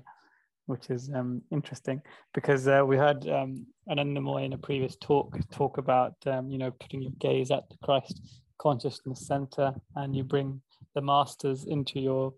which 0.66 0.90
is 0.90 1.10
um, 1.14 1.42
interesting 1.50 2.00
because 2.34 2.68
uh, 2.68 2.82
we 2.86 2.96
heard 2.96 3.28
um, 3.28 3.66
Anandamoy 3.88 4.44
in 4.44 4.52
a 4.52 4.58
previous 4.58 4.96
talk 4.96 5.36
talk 5.50 5.78
about 5.78 6.14
um, 6.26 6.48
you 6.48 6.58
know 6.58 6.70
putting 6.70 7.02
your 7.02 7.12
gaze 7.18 7.50
at 7.50 7.68
the 7.68 7.76
Christ 7.82 8.20
consciousness 8.58 9.26
center, 9.26 9.74
and 9.96 10.14
you 10.14 10.24
bring 10.24 10.60
the 10.94 11.00
masters 11.00 11.64
into 11.64 12.00
your 12.00 12.34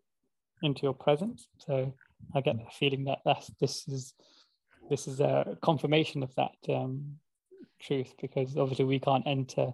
into 0.62 0.82
your 0.82 0.94
presence. 0.94 1.48
So 1.58 1.92
I 2.34 2.40
get 2.40 2.56
the 2.56 2.64
feeling 2.78 3.04
that 3.04 3.18
that's 3.24 3.50
this 3.60 3.86
is 3.88 4.14
this 4.90 5.06
is 5.06 5.20
a 5.20 5.56
confirmation 5.62 6.22
of 6.22 6.34
that 6.34 6.56
um, 6.68 7.16
truth 7.80 8.14
because 8.20 8.56
obviously 8.56 8.84
we 8.84 8.98
can't 8.98 9.26
enter 9.26 9.72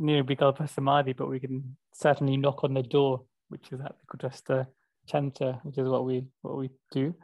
Nirvikalpa 0.00 0.68
Samadhi, 0.68 1.12
but 1.12 1.28
we 1.28 1.40
can 1.40 1.76
certainly 1.92 2.36
knock 2.36 2.64
on 2.64 2.74
the 2.74 2.82
door 2.82 3.22
which 3.48 3.72
is 3.72 3.80
at 3.80 3.94
the 3.98 4.06
Kutastha 4.16 4.66
Chaitanya, 5.06 5.60
which 5.62 5.78
is 5.78 5.88
what 5.88 6.04
we 6.04 6.24
what 6.42 6.56
we 6.56 6.70
do. 6.90 7.14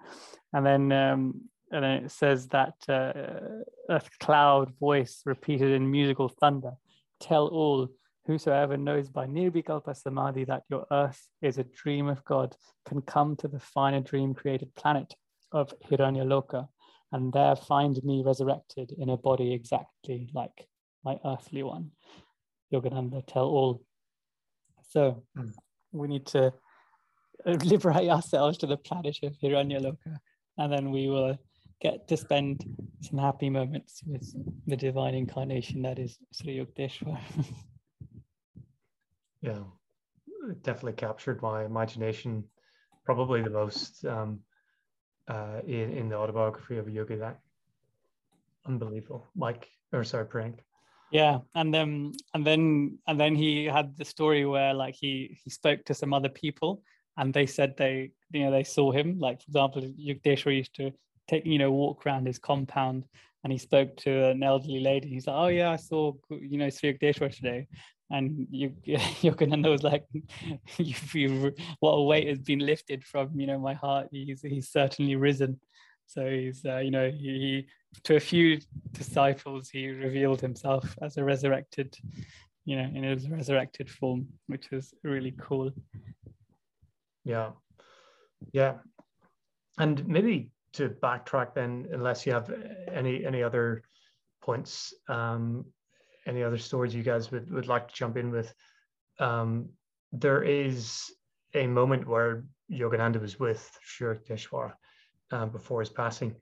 And 0.52 0.64
then 0.66 0.92
um, 0.92 1.42
and 1.72 1.84
then 1.84 2.04
it 2.04 2.10
says 2.10 2.48
that 2.48 2.74
uh, 2.88 3.12
a 3.88 4.02
cloud 4.20 4.72
voice 4.78 5.22
repeated 5.24 5.72
in 5.72 5.90
musical 5.90 6.28
thunder, 6.28 6.72
tell 7.20 7.46
all 7.46 7.88
whosoever 8.26 8.76
knows 8.76 9.08
by 9.08 9.26
Nirvikalpa 9.26 9.96
Samadhi 9.96 10.44
that 10.44 10.62
your 10.68 10.86
earth 10.90 11.20
is 11.42 11.58
a 11.58 11.64
dream 11.64 12.08
of 12.08 12.24
God 12.24 12.54
can 12.86 13.02
come 13.02 13.36
to 13.36 13.48
the 13.48 13.60
finer 13.60 14.00
dream 14.00 14.34
created 14.34 14.74
planet 14.74 15.14
of 15.52 15.72
Hiranyaloka 15.88 16.68
and 17.12 17.32
there 17.32 17.56
find 17.56 17.98
me 18.04 18.22
resurrected 18.24 18.92
in 18.98 19.10
a 19.10 19.16
body 19.16 19.52
exactly 19.52 20.30
like 20.32 20.68
my 21.04 21.18
earthly 21.24 21.62
one. 21.62 21.90
Yogananda, 22.72 23.26
tell 23.26 23.46
all. 23.46 23.82
So 24.88 25.24
mm 25.36 25.52
we 25.92 26.08
need 26.08 26.26
to 26.26 26.52
liberate 27.64 28.08
ourselves 28.08 28.58
to 28.58 28.66
the 28.66 28.76
planet 28.76 29.18
of 29.22 29.34
Hiranyaloka, 29.42 30.18
and 30.58 30.72
then 30.72 30.90
we 30.90 31.08
will 31.08 31.38
get 31.80 32.06
to 32.08 32.16
spend 32.16 32.64
some 33.00 33.18
happy 33.18 33.48
moments 33.48 34.02
with 34.06 34.34
the 34.66 34.76
divine 34.76 35.14
incarnation 35.14 35.82
that 35.82 35.98
is 35.98 36.18
Sri 36.32 36.58
Yukteswar. 36.58 37.18
yeah, 39.40 39.60
it 40.50 40.62
definitely 40.62 40.92
captured 40.92 41.40
my 41.40 41.64
imagination, 41.64 42.44
probably 43.04 43.42
the 43.42 43.50
most 43.50 44.04
um, 44.04 44.40
uh, 45.28 45.60
in, 45.66 45.90
in 45.92 46.08
the 46.08 46.16
autobiography 46.16 46.76
of 46.76 46.86
a 46.86 46.90
yogi. 46.90 47.16
That 47.16 47.40
unbelievable, 48.66 49.28
Mike, 49.34 49.68
or 49.92 50.04
sorry, 50.04 50.26
Priyank. 50.26 50.58
Yeah, 51.10 51.38
and 51.54 51.74
then 51.74 52.12
and 52.34 52.46
then 52.46 52.98
and 53.06 53.18
then 53.18 53.34
he 53.34 53.64
had 53.64 53.96
the 53.96 54.04
story 54.04 54.46
where 54.46 54.72
like 54.74 54.94
he 54.94 55.36
he 55.42 55.50
spoke 55.50 55.84
to 55.86 55.94
some 55.94 56.14
other 56.14 56.28
people 56.28 56.82
and 57.16 57.34
they 57.34 57.46
said 57.46 57.74
they 57.76 58.12
you 58.30 58.44
know 58.44 58.50
they 58.50 58.64
saw 58.64 58.92
him. 58.92 59.18
Like 59.18 59.40
for 59.40 59.48
example 59.48 59.82
Yukteswar 59.82 60.56
used 60.56 60.74
to 60.76 60.92
take 61.28 61.44
you 61.44 61.58
know 61.58 61.72
walk 61.72 62.06
around 62.06 62.26
his 62.26 62.38
compound 62.38 63.06
and 63.42 63.52
he 63.52 63.58
spoke 63.58 63.96
to 63.98 64.26
an 64.26 64.42
elderly 64.42 64.80
lady. 64.80 65.08
He's 65.08 65.26
like 65.26 65.36
oh 65.36 65.48
yeah 65.48 65.72
I 65.72 65.76
saw 65.76 66.12
you 66.30 66.58
know 66.58 66.70
Sri 66.70 66.94
Yukteswar 66.94 67.34
today 67.34 67.66
and 68.10 68.46
you 68.50 68.72
gonna 69.36 69.56
know 69.56 69.76
like 69.82 70.04
you, 70.78 70.94
you 71.12 71.52
what 71.80 71.92
a 71.92 72.02
weight 72.02 72.28
has 72.28 72.38
been 72.38 72.60
lifted 72.60 73.04
from 73.04 73.38
you 73.38 73.46
know 73.46 73.58
my 73.58 73.74
heart. 73.74 74.08
He's 74.12 74.42
he's 74.42 74.68
certainly 74.70 75.16
risen 75.16 75.58
so 76.12 76.28
he's 76.28 76.64
uh, 76.64 76.78
you 76.78 76.90
know 76.90 77.10
he, 77.10 77.66
to 78.04 78.16
a 78.16 78.20
few 78.20 78.58
disciples 78.92 79.68
he 79.68 79.88
revealed 79.88 80.40
himself 80.40 80.96
as 81.02 81.16
a 81.16 81.24
resurrected 81.24 81.96
you 82.64 82.76
know 82.76 82.88
in 82.94 83.02
his 83.04 83.28
resurrected 83.28 83.88
form 83.90 84.26
which 84.46 84.70
was 84.70 84.94
really 85.02 85.34
cool 85.40 85.70
yeah. 87.24 87.50
Yeah. 88.52 88.74
And 89.78 90.06
maybe 90.06 90.50
to 90.74 90.88
backtrack 90.88 91.54
then, 91.54 91.88
unless 91.92 92.26
you 92.26 92.32
have 92.32 92.52
any 92.92 93.24
any 93.24 93.42
other 93.42 93.82
points, 94.42 94.92
um, 95.08 95.64
any 96.26 96.42
other 96.42 96.58
stories 96.58 96.94
you 96.94 97.02
guys 97.02 97.30
would, 97.30 97.50
would 97.50 97.68
like 97.68 97.88
to 97.88 97.94
jump 97.94 98.16
in 98.16 98.30
with. 98.30 98.52
Um, 99.18 99.70
there 100.12 100.42
is 100.42 101.10
a 101.54 101.66
moment 101.66 102.06
where 102.06 102.44
Yogananda 102.70 103.20
was 103.20 103.38
with 103.38 103.70
Sri 103.82 104.16
Yukteswar 104.16 104.72
um, 105.30 105.50
before 105.50 105.80
his 105.80 105.90
passing. 105.90 106.36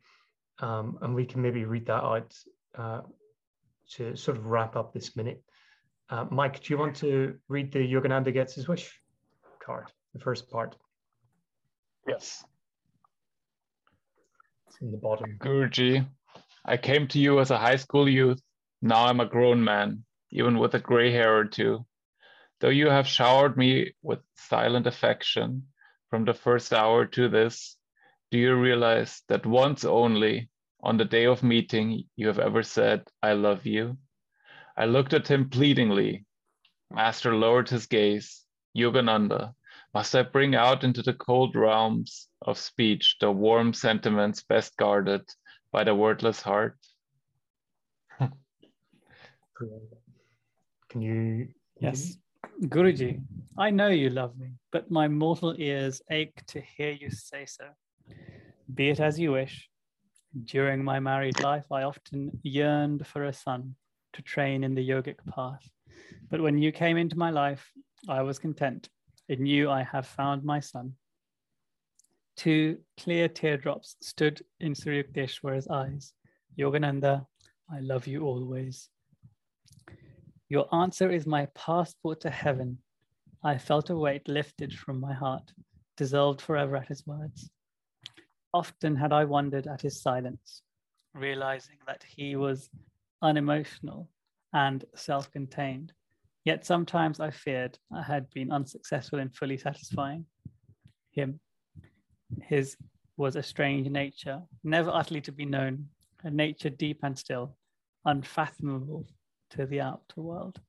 Um, 0.60 0.98
and 1.02 1.14
we 1.14 1.24
can 1.24 1.42
maybe 1.42 1.64
read 1.64 1.86
that 1.86 2.02
out 2.02 2.34
uh, 2.76 3.02
to 3.92 4.16
sort 4.16 4.36
of 4.36 4.46
wrap 4.46 4.76
up 4.76 4.92
this 4.92 5.16
minute. 5.16 5.42
Uh, 6.10 6.26
Mike, 6.30 6.62
do 6.62 6.72
you 6.72 6.78
want 6.78 6.96
to 6.96 7.36
read 7.48 7.70
the 7.70 7.80
Yogananda 7.80 8.32
Gets 8.32 8.54
His 8.54 8.66
Wish 8.66 9.00
card? 9.64 9.86
the 10.14 10.20
first 10.20 10.50
part. 10.50 10.76
Yes. 12.06 12.44
It's 14.66 14.80
in 14.80 14.90
the 14.90 14.96
bottom. 14.96 15.38
Guruji, 15.38 16.06
I 16.64 16.76
came 16.76 17.08
to 17.08 17.18
you 17.18 17.40
as 17.40 17.50
a 17.50 17.58
high 17.58 17.76
school 17.76 18.08
youth. 18.08 18.40
Now 18.80 19.06
I'm 19.06 19.20
a 19.20 19.26
grown 19.26 19.62
man, 19.62 20.04
even 20.30 20.58
with 20.58 20.74
a 20.74 20.78
gray 20.78 21.12
hair 21.12 21.36
or 21.36 21.44
two. 21.44 21.84
Though 22.60 22.68
you 22.70 22.88
have 22.88 23.06
showered 23.06 23.56
me 23.56 23.92
with 24.02 24.20
silent 24.34 24.86
affection 24.86 25.68
from 26.10 26.24
the 26.24 26.34
first 26.34 26.72
hour 26.72 27.06
to 27.06 27.28
this, 27.28 27.76
do 28.30 28.38
you 28.38 28.54
realize 28.54 29.22
that 29.28 29.46
once 29.46 29.84
only, 29.84 30.48
on 30.82 30.96
the 30.96 31.04
day 31.04 31.24
of 31.24 31.42
meeting, 31.42 32.04
you 32.16 32.26
have 32.26 32.38
ever 32.38 32.62
said, 32.62 33.08
I 33.22 33.32
love 33.32 33.66
you? 33.66 33.96
I 34.76 34.84
looked 34.84 35.12
at 35.12 35.28
him 35.28 35.50
pleadingly. 35.50 36.24
Master 36.90 37.34
lowered 37.34 37.68
his 37.68 37.86
gaze. 37.86 38.44
Yogananda, 38.76 39.54
must 39.94 40.14
I 40.14 40.22
bring 40.22 40.54
out 40.54 40.84
into 40.84 41.02
the 41.02 41.14
cold 41.14 41.56
realms 41.56 42.28
of 42.42 42.58
speech 42.58 43.16
the 43.20 43.32
warm 43.32 43.72
sentiments 43.72 44.42
best 44.42 44.76
guarded 44.76 45.22
by 45.72 45.84
the 45.84 45.94
wordless 45.94 46.42
heart? 46.42 46.76
Can 48.18 48.32
you? 51.02 51.48
Yes. 51.80 52.18
Mm-hmm. 52.46 52.66
Guruji, 52.66 53.22
I 53.56 53.70
know 53.70 53.88
you 53.88 54.10
love 54.10 54.38
me, 54.38 54.52
but 54.70 54.90
my 54.90 55.08
mortal 55.08 55.54
ears 55.58 56.02
ache 56.10 56.44
to 56.46 56.60
hear 56.60 56.92
you 56.92 57.10
say 57.10 57.46
so. 57.46 57.64
Be 58.74 58.90
it 58.90 59.00
as 59.00 59.18
you 59.18 59.32
wish. 59.32 59.68
During 60.44 60.84
my 60.84 61.00
married 61.00 61.40
life, 61.40 61.64
I 61.72 61.82
often 61.82 62.38
yearned 62.42 63.06
for 63.06 63.24
a 63.24 63.32
son 63.32 63.74
to 64.12 64.22
train 64.22 64.62
in 64.62 64.74
the 64.74 64.86
yogic 64.86 65.16
path. 65.34 65.68
But 66.30 66.40
when 66.40 66.58
you 66.58 66.70
came 66.70 66.96
into 66.96 67.16
my 67.18 67.30
life, 67.30 67.72
I 68.08 68.22
was 68.22 68.38
content 68.38 68.88
in 69.28 69.46
you 69.46 69.70
I 69.70 69.82
have 69.82 70.06
found 70.06 70.44
my 70.44 70.60
son. 70.60 70.94
Two 72.36 72.78
clear 72.98 73.28
teardrops 73.28 73.96
stood 74.00 74.42
in 74.60 74.74
Sri 74.74 75.02
Yukteswar's 75.02 75.66
eyes. 75.68 76.12
Yogananda, 76.58 77.26
I 77.70 77.80
love 77.80 78.06
you 78.06 78.22
always. 78.22 78.88
Your 80.48 80.72
answer 80.74 81.10
is 81.10 81.26
my 81.26 81.46
passport 81.54 82.20
to 82.20 82.30
heaven. 82.30 82.78
I 83.42 83.58
felt 83.58 83.90
a 83.90 83.96
weight 83.96 84.28
lifted 84.28 84.72
from 84.72 85.00
my 85.00 85.12
heart, 85.12 85.52
dissolved 85.96 86.40
forever 86.40 86.76
at 86.76 86.88
his 86.88 87.06
words. 87.06 87.50
Often 88.54 88.96
had 88.96 89.12
I 89.12 89.24
wondered 89.24 89.66
at 89.66 89.82
his 89.82 90.00
silence, 90.00 90.62
realizing 91.14 91.76
that 91.86 92.02
he 92.02 92.36
was 92.36 92.70
unemotional 93.22 94.08
and 94.52 94.84
self 94.94 95.30
contained. 95.30 95.92
Yet 96.44 96.64
sometimes 96.64 97.20
I 97.20 97.30
feared 97.30 97.78
I 97.92 98.02
had 98.02 98.30
been 98.30 98.50
unsuccessful 98.50 99.18
in 99.18 99.28
fully 99.28 99.58
satisfying 99.58 100.24
him. 101.10 101.40
His 102.42 102.76
was 103.16 103.36
a 103.36 103.42
strange 103.42 103.88
nature, 103.88 104.40
never 104.62 104.90
utterly 104.90 105.20
to 105.22 105.32
be 105.32 105.44
known, 105.44 105.88
a 106.22 106.30
nature 106.30 106.70
deep 106.70 107.00
and 107.02 107.18
still, 107.18 107.56
unfathomable 108.04 109.06
to 109.50 109.66
the 109.66 109.80
outer 109.80 110.22
world, 110.22 110.60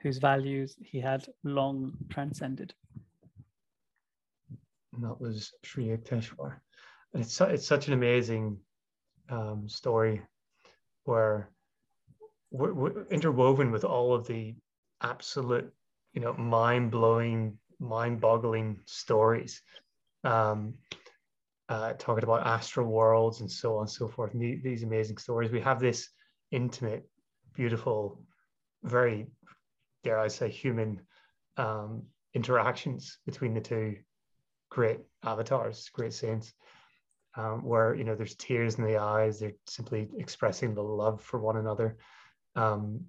whose 0.00 0.18
values 0.18 0.76
he 0.82 0.98
had 0.98 1.26
long 1.44 1.92
transcended. 2.08 2.74
And 4.94 5.04
that 5.04 5.20
was 5.20 5.52
Sri 5.62 5.88
Yukteswar. 5.88 6.60
And 7.12 7.22
it's, 7.22 7.40
it's 7.40 7.66
such 7.66 7.88
an 7.88 7.94
amazing 7.94 8.58
um, 9.28 9.68
story 9.68 10.22
where 11.04 11.50
we're, 12.50 12.72
we're 12.72 13.04
interwoven 13.06 13.70
with 13.70 13.84
all 13.84 14.14
of 14.14 14.26
the 14.26 14.54
absolute, 15.02 15.72
you 16.12 16.20
know, 16.20 16.32
mind 16.34 16.90
blowing, 16.90 17.58
mind 17.78 18.20
boggling 18.20 18.80
stories. 18.86 19.62
Um, 20.24 20.74
uh, 21.70 21.92
talking 21.98 22.24
about 22.24 22.44
astral 22.46 22.86
worlds 22.86 23.40
and 23.40 23.50
so 23.50 23.76
on 23.76 23.82
and 23.82 23.90
so 23.90 24.08
forth. 24.08 24.32
And 24.32 24.42
the, 24.42 24.56
these 24.56 24.82
amazing 24.82 25.18
stories. 25.18 25.52
We 25.52 25.60
have 25.60 25.78
this 25.78 26.08
intimate, 26.50 27.08
beautiful, 27.54 28.20
very, 28.82 29.28
dare 30.02 30.18
I 30.18 30.26
say, 30.26 30.50
human 30.50 31.00
um, 31.56 32.02
interactions 32.34 33.18
between 33.24 33.54
the 33.54 33.60
two 33.60 33.96
great 34.68 34.98
avatars, 35.22 35.88
great 35.92 36.12
saints, 36.12 36.52
um, 37.36 37.64
where 37.64 37.94
you 37.94 38.04
know 38.04 38.14
there's 38.14 38.34
tears 38.34 38.76
in 38.76 38.84
the 38.84 38.96
eyes. 38.96 39.40
They're 39.40 39.52
simply 39.66 40.08
expressing 40.18 40.74
the 40.74 40.82
love 40.82 41.22
for 41.22 41.40
one 41.40 41.56
another. 41.56 41.96
Um, 42.56 43.06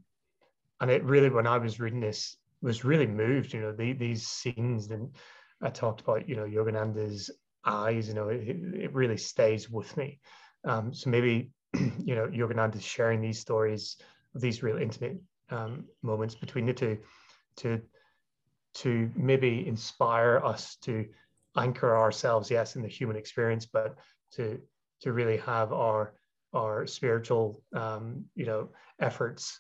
and 0.82 0.90
it 0.90 1.04
really 1.04 1.30
when 1.30 1.48
i 1.48 1.58
was 1.58 1.80
reading 1.80 2.02
this 2.02 2.36
was 2.62 2.84
really 2.84 3.08
moved 3.08 3.54
you 3.54 3.62
know 3.62 3.72
the, 3.72 3.94
these 3.94 4.28
scenes 4.28 4.92
and 4.92 5.16
i 5.62 5.70
talked 5.70 6.02
about 6.02 6.28
you 6.28 6.36
know 6.36 6.44
yogananda's 6.44 7.32
eyes 7.64 8.08
you 8.08 8.14
know 8.14 8.28
it, 8.28 8.44
it 8.48 8.94
really 8.94 9.18
stays 9.18 9.70
with 9.70 9.96
me 9.96 10.20
um, 10.66 10.94
so 10.94 11.10
maybe 11.10 11.52
you 12.04 12.16
know 12.16 12.28
yogananda's 12.28 12.84
sharing 12.84 13.22
these 13.22 13.40
stories 13.40 13.98
these 14.36 14.64
real 14.64 14.78
intimate 14.78 15.18
um, 15.52 15.86
moments 16.02 16.36
between 16.36 16.66
the 16.66 16.74
two 16.74 16.98
to 17.56 17.82
to 18.74 19.12
maybe 19.16 19.68
inspire 19.68 20.42
us 20.44 20.78
to 20.78 21.06
anchor 21.58 21.98
ourselves 21.98 22.50
yes 22.50 22.76
in 22.76 22.82
the 22.82 22.88
human 22.88 23.16
experience 23.16 23.66
but 23.66 23.96
to 24.32 24.60
to 25.02 25.12
really 25.12 25.38
have 25.38 25.74
our 25.74 26.14
our 26.54 26.86
spiritual 26.86 27.62
um, 27.76 28.26
you 28.36 28.46
know 28.46 28.70
efforts 29.00 29.60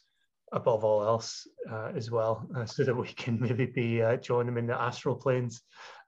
above 0.51 0.83
all 0.83 1.03
else 1.03 1.47
uh, 1.69 1.91
as 1.95 2.11
well, 2.11 2.45
uh, 2.55 2.65
so 2.73 2.83
that 2.83 2.95
we 2.95 3.07
can 3.07 3.39
maybe 3.39 3.65
be 3.65 4.01
uh, 4.01 4.17
join 4.17 4.45
them 4.45 4.57
in 4.57 4.67
the 4.67 4.79
astral 4.79 5.15
planes 5.15 5.61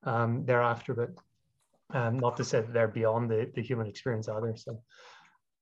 um, 0.03 0.45
thereafter. 0.45 0.93
But 0.93 1.09
um, 1.97 2.19
not 2.19 2.37
to 2.37 2.43
say 2.43 2.61
that 2.61 2.73
they're 2.73 2.87
beyond 2.87 3.29
the, 3.29 3.49
the 3.53 3.61
human 3.61 3.87
experience 3.87 4.27
either. 4.27 4.53
So 4.55 4.81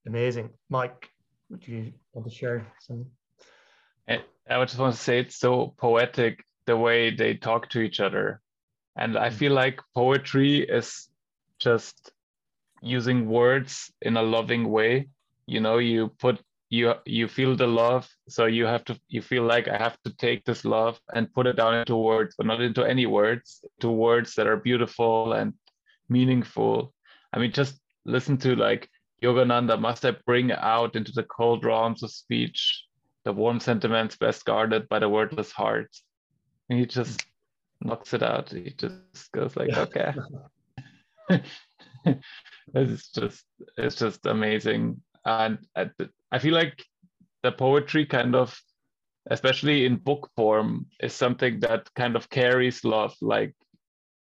amazing, 0.07 0.49
Mike. 0.69 1.09
Would 1.49 1.67
you 1.67 1.93
want 2.13 2.29
to 2.29 2.33
share 2.33 2.65
some? 2.79 3.05
I 4.07 4.65
just 4.65 4.79
want 4.79 4.95
to 4.95 4.99
say 4.99 5.19
it's 5.19 5.35
so 5.37 5.73
poetic 5.77 6.43
the 6.65 6.75
way 6.75 7.13
they 7.13 7.35
talk 7.35 7.69
to 7.69 7.79
each 7.79 7.99
other, 7.99 8.41
and 8.95 9.17
I 9.17 9.29
mm. 9.29 9.33
feel 9.33 9.53
like 9.53 9.79
poetry 9.95 10.59
is 10.59 11.09
just 11.59 12.11
using 12.81 13.27
words 13.27 13.91
in 14.01 14.17
a 14.17 14.21
loving 14.21 14.69
way. 14.69 15.07
You 15.45 15.59
know, 15.59 15.77
you 15.77 16.09
put 16.19 16.41
you 16.69 16.93
you 17.05 17.27
feel 17.27 17.55
the 17.55 17.67
love 17.67 18.07
so 18.29 18.45
you 18.45 18.65
have 18.65 18.85
to 18.85 18.97
you 19.09 19.21
feel 19.21 19.43
like 19.43 19.67
i 19.67 19.77
have 19.77 19.97
to 20.05 20.15
take 20.15 20.45
this 20.45 20.63
love 20.63 20.97
and 21.13 21.33
put 21.33 21.45
it 21.45 21.57
down 21.57 21.75
into 21.75 21.97
words 21.97 22.33
but 22.37 22.47
not 22.47 22.61
into 22.61 22.81
any 22.81 23.05
words 23.05 23.65
to 23.81 23.91
words 23.91 24.35
that 24.35 24.47
are 24.47 24.55
beautiful 24.55 25.33
and 25.33 25.53
meaningful 26.07 26.93
i 27.33 27.39
mean 27.39 27.51
just 27.51 27.81
listen 28.05 28.37
to 28.37 28.55
like 28.55 28.89
Yogananda 29.21 29.79
must 29.79 30.05
I 30.05 30.11
bring 30.25 30.53
out 30.53 30.95
into 30.95 31.11
the 31.11 31.23
cold 31.23 31.65
realms 31.65 32.03
of 32.03 32.11
speech 32.11 32.85
the 33.23 33.31
warm 33.31 33.59
sentiments 33.59 34.15
best 34.15 34.45
guarded 34.45 34.89
by 34.89 34.99
the 34.99 35.09
wordless 35.09 35.51
heart. 35.51 35.95
And 36.69 36.79
he 36.79 36.85
just 36.85 37.23
knocks 37.83 38.13
it 38.13 38.23
out. 38.23 38.49
He 38.49 38.73
just 38.77 39.31
goes 39.31 39.55
like, 39.55 39.75
okay. 39.75 40.13
it's 42.73 43.09
just 43.11 43.45
it's 43.77 43.95
just 43.95 44.25
amazing. 44.25 45.01
And 45.25 45.59
I, 45.75 45.89
I 46.31 46.39
feel 46.39 46.53
like 46.53 46.83
the 47.43 47.51
poetry 47.51 48.05
kind 48.05 48.35
of 48.35 48.59
especially 49.29 49.85
in 49.85 49.97
book 49.97 50.29
form 50.35 50.87
is 50.99 51.13
something 51.13 51.59
that 51.59 51.93
kind 51.95 52.15
of 52.15 52.29
carries 52.29 52.83
love 52.83 53.15
like 53.21 53.53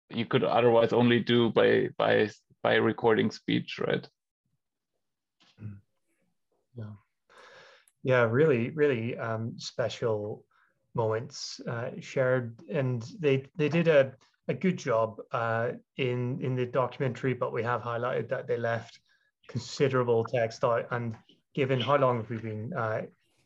you 0.10 0.26
could 0.26 0.44
otherwise 0.44 0.94
only 0.94 1.20
do 1.20 1.52
by 1.52 1.90
by 1.98 2.30
by 2.64 2.76
recording 2.76 3.30
speech 3.30 3.80
right 3.80 4.08
yeah 6.76 6.96
yeah 8.04 8.24
really 8.24 8.72
really 8.72 9.16
um, 9.18 9.54
special 9.58 10.44
moments 10.96 11.62
uh, 11.68 11.90
shared 12.00 12.60
and 12.72 13.04
they 13.20 13.46
they 13.56 13.70
did 13.70 13.88
a, 13.88 14.14
a 14.48 14.54
good 14.54 14.78
job 14.78 15.18
uh, 15.32 15.72
in 15.98 16.40
in 16.42 16.56
the 16.56 16.66
documentary 16.66 17.34
but 17.34 17.54
we 17.54 17.64
have 17.64 17.82
highlighted 17.82 18.28
that 18.30 18.48
they 18.48 18.58
left 18.58 19.00
considerable 19.48 20.24
text 20.24 20.64
out 20.64 20.86
and 20.92 21.16
given 21.54 21.80
how 21.80 21.98
long 21.98 22.26
we've 22.30 22.42
been 22.42 22.72
uh, 22.74 23.02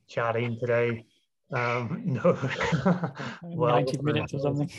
chatting 0.08 0.58
today 0.60 1.06
um, 1.54 2.02
no, 2.06 2.38
well, 3.44 3.76
90 3.76 4.02
minutes 4.02 4.34
or 4.34 4.40
something. 4.40 4.70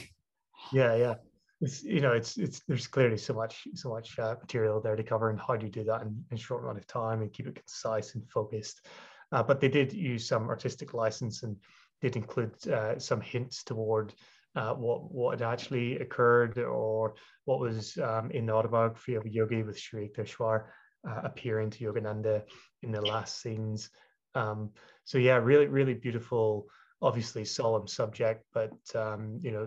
Yeah, 0.73 0.97
yeah. 0.97 1.15
It's, 1.61 1.83
you 1.83 2.01
know, 2.01 2.13
it's 2.13 2.37
it's 2.37 2.61
there's 2.67 2.87
clearly 2.87 3.17
so 3.17 3.33
much 3.33 3.67
so 3.75 3.89
much 3.89 4.19
uh, 4.19 4.35
material 4.41 4.81
there 4.81 4.97
to 4.97 5.03
cover, 5.03 5.31
and 5.31 5.41
how 5.41 5.57
do 5.57 5.67
you 5.67 5.73
do 5.73 5.85
that 5.85 6.03
in, 6.03 6.25
in 6.31 6.37
a 6.37 6.41
short 6.41 6.63
amount 6.63 6.79
of 6.79 6.87
time 6.87 7.23
and 7.23 7.33
keep 7.33 7.47
it 7.47 7.55
concise 7.55 8.15
and 8.15 8.29
focused? 8.29 8.87
Uh, 9.33 9.43
but 9.43 9.61
they 9.61 9.69
did 9.69 9.93
use 9.93 10.27
some 10.27 10.49
artistic 10.49 10.95
license 10.95 11.43
and 11.43 11.57
did 12.05 12.17
include 12.17 12.55
uh, 12.69 12.99
some 12.99 13.23
hints 13.23 13.65
toward 13.65 14.13
uh, 14.57 14.75
what 14.75 15.11
what 15.11 15.41
had 15.41 15.53
actually 15.53 15.99
occurred 15.99 16.59
or 16.59 17.15
what 17.47 17.61
was 17.61 17.97
um, 17.97 18.31
in 18.31 18.45
the 18.45 18.53
autobiography 18.53 19.15
of 19.15 19.27
yogi 19.27 19.63
with 19.63 19.79
Sri 19.79 20.09
Yukteswar 20.09 20.65
uh, 21.09 21.21
appearing 21.25 21.71
to 21.71 21.85
Yogananda 21.85 22.43
in 22.83 22.93
the 22.93 23.01
last 23.01 23.41
scenes. 23.41 23.89
Um, 24.35 24.71
so 25.05 25.17
yeah, 25.17 25.37
really, 25.37 25.67
really 25.67 25.95
beautiful, 25.95 26.67
obviously 27.01 27.45
solemn 27.47 27.89
subject, 27.89 28.45
but 28.53 28.77
um, 28.95 29.39
you 29.41 29.51
know, 29.51 29.67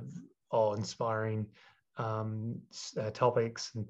awe-inspiring 0.51 1.47
um, 1.97 2.61
uh, 3.01 3.09
topics, 3.09 3.71
and 3.73 3.87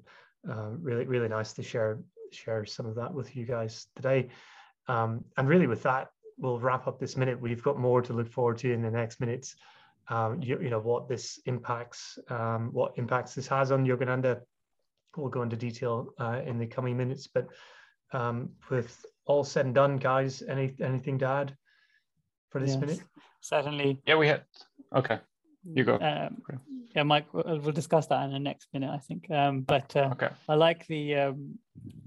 uh, 0.50 0.70
really, 0.80 1.04
really 1.04 1.28
nice 1.28 1.52
to 1.52 1.62
share 1.62 1.98
share 2.32 2.64
some 2.64 2.86
of 2.86 2.94
that 2.94 3.12
with 3.12 3.36
you 3.36 3.44
guys 3.44 3.88
today. 3.94 4.30
Um, 4.86 5.24
and 5.36 5.46
really, 5.46 5.66
with 5.66 5.82
that, 5.82 6.08
we'll 6.38 6.58
wrap 6.58 6.86
up 6.86 6.98
this 6.98 7.16
minute. 7.16 7.40
We've 7.40 7.62
got 7.62 7.78
more 7.78 8.02
to 8.02 8.12
look 8.12 8.30
forward 8.30 8.58
to 8.58 8.72
in 8.72 8.82
the 8.82 8.90
next 8.90 9.20
minutes. 9.20 9.56
Um, 10.08 10.42
you, 10.42 10.58
you, 10.60 10.70
know 10.70 10.80
what 10.80 11.08
this 11.08 11.38
impacts, 11.44 12.18
um, 12.30 12.70
what 12.72 12.92
impacts 12.96 13.34
this 13.34 13.46
has 13.48 13.70
on 13.70 13.84
Yogananda. 13.84 14.40
We'll 15.16 15.28
go 15.28 15.42
into 15.42 15.56
detail 15.56 16.14
uh, 16.18 16.40
in 16.46 16.58
the 16.58 16.66
coming 16.66 16.96
minutes, 16.96 17.26
but 17.26 17.48
um, 18.12 18.50
with 18.70 19.04
all 19.26 19.44
said 19.44 19.66
and 19.66 19.74
done, 19.74 19.98
guys, 19.98 20.42
any 20.48 20.74
anything 20.80 21.18
to 21.18 21.26
add 21.26 21.56
for 22.50 22.60
this 22.60 22.70
yes, 22.70 22.80
minute? 22.80 23.00
Certainly. 23.40 24.00
Yeah, 24.06 24.16
we 24.16 24.28
had. 24.28 24.44
Okay, 24.94 25.18
you 25.74 25.84
go. 25.84 25.98
Um, 25.98 26.42
yeah, 26.94 27.02
Mike, 27.02 27.26
we'll, 27.32 27.60
we'll, 27.60 27.72
discuss 27.72 28.06
that 28.06 28.24
in 28.24 28.32
the 28.32 28.38
next 28.38 28.68
minute, 28.72 28.90
I 28.90 28.98
think. 28.98 29.30
Um, 29.30 29.60
but 29.60 29.94
uh, 29.94 30.10
okay. 30.12 30.30
I 30.48 30.54
like 30.54 30.86
the, 30.86 31.16
um, 31.16 31.58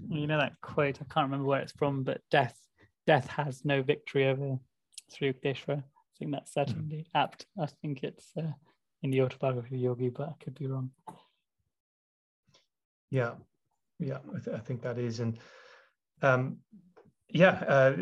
you 0.08 0.26
know, 0.26 0.38
that 0.38 0.60
quote. 0.60 0.98
I 1.00 1.12
can't 1.12 1.26
remember 1.26 1.46
where 1.46 1.60
it's 1.60 1.72
from, 1.72 2.02
but 2.02 2.20
death, 2.30 2.58
death 3.06 3.26
has 3.28 3.64
no 3.64 3.82
victory 3.82 4.28
over 4.28 4.58
Sri 5.08 5.32
Yukteswar. 5.32 5.78
I 5.78 6.18
think 6.18 6.32
that's 6.32 6.54
certainly 6.54 6.98
mm. 6.98 7.20
apt. 7.20 7.46
I 7.60 7.66
think 7.66 8.02
it's 8.02 8.30
uh, 8.36 8.52
in 9.02 9.10
the 9.10 9.22
autobiography 9.22 9.76
of 9.76 9.80
Yogi, 9.80 10.08
but 10.10 10.28
I 10.28 10.44
could 10.44 10.54
be 10.54 10.66
wrong. 10.66 10.90
Yeah, 13.10 13.32
yeah, 13.98 14.18
I, 14.34 14.38
th- 14.38 14.56
I 14.56 14.60
think 14.60 14.82
that 14.82 14.98
is, 14.98 15.20
and 15.20 15.38
um, 16.22 16.58
yeah, 17.28 17.64
uh, 17.68 17.96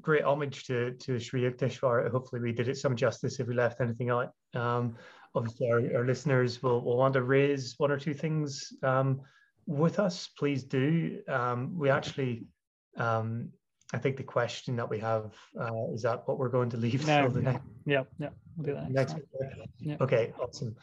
great 0.00 0.24
homage 0.24 0.64
to 0.64 0.92
to 0.92 1.18
Sri 1.18 1.42
Yukteswar. 1.42 2.10
Hopefully, 2.10 2.42
we 2.42 2.52
did 2.52 2.68
it 2.68 2.76
some 2.76 2.96
justice 2.96 3.40
if 3.40 3.48
we 3.48 3.54
left 3.54 3.80
anything 3.80 4.10
out. 4.10 4.32
Um, 4.54 4.96
obviously, 5.34 5.70
our, 5.70 5.98
our, 5.98 6.04
listeners 6.04 6.62
will, 6.62 6.82
will 6.82 6.96
want 6.96 7.14
to 7.14 7.22
raise 7.22 7.74
one 7.78 7.90
or 7.90 7.98
two 7.98 8.14
things 8.14 8.72
um, 8.82 9.20
with 9.66 9.98
us. 9.98 10.28
Please 10.38 10.64
do. 10.64 11.20
Um, 11.28 11.76
we 11.78 11.90
actually, 11.90 12.44
um, 12.96 13.48
I 13.92 13.98
think 13.98 14.16
the 14.16 14.22
question 14.22 14.76
that 14.76 14.88
we 14.88 14.98
have 15.00 15.32
uh, 15.58 15.92
is 15.92 16.02
that 16.02 16.26
what 16.26 16.38
we're 16.38 16.48
going 16.48 16.70
to 16.70 16.76
leave 16.76 17.06
no, 17.06 17.28
the 17.30 17.42
next. 17.42 17.66
Yeah, 17.84 18.04
yeah, 18.18 18.30
we'll 18.56 18.66
do 18.66 18.74
that 18.74 18.90
next. 18.90 19.14
next 19.14 19.26
yeah. 19.80 19.96
Okay, 20.00 20.32
awesome. 20.40 20.74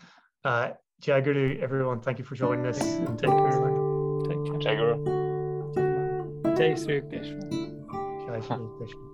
Uh, 0.46 0.72
Jai 1.02 1.22
Guru, 1.22 1.58
everyone, 1.60 2.02
thank 2.02 2.20
you 2.20 2.26
for 2.26 2.36
joining 2.36 2.66
us. 2.66 2.80
And 2.80 3.18
take 3.18 3.30
care. 3.30 3.50
Take 4.28 4.46
care. 4.46 4.60
Jai 4.60 4.76
Guru. 4.76 6.56
Jai 6.56 6.76
Sri 6.76 7.02
Krishna. 7.02 7.50
Jai 8.28 8.42
Shri 8.42 8.58
Krishna. 8.78 9.09